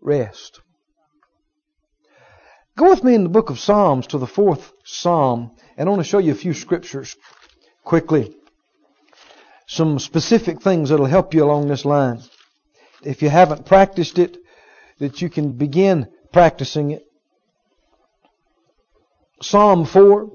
Rest. 0.00 0.60
Go 2.76 2.90
with 2.90 3.02
me 3.02 3.14
in 3.14 3.24
the 3.24 3.28
book 3.28 3.50
of 3.50 3.58
Psalms 3.58 4.06
to 4.08 4.18
the 4.18 4.26
fourth 4.26 4.72
Psalm, 4.84 5.52
and 5.76 5.88
I 5.88 5.90
want 5.90 6.00
to 6.00 6.08
show 6.08 6.18
you 6.18 6.32
a 6.32 6.36
few 6.36 6.54
scriptures 6.54 7.16
quickly. 7.84 8.34
Some 9.66 9.98
specific 9.98 10.60
things 10.60 10.90
that'll 10.90 11.06
help 11.06 11.34
you 11.34 11.44
along 11.44 11.68
this 11.68 11.84
line. 11.84 12.22
If 13.02 13.22
you 13.22 13.28
haven't 13.28 13.66
practiced 13.66 14.18
it, 14.18 14.36
that 14.98 15.22
you 15.22 15.30
can 15.30 15.52
begin 15.52 16.08
practicing 16.32 16.90
it. 16.90 17.04
Psalm 19.40 19.84
4. 19.84 20.30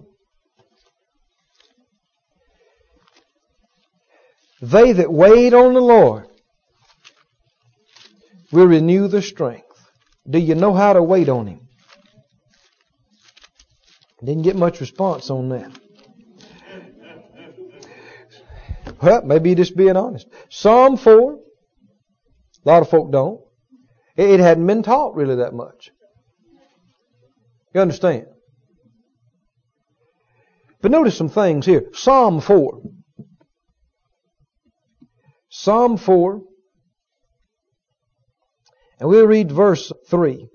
They 4.61 4.93
that 4.93 5.11
wait 5.11 5.53
on 5.53 5.73
the 5.73 5.81
Lord 5.81 6.27
will 8.51 8.67
renew 8.67 9.09
their 9.09 9.21
strength. 9.21 9.65
Do 10.29 10.39
you 10.39 10.55
know 10.55 10.73
how 10.73 10.93
to 10.93 11.03
wait 11.03 11.27
on 11.27 11.47
Him? 11.47 11.67
Didn't 14.23 14.43
get 14.43 14.55
much 14.55 14.79
response 14.79 15.29
on 15.29 15.49
that. 15.49 15.71
Well, 19.01 19.21
maybe 19.25 19.53
just 19.53 19.75
being 19.75 19.97
honest. 19.97 20.27
Psalm 20.49 20.95
4. 20.95 21.39
A 22.65 22.69
lot 22.69 22.81
of 22.81 22.89
folk 22.89 23.11
don't. 23.11 23.41
It 24.15 24.39
hadn't 24.39 24.67
been 24.67 24.83
taught 24.83 25.15
really 25.15 25.35
that 25.37 25.53
much. 25.53 25.91
You 27.73 27.81
understand? 27.81 28.27
But 30.81 30.91
notice 30.91 31.17
some 31.17 31.29
things 31.29 31.65
here. 31.65 31.85
Psalm 31.93 32.41
4. 32.41 32.81
Psalm 35.49 35.97
4. 35.97 36.41
And 38.99 39.09
we'll 39.09 39.27
read 39.27 39.51
verse 39.51 39.91
3. 40.09 40.47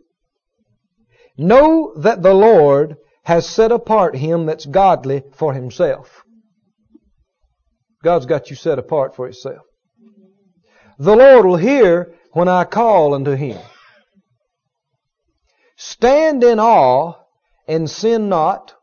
Know 1.37 1.95
that 1.97 2.23
the 2.23 2.35
Lord 2.35 2.97
has 3.25 3.49
set 3.49 3.73
apart 3.73 4.17
him 4.17 4.47
that's 4.47 4.67
godly 4.67 5.23
for 5.35 5.53
himself. 5.53 6.23
God's 8.03 8.27
got 8.27 8.51
you 8.51 8.57
set 8.57 8.79
apart 8.79 9.17
for 9.17 9.27
himself. 9.27 9.68
The 10.99 11.15
Lord 11.15 11.47
will 11.47 11.57
hear 11.57 12.15
when 12.33 12.49
I 12.49 12.65
call 12.65 13.15
unto 13.15 13.33
him. 13.33 13.61
Stand 15.77 16.43
in 16.43 16.59
awe 16.59 17.15
and 17.69 17.89
sin 17.89 18.29
not. 18.29 18.75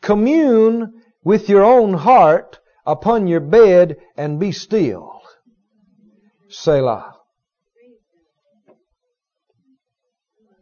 Commune 0.00 1.02
with 1.22 1.48
your 1.48 1.64
own 1.64 1.94
heart 1.94 2.58
upon 2.86 3.26
your 3.26 3.40
bed 3.40 3.96
and 4.16 4.40
be 4.40 4.52
still. 4.52 5.20
Selah. 6.48 7.14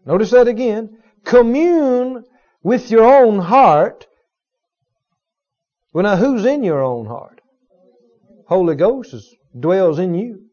Notice 0.04 0.30
that 0.30 0.48
again. 0.48 0.98
Commune 1.24 2.24
with 2.62 2.90
your 2.90 3.04
own 3.04 3.38
heart. 3.38 4.06
Well, 5.92 6.04
now, 6.04 6.16
who's 6.16 6.44
in 6.44 6.62
your 6.62 6.82
own 6.82 7.06
heart? 7.06 7.40
Holy 8.46 8.74
Ghost 8.74 9.14
is, 9.14 9.34
dwells 9.58 9.98
in 9.98 10.14
you. 10.14 10.46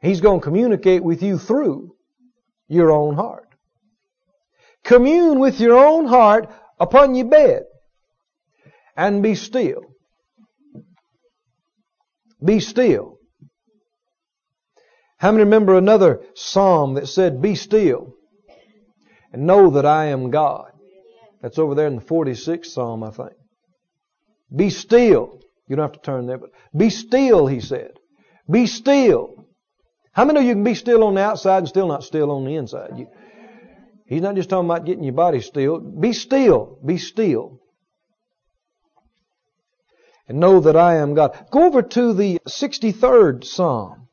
He's 0.00 0.20
going 0.20 0.40
to 0.40 0.44
communicate 0.44 1.02
with 1.02 1.22
you 1.22 1.38
through 1.38 1.94
your 2.68 2.90
own 2.90 3.16
heart. 3.16 3.48
Commune 4.84 5.38
with 5.40 5.60
your 5.60 5.76
own 5.76 6.06
heart 6.06 6.48
upon 6.78 7.14
your 7.14 7.28
bed 7.28 7.64
and 8.96 9.22
be 9.22 9.34
still. 9.34 9.82
Be 12.42 12.60
still. 12.60 13.18
How 15.18 15.32
many 15.32 15.44
remember 15.44 15.76
another 15.76 16.22
psalm 16.34 16.94
that 16.94 17.06
said, 17.06 17.42
Be 17.42 17.54
still 17.54 18.14
and 19.32 19.46
know 19.46 19.70
that 19.70 19.84
I 19.84 20.06
am 20.06 20.30
God? 20.30 20.72
That's 21.42 21.58
over 21.58 21.74
there 21.74 21.86
in 21.86 21.96
the 21.96 22.02
46th 22.02 22.66
psalm, 22.66 23.02
I 23.02 23.10
think. 23.10 23.32
Be 24.54 24.70
still. 24.70 25.40
You 25.70 25.76
don't 25.76 25.84
have 25.84 25.92
to 25.92 26.00
turn 26.00 26.26
there, 26.26 26.36
but 26.36 26.50
be 26.76 26.90
still, 26.90 27.46
he 27.46 27.60
said. 27.60 27.92
Be 28.50 28.66
still. 28.66 29.46
How 30.10 30.24
many 30.24 30.40
of 30.40 30.44
you 30.44 30.54
can 30.54 30.64
be 30.64 30.74
still 30.74 31.04
on 31.04 31.14
the 31.14 31.22
outside 31.22 31.58
and 31.58 31.68
still 31.68 31.86
not 31.86 32.02
still 32.02 32.32
on 32.32 32.44
the 32.44 32.56
inside? 32.56 32.98
You, 32.98 33.06
he's 34.04 34.20
not 34.20 34.34
just 34.34 34.50
talking 34.50 34.68
about 34.68 34.84
getting 34.84 35.04
your 35.04 35.12
body 35.12 35.40
still. 35.40 35.78
Be 35.78 36.12
still. 36.12 36.76
Be 36.84 36.98
still. 36.98 37.60
And 40.26 40.40
know 40.40 40.58
that 40.58 40.74
I 40.74 40.96
am 40.96 41.14
God. 41.14 41.46
Go 41.52 41.62
over 41.66 41.82
to 41.82 42.14
the 42.14 42.40
63rd 42.48 43.44
Psalm. 43.44 44.08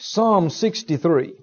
Psalm 0.00 0.50
63. 0.50 1.34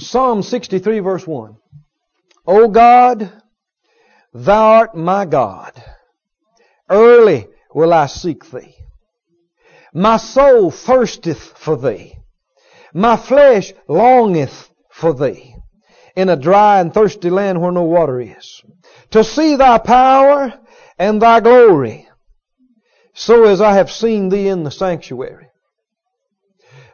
Psalm 0.00 0.42
63 0.42 0.98
verse 0.98 1.24
1. 1.24 1.56
O 2.48 2.66
God, 2.66 3.30
thou 4.32 4.72
art 4.72 4.96
my 4.96 5.26
God. 5.26 5.72
Early 6.88 7.46
will 7.74 7.92
I 7.92 8.06
seek 8.06 8.50
thee. 8.50 8.74
My 9.92 10.16
soul 10.16 10.70
thirsteth 10.70 11.58
for 11.58 11.76
thee. 11.76 12.14
My 12.94 13.18
flesh 13.18 13.74
longeth 13.86 14.70
for 14.90 15.12
thee 15.12 15.56
in 16.16 16.30
a 16.30 16.36
dry 16.36 16.80
and 16.80 16.92
thirsty 16.92 17.28
land 17.28 17.60
where 17.60 17.70
no 17.70 17.82
water 17.82 18.18
is. 18.18 18.62
To 19.10 19.22
see 19.22 19.56
thy 19.56 19.76
power 19.76 20.58
and 20.98 21.20
thy 21.20 21.40
glory, 21.40 22.08
so 23.12 23.44
as 23.44 23.60
I 23.60 23.74
have 23.74 23.90
seen 23.90 24.30
thee 24.30 24.48
in 24.48 24.64
the 24.64 24.70
sanctuary. 24.70 25.48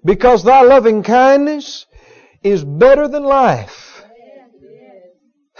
Because 0.04 0.42
thy 0.42 0.62
loving 0.62 1.04
kindness 1.04 1.86
is 2.42 2.64
better 2.64 3.06
than 3.06 3.22
life. 3.22 3.93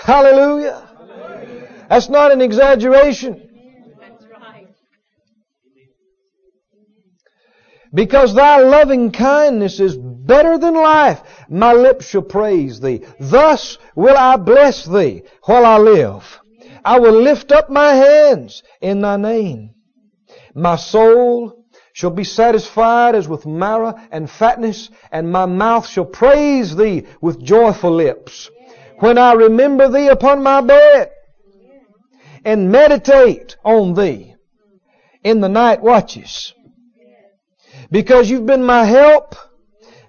Hallelujah. 0.04 1.86
That's 1.88 2.10
not 2.10 2.30
an 2.30 2.42
exaggeration. 2.42 3.48
That's 3.98 4.26
right. 4.26 4.68
Because 7.94 8.34
thy 8.34 8.58
loving 8.58 9.12
kindness 9.12 9.80
is 9.80 9.96
better 9.96 10.58
than 10.58 10.74
life, 10.74 11.22
my 11.48 11.72
lips 11.72 12.06
shall 12.06 12.20
praise 12.20 12.80
thee. 12.80 13.00
Thus 13.18 13.78
will 13.94 14.16
I 14.16 14.36
bless 14.36 14.84
thee 14.84 15.22
while 15.44 15.64
I 15.64 15.78
live. 15.78 16.40
I 16.84 16.98
will 17.00 17.22
lift 17.22 17.50
up 17.50 17.70
my 17.70 17.94
hands 17.94 18.62
in 18.82 19.00
thy 19.00 19.16
name. 19.16 19.70
My 20.54 20.76
soul 20.76 21.64
shall 21.94 22.10
be 22.10 22.24
satisfied 22.24 23.14
as 23.14 23.26
with 23.26 23.46
marrow 23.46 23.94
and 24.10 24.28
fatness, 24.28 24.90
and 25.10 25.32
my 25.32 25.46
mouth 25.46 25.86
shall 25.86 26.04
praise 26.04 26.76
thee 26.76 27.06
with 27.22 27.42
joyful 27.42 27.92
lips. 27.92 28.50
When 28.98 29.18
I 29.18 29.32
remember 29.32 29.88
thee 29.88 30.08
upon 30.08 30.42
my 30.42 30.60
bed 30.60 31.10
and 32.44 32.70
meditate 32.70 33.56
on 33.64 33.94
thee 33.94 34.34
in 35.22 35.40
the 35.40 35.48
night 35.48 35.82
watches 35.82 36.54
because 37.90 38.28
you've 38.28 38.46
been 38.46 38.64
my 38.64 38.84
help. 38.84 39.36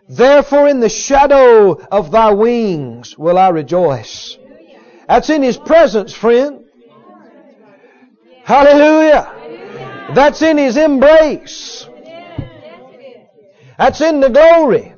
Therefore 0.07 0.67
in 0.67 0.79
the 0.79 0.89
shadow 0.89 1.73
of 1.73 2.11
thy 2.11 2.31
wings 2.31 3.17
will 3.17 3.37
I 3.37 3.49
rejoice. 3.49 4.37
That's 5.07 5.29
in 5.29 5.41
His 5.41 5.57
presence, 5.57 6.13
friend. 6.13 6.65
Hallelujah. 8.43 10.11
That's 10.13 10.41
in 10.41 10.57
His 10.57 10.77
embrace. 10.77 11.87
That's 13.77 14.01
in 14.01 14.19
the 14.19 14.29
glory. 14.29 14.94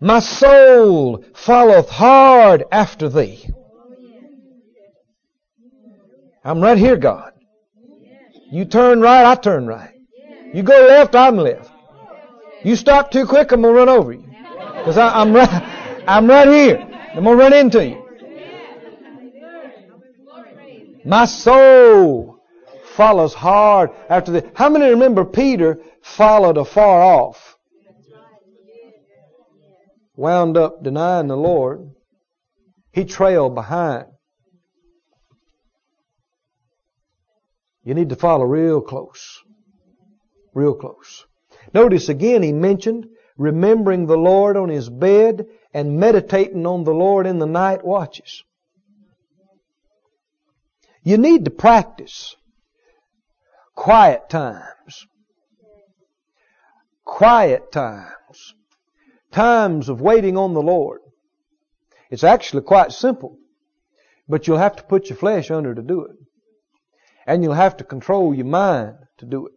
My 0.00 0.20
soul 0.20 1.24
followeth 1.34 1.88
hard 1.88 2.64
after 2.70 3.08
thee. 3.08 3.48
I'm 6.44 6.60
right 6.60 6.78
here, 6.78 6.96
God. 6.96 7.32
You 8.52 8.64
turn 8.64 9.00
right, 9.00 9.24
I 9.24 9.34
turn 9.34 9.66
right. 9.66 9.90
You 10.54 10.62
go 10.62 10.86
left, 10.86 11.16
I'm 11.16 11.36
left. 11.36 11.70
You 12.62 12.76
stop 12.76 13.10
too 13.10 13.26
quick, 13.26 13.50
I'm 13.50 13.62
gonna 13.62 13.74
run 13.74 13.88
over 13.88 14.12
you. 14.12 14.24
Because 14.76 14.96
I'm 14.96 15.32
right, 15.32 16.02
I'm 16.06 16.28
right 16.28 16.48
here. 16.48 16.88
I'm 17.14 17.24
gonna 17.24 17.36
run 17.36 17.52
into 17.52 17.84
you. 17.84 18.04
My 21.04 21.24
soul 21.24 22.38
follows 22.94 23.34
hard 23.34 23.90
after 24.08 24.30
this. 24.30 24.44
How 24.54 24.68
many 24.68 24.90
remember 24.90 25.24
Peter 25.24 25.80
followed 26.02 26.56
afar 26.56 27.02
off? 27.02 27.57
Wound 30.18 30.56
up 30.56 30.82
denying 30.82 31.28
the 31.28 31.36
Lord. 31.36 31.92
He 32.90 33.04
trailed 33.04 33.54
behind. 33.54 34.06
You 37.84 37.94
need 37.94 38.08
to 38.08 38.16
follow 38.16 38.44
real 38.44 38.80
close. 38.80 39.38
Real 40.54 40.74
close. 40.74 41.24
Notice 41.72 42.08
again 42.08 42.42
he 42.42 42.52
mentioned 42.52 43.06
remembering 43.36 44.06
the 44.06 44.16
Lord 44.16 44.56
on 44.56 44.70
his 44.70 44.90
bed 44.90 45.46
and 45.72 46.00
meditating 46.00 46.66
on 46.66 46.82
the 46.82 46.90
Lord 46.90 47.24
in 47.24 47.38
the 47.38 47.46
night 47.46 47.84
watches. 47.84 48.42
You 51.04 51.16
need 51.16 51.44
to 51.44 51.52
practice 51.52 52.34
quiet 53.76 54.28
times. 54.28 55.06
Quiet 57.04 57.70
times. 57.70 58.17
Times 59.32 59.88
of 59.88 60.00
waiting 60.00 60.36
on 60.36 60.54
the 60.54 60.62
Lord. 60.62 61.00
It's 62.10 62.24
actually 62.24 62.62
quite 62.62 62.92
simple, 62.92 63.36
but 64.28 64.46
you'll 64.46 64.58
have 64.58 64.76
to 64.76 64.82
put 64.82 65.10
your 65.10 65.18
flesh 65.18 65.50
under 65.50 65.74
to 65.74 65.82
do 65.82 66.04
it. 66.04 66.16
And 67.26 67.42
you'll 67.42 67.54
have 67.54 67.76
to 67.78 67.84
control 67.84 68.34
your 68.34 68.46
mind 68.46 68.96
to 69.18 69.26
do 69.26 69.46
it. 69.46 69.52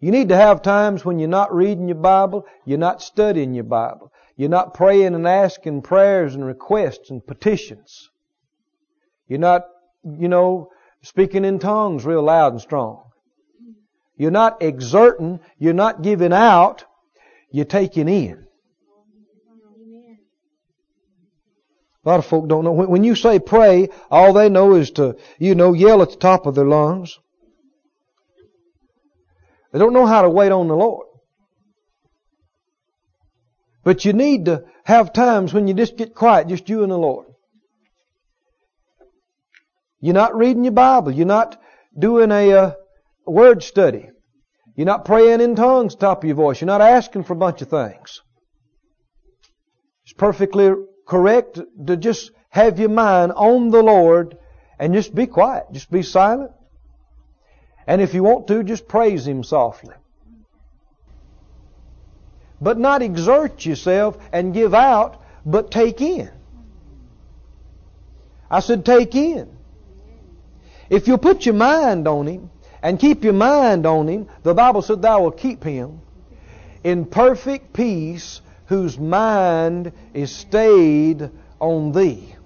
You 0.00 0.10
need 0.10 0.28
to 0.28 0.36
have 0.36 0.62
times 0.62 1.04
when 1.04 1.18
you're 1.18 1.28
not 1.28 1.54
reading 1.54 1.88
your 1.88 1.96
Bible, 1.96 2.44
you're 2.64 2.78
not 2.78 3.00
studying 3.00 3.54
your 3.54 3.64
Bible, 3.64 4.12
you're 4.36 4.50
not 4.50 4.74
praying 4.74 5.14
and 5.14 5.26
asking 5.26 5.82
prayers 5.82 6.34
and 6.34 6.44
requests 6.44 7.10
and 7.10 7.26
petitions. 7.26 8.10
You're 9.26 9.38
not, 9.38 9.62
you 10.04 10.28
know, 10.28 10.68
speaking 11.02 11.44
in 11.44 11.58
tongues 11.58 12.04
real 12.04 12.22
loud 12.22 12.52
and 12.52 12.60
strong. 12.60 13.04
You're 14.16 14.30
not 14.30 14.62
exerting, 14.62 15.40
you're 15.58 15.72
not 15.72 16.02
giving 16.02 16.32
out, 16.32 16.84
you're 17.54 17.64
taking 17.64 18.08
in. 18.08 18.44
A 22.04 22.08
lot 22.08 22.18
of 22.18 22.26
folk 22.26 22.48
don't 22.48 22.64
know. 22.64 22.72
When 22.72 23.04
you 23.04 23.14
say 23.14 23.38
pray, 23.38 23.90
all 24.10 24.32
they 24.32 24.48
know 24.48 24.74
is 24.74 24.90
to, 24.92 25.16
you 25.38 25.54
know, 25.54 25.72
yell 25.72 26.02
at 26.02 26.10
the 26.10 26.16
top 26.16 26.46
of 26.46 26.56
their 26.56 26.64
lungs. 26.66 27.16
They 29.72 29.78
don't 29.78 29.92
know 29.92 30.04
how 30.04 30.22
to 30.22 30.28
wait 30.28 30.50
on 30.50 30.66
the 30.66 30.74
Lord. 30.74 31.06
But 33.84 34.04
you 34.04 34.14
need 34.14 34.46
to 34.46 34.64
have 34.82 35.12
times 35.12 35.54
when 35.54 35.68
you 35.68 35.74
just 35.74 35.96
get 35.96 36.12
quiet, 36.12 36.48
just 36.48 36.68
you 36.68 36.82
and 36.82 36.90
the 36.90 36.98
Lord. 36.98 37.28
You're 40.00 40.14
not 40.14 40.34
reading 40.34 40.64
your 40.64 40.72
Bible. 40.72 41.12
You're 41.12 41.26
not 41.26 41.62
doing 41.96 42.32
a, 42.32 42.52
uh, 42.52 42.72
word 43.26 43.62
study. 43.62 44.10
You're 44.74 44.86
not 44.86 45.04
praying 45.04 45.40
in 45.40 45.54
tongues 45.54 45.94
top 45.94 46.24
of 46.24 46.26
your 46.26 46.36
voice. 46.36 46.60
You're 46.60 46.66
not 46.66 46.80
asking 46.80 47.24
for 47.24 47.34
a 47.34 47.36
bunch 47.36 47.62
of 47.62 47.68
things. 47.68 48.22
It's 50.04 50.12
perfectly 50.12 50.72
correct 51.06 51.60
to 51.86 51.96
just 51.96 52.32
have 52.48 52.78
your 52.78 52.88
mind 52.88 53.32
on 53.32 53.70
the 53.70 53.82
Lord 53.82 54.36
and 54.78 54.92
just 54.92 55.14
be 55.14 55.26
quiet. 55.26 55.66
Just 55.72 55.90
be 55.90 56.02
silent. 56.02 56.50
And 57.86 58.00
if 58.00 58.14
you 58.14 58.24
want 58.24 58.48
to, 58.48 58.64
just 58.64 58.88
praise 58.88 59.26
Him 59.26 59.44
softly. 59.44 59.94
But 62.60 62.78
not 62.78 63.02
exert 63.02 63.64
yourself 63.64 64.16
and 64.32 64.54
give 64.54 64.74
out, 64.74 65.22
but 65.44 65.70
take 65.70 66.00
in. 66.00 66.30
I 68.50 68.60
said, 68.60 68.84
take 68.84 69.14
in. 69.14 69.56
If 70.88 71.08
you 71.08 71.18
put 71.18 71.46
your 71.46 71.54
mind 71.54 72.08
on 72.08 72.26
Him 72.26 72.50
and 72.84 73.00
keep 73.00 73.24
your 73.24 73.32
mind 73.32 73.86
on 73.86 74.06
Him, 74.06 74.28
the 74.42 74.52
Bible 74.52 74.82
said, 74.82 75.00
Thou 75.00 75.22
will 75.22 75.30
keep 75.30 75.64
Him 75.64 76.02
in 76.84 77.06
perfect 77.06 77.72
peace 77.72 78.42
whose 78.66 78.98
mind 78.98 79.90
is 80.12 80.30
stayed 80.30 81.30
on 81.58 81.92
Thee. 81.92 82.36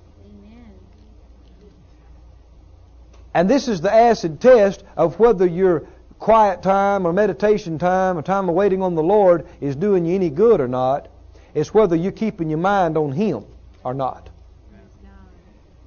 And 3.34 3.50
this 3.50 3.66
is 3.66 3.80
the 3.80 3.92
acid 3.92 4.40
test 4.40 4.84
of 4.96 5.18
whether 5.18 5.44
your 5.44 5.88
quiet 6.20 6.62
time 6.62 7.04
or 7.04 7.12
meditation 7.12 7.78
time 7.78 8.16
or 8.16 8.22
time 8.22 8.48
of 8.48 8.54
waiting 8.54 8.80
on 8.80 8.94
the 8.94 9.02
Lord 9.02 9.46
is 9.60 9.74
doing 9.74 10.06
you 10.06 10.14
any 10.14 10.30
good 10.30 10.60
or 10.60 10.68
not. 10.68 11.08
It's 11.52 11.74
whether 11.74 11.96
you're 11.96 12.12
keeping 12.12 12.48
your 12.48 12.60
mind 12.60 12.96
on 12.96 13.10
Him 13.10 13.44
or 13.82 13.92
not. 13.92 14.30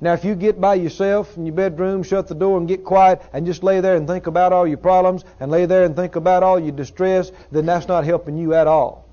Now, 0.01 0.13
if 0.13 0.25
you 0.25 0.33
get 0.35 0.59
by 0.59 0.75
yourself 0.75 1.37
in 1.37 1.45
your 1.45 1.55
bedroom, 1.55 2.01
shut 2.01 2.27
the 2.27 2.35
door 2.35 2.57
and 2.57 2.67
get 2.67 2.83
quiet 2.83 3.21
and 3.33 3.45
just 3.45 3.63
lay 3.63 3.79
there 3.81 3.95
and 3.95 4.07
think 4.07 4.25
about 4.27 4.51
all 4.51 4.67
your 4.67 4.79
problems 4.79 5.23
and 5.39 5.51
lay 5.51 5.67
there 5.67 5.83
and 5.83 5.95
think 5.95 6.15
about 6.15 6.41
all 6.41 6.59
your 6.59 6.71
distress, 6.71 7.31
then 7.51 7.67
that's 7.67 7.87
not 7.87 8.03
helping 8.03 8.37
you 8.37 8.55
at 8.55 8.65
all. 8.65 9.07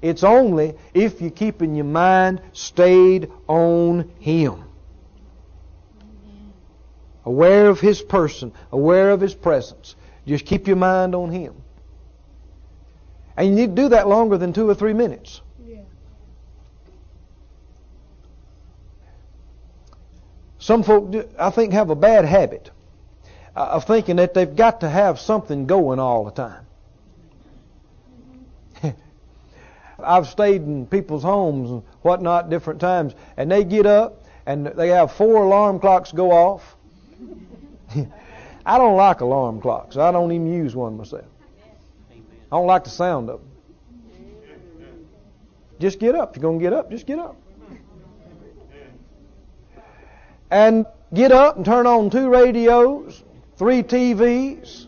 It's 0.00 0.24
only 0.24 0.74
if 0.94 1.20
you're 1.20 1.30
keeping 1.30 1.74
your 1.74 1.84
mind 1.84 2.40
stayed 2.52 3.30
on 3.46 4.10
Him 4.18 4.64
aware 7.24 7.68
of 7.68 7.80
His 7.80 8.02
person, 8.02 8.52
aware 8.70 9.10
of 9.10 9.20
His 9.20 9.34
presence. 9.34 9.96
Just 10.26 10.44
keep 10.44 10.66
your 10.66 10.76
mind 10.76 11.14
on 11.14 11.30
Him. 11.30 11.54
And 13.36 13.48
you 13.48 13.54
need 13.54 13.76
to 13.76 13.82
do 13.82 13.88
that 13.90 14.08
longer 14.08 14.36
than 14.38 14.52
two 14.52 14.68
or 14.68 14.74
three 14.74 14.92
minutes. 14.92 15.40
Some 20.62 20.84
folk, 20.84 21.12
I 21.40 21.50
think, 21.50 21.72
have 21.72 21.90
a 21.90 21.96
bad 21.96 22.24
habit 22.24 22.70
of 23.56 23.84
thinking 23.84 24.14
that 24.16 24.32
they've 24.32 24.54
got 24.54 24.82
to 24.82 24.88
have 24.88 25.18
something 25.18 25.66
going 25.66 25.98
all 25.98 26.24
the 26.24 26.30
time. 26.30 26.64
I've 29.98 30.28
stayed 30.28 30.62
in 30.62 30.86
people's 30.86 31.24
homes 31.24 31.68
and 31.68 31.82
whatnot 32.02 32.48
different 32.48 32.80
times, 32.80 33.16
and 33.36 33.50
they 33.50 33.64
get 33.64 33.86
up 33.86 34.24
and 34.46 34.64
they 34.64 34.90
have 34.90 35.10
four 35.10 35.42
alarm 35.42 35.80
clocks 35.80 36.12
go 36.12 36.30
off, 36.30 36.76
I 38.64 38.78
don't 38.78 38.96
like 38.96 39.20
alarm 39.20 39.60
clocks. 39.60 39.96
I 39.96 40.12
don't 40.12 40.30
even 40.30 40.46
use 40.46 40.76
one 40.76 40.96
myself. 40.96 41.24
I 42.12 42.56
don't 42.56 42.68
like 42.68 42.84
the 42.84 42.90
sound 42.90 43.30
of 43.30 43.40
them. 43.40 43.50
Just 45.80 45.98
get 45.98 46.14
up. 46.14 46.30
If 46.30 46.36
you're 46.36 46.42
going 46.42 46.60
to 46.60 46.62
get 46.62 46.72
up, 46.72 46.88
just 46.88 47.04
get 47.04 47.18
up. 47.18 47.41
And 50.52 50.84
get 51.14 51.32
up 51.32 51.56
and 51.56 51.64
turn 51.64 51.86
on 51.86 52.10
two 52.10 52.28
radios, 52.28 53.24
three 53.56 53.82
TVs. 53.82 54.86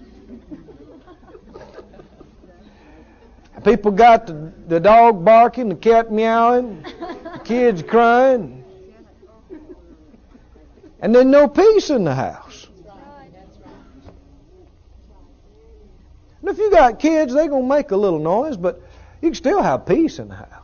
People 3.65 3.93
got 3.93 4.27
the, 4.27 4.53
the 4.69 4.79
dog 4.79 5.25
barking, 5.25 5.71
the 5.71 5.75
cat 5.75 6.13
meowing, 6.13 6.83
the 6.83 7.41
kids 7.45 7.83
crying. 7.83 8.63
And 11.01 11.15
there's 11.15 11.25
no 11.25 11.49
peace 11.49 11.89
in 11.89 12.05
the 12.05 12.15
house. 12.15 12.67
And 16.43 16.51
if 16.51 16.59
you 16.59 16.71
got 16.71 16.99
kids, 16.99 17.33
they're 17.33 17.49
going 17.49 17.63
to 17.63 17.69
make 17.75 17.91
a 17.91 17.97
little 17.97 18.19
noise, 18.19 18.59
but 18.59 18.83
you 19.23 19.31
can 19.31 19.35
still 19.35 19.63
have 19.63 19.87
peace 19.87 20.19
in 20.19 20.29
the 20.29 20.35
house. 20.35 20.64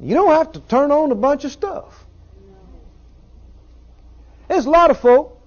You 0.00 0.14
don't 0.14 0.30
have 0.30 0.52
to 0.52 0.60
turn 0.60 0.90
on 0.92 1.10
a 1.10 1.14
bunch 1.14 1.44
of 1.44 1.52
stuff. 1.52 2.06
There's 4.48 4.66
a 4.66 4.70
lot 4.70 4.90
of 4.90 4.98
folk, 4.98 5.40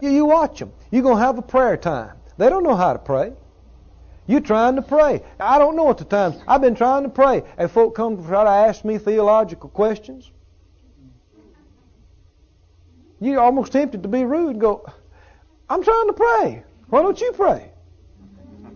you, 0.00 0.10
you 0.10 0.24
watch 0.26 0.58
them. 0.58 0.72
You're 0.90 1.02
going 1.02 1.16
to 1.16 1.22
have 1.22 1.38
a 1.38 1.42
prayer 1.42 1.76
time. 1.76 2.16
They 2.36 2.48
don't 2.48 2.62
know 2.62 2.76
how 2.76 2.92
to 2.92 2.98
pray. 2.98 3.32
You're 4.26 4.40
trying 4.40 4.76
to 4.76 4.82
pray. 4.82 5.22
I 5.38 5.58
don't 5.58 5.76
know 5.76 5.90
at 5.90 5.98
the 5.98 6.04
times. 6.04 6.36
I've 6.46 6.60
been 6.60 6.74
trying 6.74 7.02
to 7.02 7.08
pray. 7.08 7.42
And 7.58 7.70
folk 7.70 7.94
come 7.94 8.16
to 8.16 8.22
try 8.26 8.44
to 8.44 8.50
ask 8.50 8.84
me 8.84 8.98
theological 8.98 9.68
questions. 9.68 10.30
You're 13.20 13.40
almost 13.40 13.72
tempted 13.72 14.02
to 14.02 14.08
be 14.08 14.24
rude 14.24 14.50
and 14.50 14.60
go, 14.60 14.86
I'm 15.68 15.82
trying 15.82 16.06
to 16.08 16.12
pray. 16.12 16.64
Why 16.88 17.02
don't 17.02 17.20
you 17.20 17.32
pray? 17.32 17.70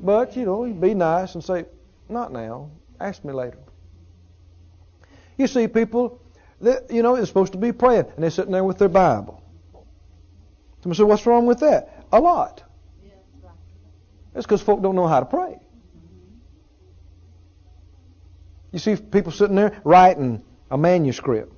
But, 0.02 0.36
you 0.36 0.44
know, 0.44 0.64
be 0.72 0.94
nice 0.94 1.34
and 1.34 1.44
say, 1.44 1.66
not 2.08 2.32
now. 2.32 2.70
Ask 3.00 3.24
me 3.24 3.32
later. 3.32 3.58
You 5.38 5.46
see 5.46 5.68
people 5.68 6.20
that, 6.60 6.90
you 6.90 7.02
know, 7.02 7.16
they're 7.16 7.24
supposed 7.24 7.52
to 7.52 7.58
be 7.58 7.72
praying, 7.72 8.06
and 8.14 8.22
they're 8.22 8.30
sitting 8.30 8.52
there 8.52 8.64
with 8.64 8.78
their 8.78 8.88
Bible. 8.88 9.42
Somebody 10.82 10.98
said, 10.98 11.06
what's 11.06 11.24
wrong 11.24 11.46
with 11.46 11.60
that? 11.60 12.06
A 12.12 12.20
lot. 12.20 12.62
It's 14.34 14.44
because 14.44 14.60
folk 14.60 14.82
don't 14.82 14.94
know 14.94 15.06
how 15.06 15.20
to 15.20 15.26
pray. 15.26 15.58
You 18.72 18.78
see 18.78 18.96
people 18.96 19.32
sitting 19.32 19.56
there 19.56 19.80
writing 19.84 20.42
a 20.70 20.76
manuscript. 20.76 21.54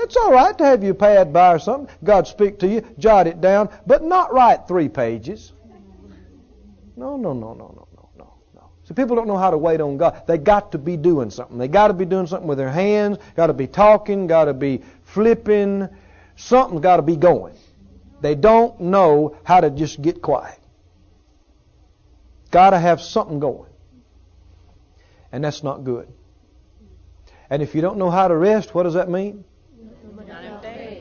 It's 0.00 0.16
all 0.16 0.32
right 0.32 0.56
to 0.56 0.64
have 0.64 0.84
your 0.84 0.94
pad 0.94 1.32
by 1.32 1.54
or 1.54 1.58
something. 1.58 1.94
God 2.04 2.26
speak 2.28 2.60
to 2.60 2.68
you, 2.68 2.82
jot 2.98 3.26
it 3.26 3.40
down, 3.40 3.68
but 3.86 4.02
not 4.02 4.32
write 4.32 4.68
three 4.68 4.88
pages. 4.88 5.52
No, 6.96 7.16
no, 7.16 7.32
no, 7.32 7.52
no, 7.54 7.74
no, 7.74 7.87
See, 8.88 8.94
people 8.94 9.16
don't 9.16 9.28
know 9.28 9.36
how 9.36 9.50
to 9.50 9.58
wait 9.58 9.82
on 9.82 9.98
God. 9.98 10.22
They 10.26 10.38
got 10.38 10.72
to 10.72 10.78
be 10.78 10.96
doing 10.96 11.28
something. 11.28 11.58
They 11.58 11.68
got 11.68 11.88
to 11.88 11.94
be 11.94 12.06
doing 12.06 12.26
something 12.26 12.48
with 12.48 12.56
their 12.56 12.70
hands. 12.70 13.18
Got 13.36 13.48
to 13.48 13.52
be 13.52 13.66
talking. 13.66 14.26
Got 14.26 14.46
to 14.46 14.54
be 14.54 14.82
flipping. 15.04 15.90
Something's 16.36 16.80
got 16.80 16.96
to 16.96 17.02
be 17.02 17.16
going. 17.16 17.54
They 18.22 18.34
don't 18.34 18.80
know 18.80 19.36
how 19.44 19.60
to 19.60 19.68
just 19.68 20.00
get 20.00 20.22
quiet. 20.22 20.58
Got 22.50 22.70
to 22.70 22.78
have 22.78 23.02
something 23.02 23.40
going. 23.40 23.70
And 25.32 25.44
that's 25.44 25.62
not 25.62 25.84
good. 25.84 26.08
And 27.50 27.62
if 27.62 27.74
you 27.74 27.82
don't 27.82 27.98
know 27.98 28.10
how 28.10 28.26
to 28.26 28.34
rest, 28.34 28.74
what 28.74 28.84
does 28.84 28.94
that 28.94 29.10
mean? 29.10 29.44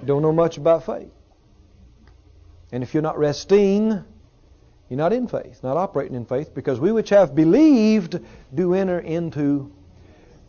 Don't 0.06 0.22
know 0.22 0.34
much 0.34 0.58
about 0.58 0.86
faith. 0.86 1.12
And 2.74 2.84
if 2.84 2.94
you're 2.94 3.04
not 3.04 3.18
resting, 3.18 4.04
You're 4.90 4.98
not 4.98 5.14
in 5.14 5.28
faith, 5.28 5.64
not 5.64 5.78
operating 5.78 6.16
in 6.16 6.26
faith, 6.26 6.54
because 6.54 6.80
we 6.80 6.92
which 6.92 7.10
have 7.10 7.36
believed 7.36 8.20
do 8.54 8.74
enter 8.74 9.00
into 9.00 9.72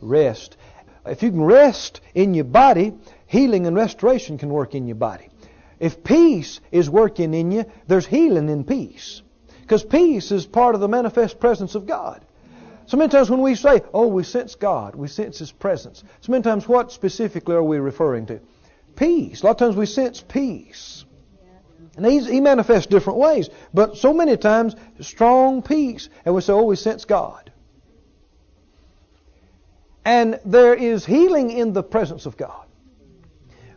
rest. 0.00 0.56
If 1.04 1.22
you 1.22 1.30
can 1.30 1.42
rest 1.42 2.00
in 2.14 2.34
your 2.34 2.44
body, 2.44 2.94
healing 3.26 3.66
and 3.66 3.74
restoration 3.74 4.38
can 4.38 4.50
work 4.50 4.74
in 4.74 4.86
your 4.86 4.96
body. 4.96 5.28
If 5.80 6.04
peace 6.04 6.60
is 6.70 6.90
working 6.90 7.34
in 7.34 7.50
you, 7.50 7.64
there's 7.86 8.06
healing 8.06 8.48
in 8.48 8.64
peace. 8.64 9.22
Because 9.62 9.84
peace 9.84 10.32
is 10.32 10.46
part 10.46 10.74
of 10.74 10.80
the 10.80 10.88
manifest 10.88 11.40
presence 11.40 11.74
of 11.74 11.86
God. 11.86 12.24
So 12.86 12.96
many 12.96 13.10
times 13.10 13.28
when 13.28 13.42
we 13.42 13.54
say, 13.54 13.82
oh, 13.92 14.06
we 14.06 14.22
sense 14.22 14.54
God, 14.54 14.94
we 14.94 15.08
sense 15.08 15.38
His 15.38 15.52
presence. 15.52 16.02
So 16.22 16.32
many 16.32 16.42
times 16.42 16.66
what 16.66 16.90
specifically 16.90 17.54
are 17.54 17.62
we 17.62 17.78
referring 17.78 18.26
to? 18.26 18.40
Peace. 18.96 19.42
A 19.42 19.46
lot 19.46 19.52
of 19.52 19.58
times 19.58 19.76
we 19.76 19.84
sense 19.84 20.24
peace. 20.26 20.97
And 21.98 22.06
he 22.06 22.40
manifests 22.40 22.86
different 22.86 23.18
ways. 23.18 23.50
But 23.74 23.96
so 23.96 24.14
many 24.14 24.36
times, 24.36 24.76
strong 25.00 25.62
peace. 25.62 26.08
And 26.24 26.32
we 26.32 26.40
say, 26.40 26.52
oh, 26.52 26.62
we 26.62 26.76
sense 26.76 27.04
God. 27.04 27.50
And 30.04 30.38
there 30.44 30.74
is 30.74 31.04
healing 31.04 31.50
in 31.50 31.72
the 31.72 31.82
presence 31.82 32.24
of 32.24 32.36
God. 32.36 32.66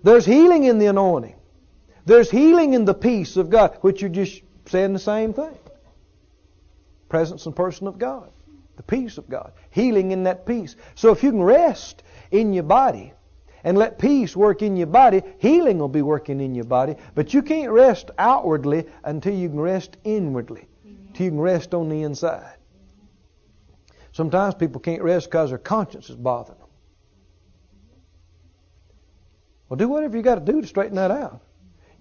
There's 0.03 0.23
healing 0.23 0.65
in 0.65 0.77
the 0.77 0.85
anointing. 0.85 1.35
There's 2.05 2.29
healing 2.29 2.73
in 2.73 2.85
the 2.85 2.93
peace 2.93 3.37
of 3.37 3.49
God, 3.49 3.79
which 3.81 4.01
you're 4.01 4.09
just 4.11 4.43
saying 4.67 4.93
the 4.93 4.99
same 4.99 5.33
thing. 5.33 5.57
Presence 7.09 7.47
and 7.47 7.55
person 7.55 7.87
of 7.87 7.97
God. 7.97 8.31
The 8.77 8.83
peace 8.83 9.17
of 9.17 9.27
God. 9.29 9.53
Healing 9.71 10.11
in 10.11 10.23
that 10.23 10.45
peace. 10.45 10.75
So 10.93 11.11
if 11.11 11.23
you 11.23 11.31
can 11.31 11.41
rest 11.41 12.03
in 12.29 12.53
your 12.53 12.63
body, 12.65 13.13
and 13.63 13.77
let 13.77 13.99
peace 13.99 14.35
work 14.35 14.61
in 14.61 14.75
your 14.75 14.87
body, 14.87 15.21
healing 15.39 15.77
will 15.77 15.87
be 15.87 16.01
working 16.01 16.41
in 16.41 16.55
your 16.55 16.65
body. 16.65 16.95
But 17.15 17.33
you 17.33 17.41
can't 17.41 17.71
rest 17.71 18.11
outwardly 18.17 18.85
until 19.03 19.33
you 19.33 19.49
can 19.49 19.59
rest 19.59 19.97
inwardly, 20.03 20.67
until 21.07 21.25
you 21.25 21.31
can 21.31 21.39
rest 21.39 21.73
on 21.73 21.89
the 21.89 22.03
inside. 22.03 22.55
Sometimes 24.11 24.55
people 24.55 24.81
can't 24.81 25.01
rest 25.01 25.27
because 25.27 25.49
their 25.49 25.59
conscience 25.59 26.09
is 26.09 26.15
bothering 26.15 26.57
them. 26.59 26.67
Well, 29.69 29.77
do 29.77 29.87
whatever 29.87 30.17
you 30.17 30.23
got 30.23 30.35
to 30.35 30.51
do 30.51 30.61
to 30.61 30.67
straighten 30.67 30.95
that 30.95 31.11
out. 31.11 31.41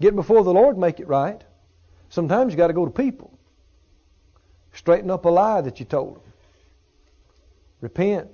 Get 0.01 0.17
before 0.17 0.43
the 0.43 0.53
Lord, 0.53 0.77
make 0.77 0.99
it 0.99 1.07
right. 1.07 1.41
Sometimes 2.09 2.53
you 2.53 2.57
got 2.57 2.67
to 2.67 2.73
go 2.73 2.85
to 2.85 2.91
people. 2.91 3.39
Straighten 4.73 5.11
up 5.11 5.25
a 5.25 5.29
lie 5.29 5.61
that 5.61 5.79
you 5.79 5.87
told 5.87 6.17
them. 6.17 6.23
Repent. 7.81 8.29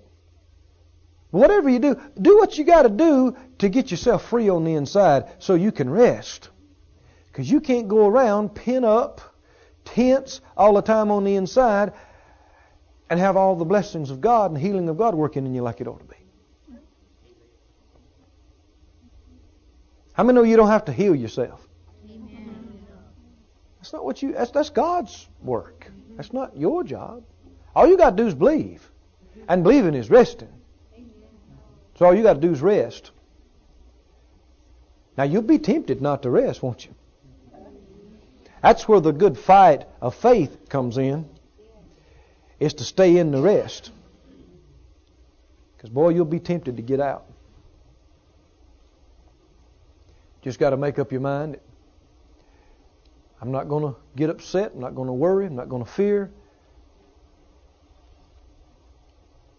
Whatever 1.31 1.69
you 1.69 1.79
do, 1.79 2.01
do 2.21 2.39
what 2.39 2.57
you 2.57 2.65
got 2.65 2.83
to 2.83 2.89
do 2.89 3.37
to 3.59 3.69
get 3.69 3.91
yourself 3.91 4.29
free 4.29 4.49
on 4.49 4.65
the 4.65 4.75
inside 4.75 5.25
so 5.39 5.55
you 5.55 5.73
can 5.73 5.91
rest. 5.91 6.51
Because 7.27 7.51
you 7.51 7.61
can't 7.61 7.89
go 7.89 8.07
around 8.07 8.55
pin 8.55 8.85
up, 8.85 9.21
tense 9.85 10.41
all 10.57 10.75
the 10.75 10.83
time 10.83 11.11
on 11.11 11.25
the 11.25 11.37
inside 11.37 11.93
and 13.11 13.21
have 13.21 13.37
all 13.37 13.57
the 13.57 13.65
blessings 13.65 14.11
of 14.11 14.21
God 14.21 14.51
and 14.51 14.61
healing 14.61 14.89
of 14.89 14.97
God 14.97 15.15
working 15.15 15.47
in 15.47 15.55
you 15.55 15.63
like 15.63 15.81
it 15.81 15.87
ought 15.87 16.01
to 16.01 16.05
be. 16.05 16.17
How 20.13 20.25
many 20.25 20.37
know 20.37 20.43
you 20.45 20.57
don't 20.57 20.69
have 20.69 20.87
to 20.87 20.93
heal 20.93 21.15
yourself? 21.15 21.61
That's 23.77 23.93
not 23.93 24.05
what 24.05 24.23
you. 24.23 24.33
That's 24.33 24.51
that's 24.51 24.71
God's 24.71 25.29
work. 25.43 25.87
That's 26.17 26.33
not 26.33 26.57
your 26.57 26.83
job. 26.83 27.23
All 27.75 27.87
you 27.87 27.99
got 27.99 28.11
to 28.11 28.17
do 28.17 28.27
is 28.27 28.35
believe, 28.35 28.91
and 29.47 29.63
believing 29.63 29.95
is 29.95 30.09
resting. 30.09 30.56
So 31.99 32.05
all 32.05 32.15
you 32.15 32.23
got 32.23 32.35
to 32.35 32.41
do 32.41 32.53
is 32.53 32.61
rest. 32.61 33.11
Now 35.17 35.25
you'll 35.25 35.43
be 35.43 35.59
tempted 35.59 36.03
not 36.03 36.23
to 36.23 36.31
rest, 36.31 36.63
won't 36.63 36.85
you? 36.85 36.95
That's 38.63 38.87
where 38.89 39.01
the 39.01 39.13
good 39.13 39.39
fight 39.39 39.87
of 40.01 40.15
faith 40.15 40.69
comes 40.69 40.99
in. 40.99 41.29
Is 42.59 42.75
to 42.75 42.85
stay 42.85 43.19
in 43.19 43.31
the 43.33 43.41
rest. 43.41 43.91
Because 45.77 45.91
boy, 45.91 46.11
you'll 46.11 46.25
be 46.25 46.41
tempted 46.41 46.77
to 46.77 46.83
get 46.83 47.01
out. 47.01 47.27
Just 50.43 50.59
got 50.59 50.71
to 50.71 50.77
make 50.77 50.99
up 50.99 51.13
your 51.13 51.21
mind. 51.21 51.59
I'm 53.41 53.53
not 53.53 53.69
going 53.69 53.93
to 53.93 53.99
get 54.17 54.31
upset. 54.31 54.73
I'm 54.75 54.81
not 54.81 54.95
going 54.95 55.09
to 55.09 55.13
worry. 55.13 55.47
I'm 55.47 55.57
not 55.57 55.69
going 55.69 55.85
to 55.85 55.91
fear. 55.91 56.31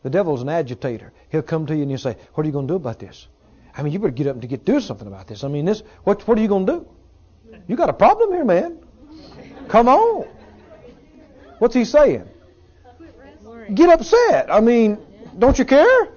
The 0.04 0.10
devil's 0.10 0.42
an 0.42 0.50
agitator. 0.50 1.12
He'll 1.30 1.42
come 1.42 1.66
to 1.66 1.76
you 1.76 1.82
and 1.82 1.92
he'll 1.92 1.98
say, 1.98 2.18
What 2.34 2.44
are 2.44 2.48
you 2.48 2.54
going 2.54 2.68
to 2.68 2.74
do 2.74 2.76
about 2.76 3.00
this? 3.00 3.28
I 3.76 3.84
mean, 3.84 3.94
you 3.94 4.00
better 4.00 4.12
get 4.12 4.28
up 4.28 4.36
and 4.36 4.50
get 4.50 4.66
do 4.66 4.80
something 4.80 5.08
about 5.08 5.28
this. 5.28 5.44
I 5.44 5.48
mean, 5.48 5.66
this. 5.66 5.84
What 6.04 6.28
What 6.28 6.38
are 6.38 6.42
you 6.42 6.48
going 6.48 6.66
to 6.66 6.74
do? 6.74 6.88
You 7.68 7.76
got 7.76 7.90
a 7.90 7.94
problem 7.94 8.32
here, 8.32 8.46
man. 8.46 8.80
Come 9.68 9.88
on. 9.88 10.28
What's 11.60 11.76
he 11.76 11.86
saying? 11.86 12.28
Get 13.74 13.90
upset. 13.90 14.52
I 14.52 14.62
mean, 14.62 14.98
don't 15.38 15.58
you 15.58 15.66
care? 15.66 16.10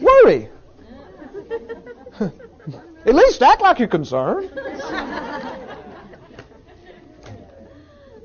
Worry. 0.00 0.48
At 3.04 3.14
least 3.14 3.42
act 3.42 3.62
like 3.62 3.78
you're 3.78 3.88
concerned. 3.88 4.50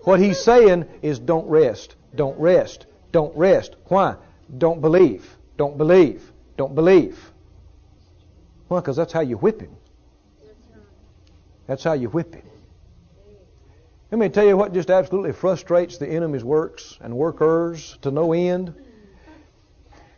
what 0.03 0.19
he's 0.19 0.39
saying 0.39 0.85
is 1.01 1.19
don't 1.19 1.47
rest. 1.47 1.95
Don't 2.15 2.39
rest. 2.39 2.85
Don't 3.11 3.35
rest. 3.35 3.75
Why? 3.85 4.15
Don't 4.57 4.81
believe. 4.81 5.37
Don't 5.57 5.77
believe. 5.77 6.31
Don't 6.55 6.75
believe. 6.75 7.31
Well, 8.69 8.81
because 8.81 8.95
that's 8.95 9.13
how 9.13 9.21
you 9.21 9.37
whip 9.37 9.61
him. 9.61 9.75
That's 11.67 11.83
how 11.83 11.93
you 11.93 12.09
whip 12.09 12.33
him. 12.33 12.43
Let 14.11 14.19
me 14.19 14.29
tell 14.29 14.45
you 14.45 14.55
what 14.55 14.73
just 14.73 14.89
absolutely 14.89 15.33
frustrates 15.33 15.97
the 15.97 16.07
enemy's 16.07 16.43
works 16.43 16.97
and 17.01 17.13
workers 17.13 17.97
to 18.03 18.11
no 18.11 18.31
end. 18.31 18.73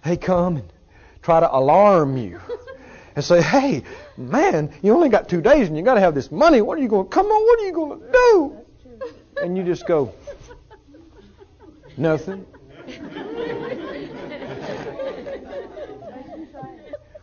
They 0.04 0.16
come 0.16 0.58
and 0.58 0.74
try 1.24 1.40
to 1.40 1.52
alarm 1.52 2.16
you 2.18 2.40
and 3.16 3.26
say, 3.26 3.42
hey, 3.42 3.84
man, 4.16 4.72
you 4.84 4.94
only 4.94 5.10
got 5.10 5.28
two 5.28 5.42
days 5.42 5.68
and 5.68 5.76
you 5.76 5.84
got 5.84 5.96
to 5.96 6.00
have 6.02 6.14
this 6.14 6.32
money. 6.32 6.62
What 6.62 6.78
are 6.78 6.82
you 6.82 6.88
going 6.88 7.06
to, 7.06 7.10
come 7.10 7.26
on, 7.26 7.44
what 7.44 7.60
are 7.60 7.66
you 7.66 7.74
going 7.74 8.00
to 8.00 8.12
do? 8.12 8.58
And 9.42 9.58
you 9.58 9.64
just 9.64 9.88
go, 9.88 10.14
nothing. 11.98 12.46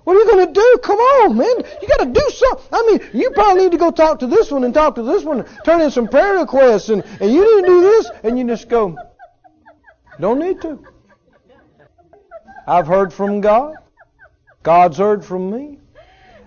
What 0.07 0.15
are 0.15 0.21
you 0.21 0.27
going 0.27 0.47
to 0.47 0.53
do? 0.53 0.79
Come 0.85 0.99
on, 0.99 1.37
man. 1.37 1.57
You 1.83 1.89
got 1.89 2.05
to 2.05 2.13
do 2.13 2.31
something. 2.31 2.67
I 2.71 2.87
mean, 2.87 3.11
you 3.13 3.29
probably 3.33 3.65
need 3.65 3.73
to 3.73 3.77
go 3.77 3.91
talk 3.91 4.21
to 4.21 4.29
this 4.29 4.53
one 4.53 4.63
and 4.63 4.73
talk 4.73 4.95
to 4.95 5.03
this 5.03 5.25
one, 5.25 5.45
turn 5.65 5.81
in 5.81 5.91
some 5.91 6.07
prayer 6.07 6.39
requests, 6.39 6.91
and, 6.91 7.03
and 7.21 7.33
you 7.33 7.41
need 7.41 7.63
to 7.63 7.67
do 7.67 7.81
this, 7.81 8.11
and 8.23 8.39
you 8.39 8.47
just 8.47 8.69
go, 8.69 8.97
don't 10.21 10.39
need 10.39 10.63
to. 10.63 10.79
I've 12.69 12.87
heard 12.87 13.13
from 13.13 13.41
God. 13.41 13.75
God's 14.63 14.97
heard 14.97 15.25
from 15.25 15.51
me. 15.51 15.81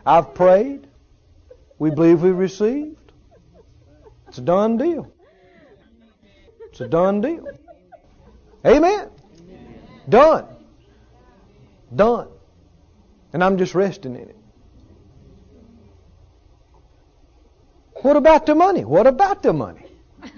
I've 0.06 0.34
prayed. 0.34 0.88
We 1.80 1.90
believe 1.90 2.22
we 2.22 2.32
received. 2.32 3.12
It's 4.30 4.38
a 4.38 4.42
done 4.42 4.78
deal. 4.78 5.12
It's 6.70 6.80
a 6.80 6.88
done 6.88 7.20
deal. 7.20 7.46
Amen. 8.66 9.10
Done. 10.08 10.46
Done. 11.94 12.30
And 13.34 13.44
I'm 13.44 13.58
just 13.58 13.76
resting 13.76 14.16
in 14.16 14.30
it. 14.30 14.36
What 18.02 18.16
about 18.16 18.46
the 18.46 18.56
money? 18.56 18.86
What 18.86 19.08
about 19.08 19.44
the 19.44 19.54
money? 19.54 19.86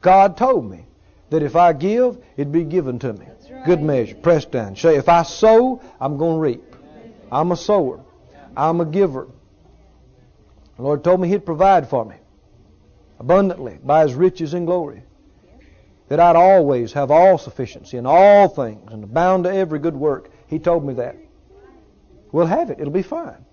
God 0.00 0.36
told 0.36 0.70
me 0.70 0.86
that 1.30 1.42
if 1.42 1.56
I 1.56 1.72
give, 1.72 2.18
it'd 2.36 2.52
be 2.52 2.64
given 2.64 2.98
to 3.00 3.12
me. 3.12 3.26
Right. 3.50 3.66
Good 3.66 3.82
measure, 3.82 4.14
pressed 4.16 4.50
down. 4.50 4.76
Say, 4.76 4.96
if 4.96 5.08
I 5.08 5.22
sow, 5.22 5.82
I'm 6.00 6.16
going 6.16 6.36
to 6.36 6.40
reap. 6.40 6.76
I'm 7.30 7.52
a 7.52 7.56
sower. 7.56 8.00
I'm 8.56 8.80
a 8.80 8.86
giver. 8.86 9.28
The 10.76 10.82
Lord 10.82 11.04
told 11.04 11.20
me 11.20 11.28
He'd 11.28 11.44
provide 11.44 11.88
for 11.88 12.04
me 12.04 12.16
abundantly 13.18 13.78
by 13.82 14.02
His 14.02 14.14
riches 14.14 14.54
and 14.54 14.66
glory. 14.66 15.02
That 16.08 16.20
I'd 16.20 16.36
always 16.36 16.92
have 16.92 17.10
all 17.10 17.36
sufficiency 17.36 17.96
in 17.96 18.06
all 18.06 18.48
things 18.48 18.92
and 18.92 19.02
abound 19.02 19.44
to 19.44 19.52
every 19.52 19.80
good 19.80 19.96
work. 19.96 20.30
He 20.48 20.58
told 20.58 20.84
me 20.84 20.94
that. 20.94 21.16
We'll 22.32 22.46
have 22.46 22.70
it. 22.70 22.80
It'll 22.80 22.92
be 22.92 23.02
fine. 23.02 23.44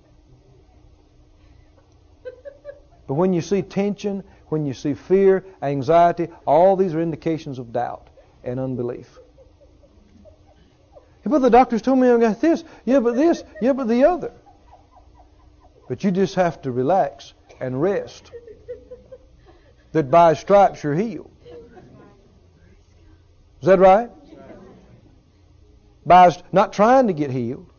But 3.07 3.15
when 3.15 3.33
you 3.33 3.41
see 3.41 3.61
tension, 3.61 4.23
when 4.47 4.65
you 4.65 4.73
see 4.73 4.93
fear, 4.93 5.45
anxiety, 5.61 6.29
all 6.45 6.75
these 6.75 6.93
are 6.93 7.01
indications 7.01 7.59
of 7.59 7.73
doubt 7.73 8.09
and 8.43 8.59
unbelief. 8.59 9.19
Yeah, 11.25 11.29
but 11.29 11.39
the 11.39 11.49
doctors 11.49 11.81
told 11.81 11.99
me 11.99 12.09
I 12.09 12.17
got 12.17 12.41
this. 12.41 12.63
Yeah, 12.85 12.99
but 12.99 13.15
this. 13.15 13.43
Yeah, 13.61 13.73
but 13.73 13.87
the 13.87 14.05
other. 14.05 14.33
But 15.87 16.03
you 16.03 16.11
just 16.11 16.35
have 16.35 16.61
to 16.63 16.71
relax 16.71 17.33
and 17.59 17.81
rest. 17.81 18.31
That 19.91 20.09
by 20.09 20.33
stripes 20.33 20.83
you're 20.83 20.95
healed. 20.95 21.31
Is 23.61 23.67
that 23.67 23.79
right? 23.79 24.09
By 26.05 26.35
not 26.51 26.73
trying 26.73 27.07
to 27.07 27.13
get 27.13 27.31
healed. 27.31 27.69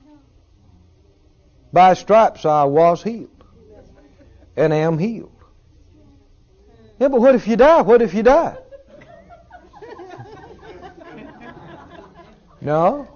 By 1.73 1.95
stripes 1.95 2.45
I 2.45 2.65
was 2.65 3.03
healed. 3.03 3.31
And 4.57 4.73
am 4.73 4.99
healed. 4.99 5.33
Yeah, 6.99 7.09
but 7.09 7.21
what 7.21 7.35
if 7.35 7.47
you 7.49 7.57
die? 7.57 7.83
What 7.83 8.03
if 8.03 8.15
you 8.15 8.23
die? 8.23 8.57
No. 12.61 13.07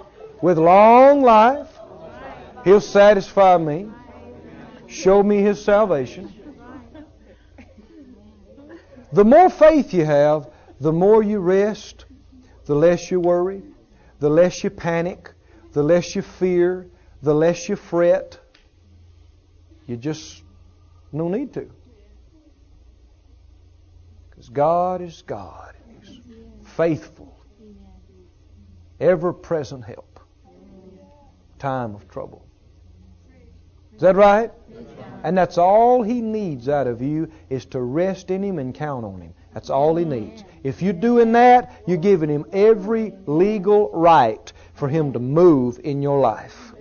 With 0.42 0.58
long 0.58 1.22
life, 1.22 1.68
He'll 2.64 2.82
satisfy 2.82 3.56
me, 3.56 3.88
show 4.88 5.22
me 5.22 5.40
His 5.40 5.64
salvation. 5.64 6.34
The 9.12 9.24
more 9.24 9.48
faith 9.48 9.94
you 9.94 10.04
have, 10.04 10.50
the 10.80 10.92
more 10.92 11.22
you 11.22 11.38
rest, 11.38 12.04
the 12.66 12.74
less 12.74 13.10
you 13.10 13.20
worry, 13.20 13.62
the 14.18 14.28
less 14.28 14.64
you 14.64 14.70
panic, 14.70 15.32
the 15.72 15.82
less 15.82 16.14
you 16.16 16.22
fear, 16.22 16.88
the 17.22 17.34
less 17.34 17.68
you 17.68 17.76
fret. 17.76 18.38
You 19.86 19.96
just 19.96 20.42
no 21.12 21.28
need 21.28 21.54
to. 21.54 21.70
Because 24.30 24.48
God 24.48 25.00
is 25.00 25.22
God. 25.26 25.74
He's 26.02 26.20
faithful. 26.64 27.34
Ever 29.00 29.32
present 29.32 29.84
help. 29.84 30.20
Time 31.58 31.94
of 31.94 32.08
trouble. 32.08 32.44
Is 33.94 34.02
that 34.02 34.14
right? 34.14 34.52
And 35.24 35.36
that's 35.36 35.58
all 35.58 36.02
He 36.02 36.20
needs 36.20 36.68
out 36.68 36.86
of 36.86 37.02
you 37.02 37.32
is 37.48 37.64
to 37.66 37.80
rest 37.80 38.30
in 38.30 38.44
Him 38.44 38.58
and 38.58 38.74
count 38.74 39.04
on 39.04 39.20
Him. 39.20 39.34
That's 39.54 39.70
all 39.70 39.96
He 39.96 40.04
needs. 40.04 40.44
If 40.62 40.82
you're 40.82 40.92
doing 40.92 41.32
that, 41.32 41.82
you're 41.86 41.96
giving 41.96 42.28
Him 42.28 42.44
every 42.52 43.12
legal 43.26 43.90
right 43.92 44.52
for 44.74 44.88
Him 44.88 45.12
to 45.14 45.18
move 45.18 45.80
in 45.82 46.02
your 46.02 46.20
life. 46.20 46.72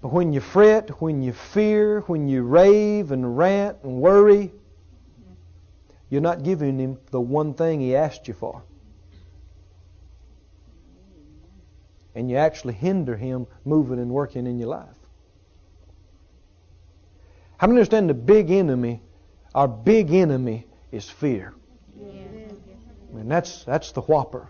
But 0.00 0.12
when 0.12 0.32
you 0.32 0.40
fret, 0.40 1.00
when 1.00 1.22
you 1.22 1.32
fear, 1.32 2.00
when 2.02 2.28
you 2.28 2.42
rave 2.42 3.10
and 3.10 3.36
rant 3.36 3.78
and 3.82 4.00
worry, 4.00 4.52
you're 6.08 6.20
not 6.20 6.42
giving 6.42 6.78
Him 6.78 6.98
the 7.10 7.20
one 7.20 7.54
thing 7.54 7.80
He 7.80 7.96
asked 7.96 8.28
you 8.28 8.34
for. 8.34 8.62
And 12.14 12.30
you 12.30 12.36
actually 12.36 12.74
hinder 12.74 13.16
Him 13.16 13.46
moving 13.64 13.98
and 13.98 14.10
working 14.10 14.46
in 14.46 14.58
your 14.58 14.68
life. 14.68 14.88
How 17.56 17.66
many 17.66 17.78
understand 17.78 18.08
the 18.08 18.14
big 18.14 18.50
enemy? 18.50 19.02
Our 19.54 19.66
big 19.66 20.12
enemy 20.12 20.66
is 20.92 21.08
fear. 21.08 21.54
Mean, 23.12 23.28
that's, 23.28 23.64
that's 23.64 23.92
the 23.92 24.02
whopper. 24.02 24.48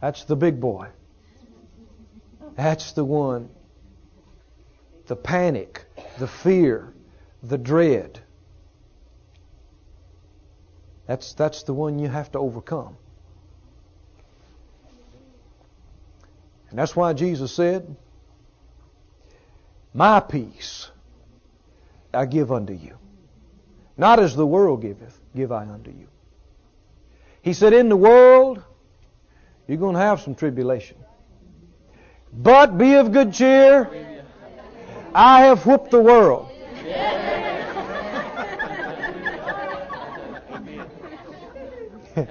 That's 0.00 0.24
the 0.24 0.36
big 0.36 0.60
boy. 0.60 0.88
That's 2.56 2.92
the 2.92 3.04
one. 3.04 3.50
The 5.06 5.16
panic, 5.16 5.84
the 6.18 6.26
fear, 6.26 6.92
the 7.42 7.58
dread. 7.58 8.20
That's, 11.06 11.34
that's 11.34 11.62
the 11.62 11.74
one 11.74 11.98
you 11.98 12.08
have 12.08 12.32
to 12.32 12.38
overcome. 12.38 12.96
And 16.70 16.78
that's 16.78 16.96
why 16.96 17.12
Jesus 17.12 17.52
said, 17.52 17.94
My 19.94 20.18
peace 20.18 20.90
I 22.12 22.26
give 22.26 22.50
unto 22.50 22.72
you. 22.72 22.98
Not 23.96 24.20
as 24.20 24.36
the 24.36 24.46
world 24.46 24.82
giveth, 24.82 25.18
give 25.34 25.50
I 25.52 25.62
unto 25.62 25.90
you. 25.90 26.08
He 27.42 27.52
said, 27.52 27.72
In 27.72 27.88
the 27.88 27.96
world, 27.96 28.62
you're 29.66 29.78
going 29.78 29.94
to 29.94 30.00
have 30.00 30.20
some 30.20 30.34
tribulation. 30.34 30.98
But 32.32 32.76
be 32.76 32.94
of 32.94 33.12
good 33.12 33.32
cheer. 33.32 34.22
I 35.14 35.42
have 35.42 35.64
whooped 35.64 35.90
the 35.90 36.00
world. 36.00 36.50
I 42.16 42.26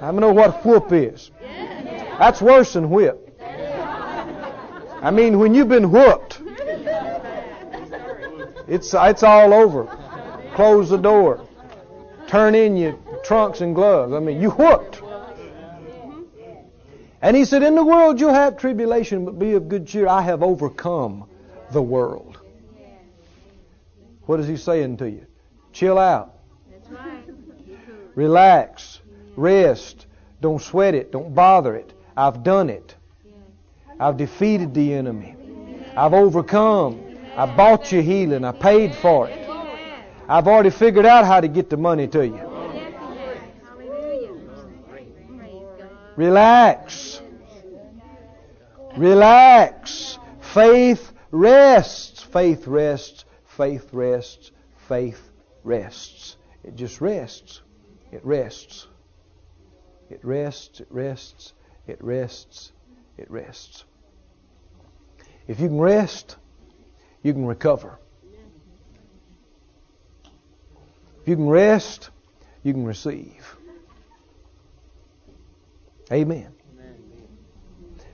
don't 0.00 0.20
know 0.20 0.32
what 0.32 0.64
whoop 0.64 0.92
is. 0.92 1.30
That's 2.18 2.42
worse 2.42 2.74
than 2.74 2.90
whip. 2.90 3.26
I 5.02 5.10
mean, 5.10 5.38
when 5.38 5.54
you've 5.54 5.68
been 5.68 5.90
whooped, 5.90 6.42
it's, 8.68 8.92
it's 8.94 9.22
all 9.22 9.54
over. 9.54 9.99
Close 10.54 10.90
the 10.90 10.98
door. 10.98 11.46
Turn 12.26 12.54
in 12.54 12.76
your 12.76 12.98
trunks 13.24 13.60
and 13.60 13.74
gloves. 13.74 14.12
I 14.12 14.20
mean, 14.20 14.40
you 14.40 14.50
whooped. 14.50 15.02
And 17.22 17.36
he 17.36 17.44
said, 17.44 17.62
In 17.62 17.74
the 17.74 17.84
world 17.84 18.20
you'll 18.20 18.32
have 18.32 18.56
tribulation, 18.56 19.24
but 19.24 19.38
be 19.38 19.52
of 19.52 19.68
good 19.68 19.86
cheer. 19.86 20.08
I 20.08 20.22
have 20.22 20.42
overcome 20.42 21.28
the 21.70 21.82
world. 21.82 22.38
What 24.26 24.40
is 24.40 24.46
he 24.46 24.56
saying 24.56 24.98
to 24.98 25.10
you? 25.10 25.26
Chill 25.72 25.98
out. 25.98 26.36
Relax. 28.14 29.00
Rest. 29.36 30.06
Don't 30.40 30.62
sweat 30.62 30.94
it. 30.94 31.12
Don't 31.12 31.34
bother 31.34 31.76
it. 31.76 31.92
I've 32.16 32.42
done 32.42 32.70
it. 32.70 32.94
I've 33.98 34.16
defeated 34.16 34.72
the 34.72 34.94
enemy. 34.94 35.36
I've 35.96 36.14
overcome. 36.14 37.00
I 37.36 37.46
bought 37.46 37.92
you 37.92 38.02
healing. 38.02 38.44
I 38.44 38.52
paid 38.52 38.94
for 38.94 39.28
it. 39.28 39.49
I've 40.30 40.46
already 40.46 40.70
figured 40.70 41.06
out 41.06 41.24
how 41.24 41.40
to 41.40 41.48
get 41.48 41.70
the 41.70 41.76
money 41.76 42.06
to 42.06 42.24
you. 42.24 42.40
Relax. 46.14 47.20
Relax. 48.96 50.20
Faith 50.54 51.12
rests. 51.32 52.22
Faith 52.22 52.68
rests. 52.68 53.24
Faith 53.56 53.88
rests. 53.92 54.52
Faith 54.86 55.30
rests. 55.64 56.36
It 56.62 56.76
just 56.76 57.00
rests. 57.00 57.62
It 58.12 58.24
rests. 58.24 58.86
It 60.10 60.20
rests. 60.22 60.78
It 60.78 60.86
rests. 60.90 61.54
It 61.88 62.04
rests. 62.04 62.72
It 63.18 63.28
rests. 63.28 63.84
If 65.48 65.58
you 65.58 65.66
can 65.66 65.80
rest, 65.80 66.36
you 67.24 67.32
can 67.32 67.46
recover. 67.46 67.98
If 71.22 71.28
you 71.28 71.36
can 71.36 71.48
rest, 71.48 72.10
you 72.62 72.72
can 72.72 72.84
receive. 72.84 73.56
Amen. 76.12 76.52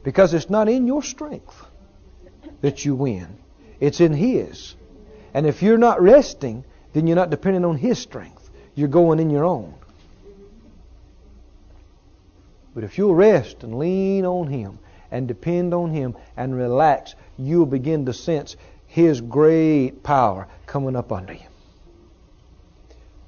Because 0.02 0.34
it's 0.34 0.50
not 0.50 0.68
in 0.68 0.86
your 0.86 1.02
strength 1.02 1.64
that 2.60 2.84
you 2.84 2.94
win, 2.94 3.38
it's 3.80 4.00
in 4.00 4.12
His. 4.12 4.74
And 5.34 5.46
if 5.46 5.62
you're 5.62 5.78
not 5.78 6.00
resting, 6.00 6.64
then 6.92 7.06
you're 7.06 7.16
not 7.16 7.30
depending 7.30 7.64
on 7.64 7.76
His 7.76 7.98
strength. 7.98 8.50
You're 8.74 8.88
going 8.88 9.18
in 9.18 9.30
your 9.30 9.44
own. 9.44 9.74
But 12.74 12.84
if 12.84 12.98
you'll 12.98 13.14
rest 13.14 13.62
and 13.62 13.78
lean 13.78 14.26
on 14.26 14.48
Him 14.48 14.78
and 15.10 15.26
depend 15.26 15.72
on 15.72 15.90
Him 15.90 16.14
and 16.36 16.54
relax, 16.54 17.14
you'll 17.38 17.66
begin 17.66 18.06
to 18.06 18.12
sense 18.12 18.56
his 18.86 19.20
great 19.20 20.02
power 20.02 20.48
coming 20.66 20.96
up 20.96 21.12
under 21.12 21.34
you, 21.34 21.46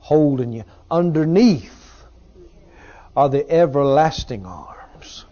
holding 0.09 0.53
you. 0.53 0.65
Underneath 0.91 2.05
are 3.15 3.29
the 3.29 3.49
everlasting 3.51 4.47
arms. 4.47 5.25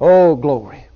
Oh, 0.00 0.36
glory. 0.36 0.86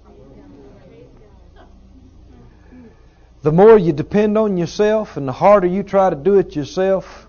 The 3.42 3.52
more 3.52 3.78
you 3.78 3.94
depend 3.94 4.36
on 4.36 4.58
yourself 4.58 5.16
and 5.16 5.26
the 5.26 5.32
harder 5.32 5.66
you 5.66 5.82
try 5.82 6.10
to 6.10 6.16
do 6.16 6.38
it 6.38 6.54
yourself, 6.54 7.26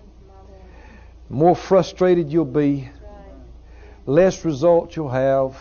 the 1.28 1.34
more 1.34 1.56
frustrated 1.56 2.30
you'll 2.30 2.44
be, 2.44 2.90
less 4.04 4.44
results 4.44 4.96
you'll 4.96 5.08
have 5.08 5.56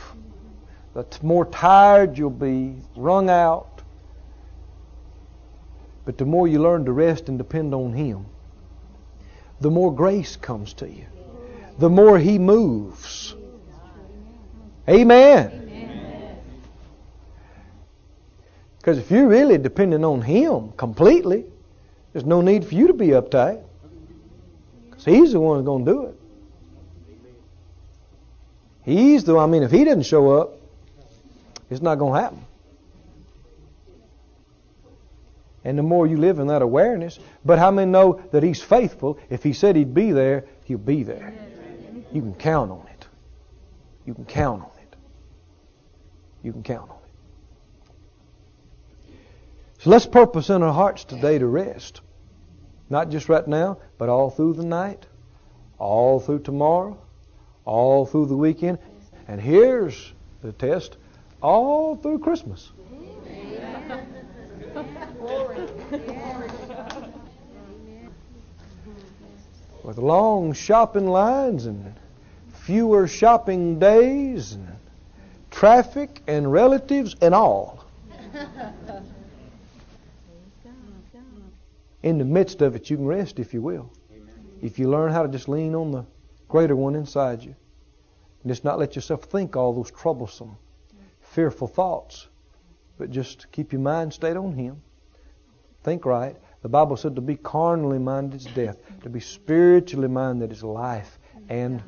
the 0.94 1.06
more 1.22 1.46
tired 1.46 2.18
you'll 2.18 2.30
be, 2.30 2.76
wrung 2.98 3.30
out. 3.30 3.71
But 6.12 6.18
the 6.18 6.26
more 6.26 6.46
you 6.46 6.62
learn 6.62 6.84
to 6.84 6.92
rest 6.92 7.30
and 7.30 7.38
depend 7.38 7.74
on 7.74 7.94
Him, 7.94 8.26
the 9.62 9.72
more 9.72 9.96
grace 9.96 10.36
comes 10.36 10.74
to 10.74 10.86
you, 10.86 11.06
the 11.80 11.90
more 11.90 12.20
He 12.20 12.38
moves. 12.38 13.34
Amen. 14.90 16.40
Because 18.78 18.98
if 18.98 19.10
you're 19.10 19.30
really 19.30 19.58
depending 19.58 20.04
on 20.04 20.22
Him 20.22 20.74
completely, 20.74 21.46
there's 22.12 22.26
no 22.26 22.42
need 22.42 22.66
for 22.66 22.76
you 22.76 22.88
to 22.88 22.94
be 22.94 23.08
uptight. 23.12 23.64
Because 24.90 25.06
He's 25.06 25.32
the 25.32 25.40
one 25.40 25.60
who's 25.60 25.66
going 25.66 25.86
to 25.86 25.92
do 25.94 26.06
it. 26.08 26.20
He's 28.84 29.24
the 29.24 29.36
one. 29.36 29.48
I 29.48 29.50
mean, 29.50 29.64
if 29.64 29.72
He 29.72 29.86
doesn't 29.86 30.04
show 30.04 30.30
up, 30.42 30.58
it's 31.70 31.82
not 31.82 31.96
going 31.96 32.14
to 32.16 32.22
happen. 32.22 32.46
And 35.64 35.78
the 35.78 35.84
more 35.84 36.08
you 36.08 36.18
live 36.18 36.40
in 36.40 36.48
that 36.48 36.62
awareness, 36.62 37.20
but 37.46 37.60
how 37.60 37.72
many 37.72 37.90
know 37.92 38.22
that 38.32 38.44
He's 38.44 38.62
faithful? 38.62 39.20
If 39.30 39.44
He 39.44 39.54
said 39.54 39.76
He'd 39.76 39.94
be 39.94 40.12
there, 40.12 40.46
He'll 40.66 40.78
be 40.78 41.04
there. 41.04 41.34
You 42.12 42.22
can 42.22 42.34
count 42.34 42.72
on 42.72 42.88
it. 42.88 43.08
You 44.06 44.14
can 44.14 44.26
count 44.26 44.64
on 44.64 44.72
it. 44.82 44.96
You 46.44 46.52
can 46.52 46.64
count 46.64 46.90
on 46.90 46.98
it. 46.98 47.02
So 49.80 49.90
let's 49.90 50.06
purpose 50.06 50.50
in 50.50 50.62
our 50.62 50.74
hearts 50.74 51.04
today 51.04 51.38
to 51.40 51.48
rest. 51.48 52.02
Not 52.90 53.10
just 53.10 53.30
right 53.30 53.48
now, 53.48 53.78
but 53.98 54.10
all 54.10 54.30
through 54.30 54.54
the 54.54 54.66
night, 54.66 55.06
all 55.78 56.20
through 56.20 56.40
tomorrow, 56.40 57.00
all 57.66 58.06
through 58.06 58.26
the 58.28 58.36
weekend. 58.36 58.80
And 59.28 59.40
here's 59.40 60.14
the 60.42 60.52
test 60.52 60.98
all 61.42 61.96
through 61.96 62.20
Christmas. 62.20 62.72
With 69.84 69.98
long 69.98 70.54
shopping 70.54 71.08
lines 71.08 71.66
and 71.66 71.96
fewer 72.54 73.08
shopping 73.08 73.80
days 73.80 74.54
and 74.54 74.68
traffic 75.50 76.22
and 76.28 76.52
relatives 76.52 77.16
and 77.22 77.34
all. 77.34 77.86
In 82.04 82.18
the 82.18 82.26
midst 82.26 82.62
of 82.62 82.76
it, 82.76 82.90
you 82.90 82.98
can 82.98 83.06
rest 83.06 83.40
if 83.40 83.54
you 83.54 83.62
will. 83.62 83.92
If 84.62 84.80
you 84.80 84.90
learn 84.90 85.12
how 85.12 85.24
to 85.24 85.30
just 85.30 85.50
lean 85.50 85.76
on 85.76 85.92
the 85.92 86.06
greater 86.48 86.76
one 86.76 86.96
inside 86.96 87.44
you. 87.44 87.56
And 88.44 88.52
just 88.52 88.64
not 88.64 88.80
let 88.80 88.96
yourself 88.96 89.24
think 89.24 89.56
all 89.56 89.74
those 89.74 89.92
troublesome, 89.92 90.58
fearful 91.22 91.68
thoughts, 91.68 92.28
but 92.98 93.12
just 93.12 93.52
keep 93.52 93.72
your 93.72 93.82
mind 93.82 94.14
stayed 94.14 94.38
on 94.38 94.54
Him. 94.54 94.82
Think 95.84 96.06
right. 96.06 96.36
The 96.62 96.70
Bible 96.70 96.96
said 96.96 97.16
to 97.16 97.22
be 97.22 97.36
carnally 97.36 97.98
minded 97.98 98.42
is 98.42 98.46
death, 98.46 98.78
to 99.02 99.10
be 99.10 99.20
spiritually 99.20 100.08
minded 100.08 100.52
is 100.52 100.64
life 100.64 101.18
and 101.50 101.82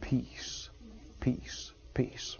peace. 0.00 0.70
Peace. 1.18 1.72
Peace. 1.92 2.36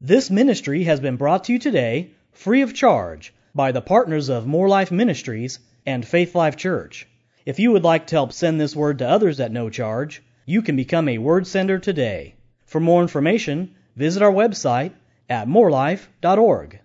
This 0.00 0.30
ministry 0.30 0.84
has 0.84 0.98
been 0.98 1.16
brought 1.16 1.44
to 1.44 1.52
you 1.52 1.58
today 1.58 2.12
free 2.32 2.62
of 2.62 2.72
charge 2.72 3.34
by 3.54 3.72
the 3.72 3.82
partners 3.82 4.30
of 4.30 4.46
Moore 4.46 4.68
Life 4.68 4.90
Ministries 4.90 5.58
and 5.84 6.06
Faith 6.06 6.34
Life 6.34 6.56
Church. 6.56 7.06
If 7.44 7.58
you 7.58 7.72
would 7.72 7.84
like 7.84 8.06
to 8.06 8.16
help 8.16 8.32
send 8.32 8.58
this 8.58 8.74
word 8.74 8.98
to 9.00 9.08
others 9.08 9.40
at 9.40 9.52
no 9.52 9.68
charge, 9.68 10.22
you 10.46 10.62
can 10.62 10.76
become 10.76 11.08
a 11.08 11.18
word 11.18 11.46
sender 11.46 11.78
today. 11.78 12.36
For 12.64 12.80
more 12.80 13.02
information, 13.02 13.74
visit 13.94 14.22
our 14.22 14.32
website 14.32 14.92
at 15.28 15.48
moorelife.org. 15.48 16.80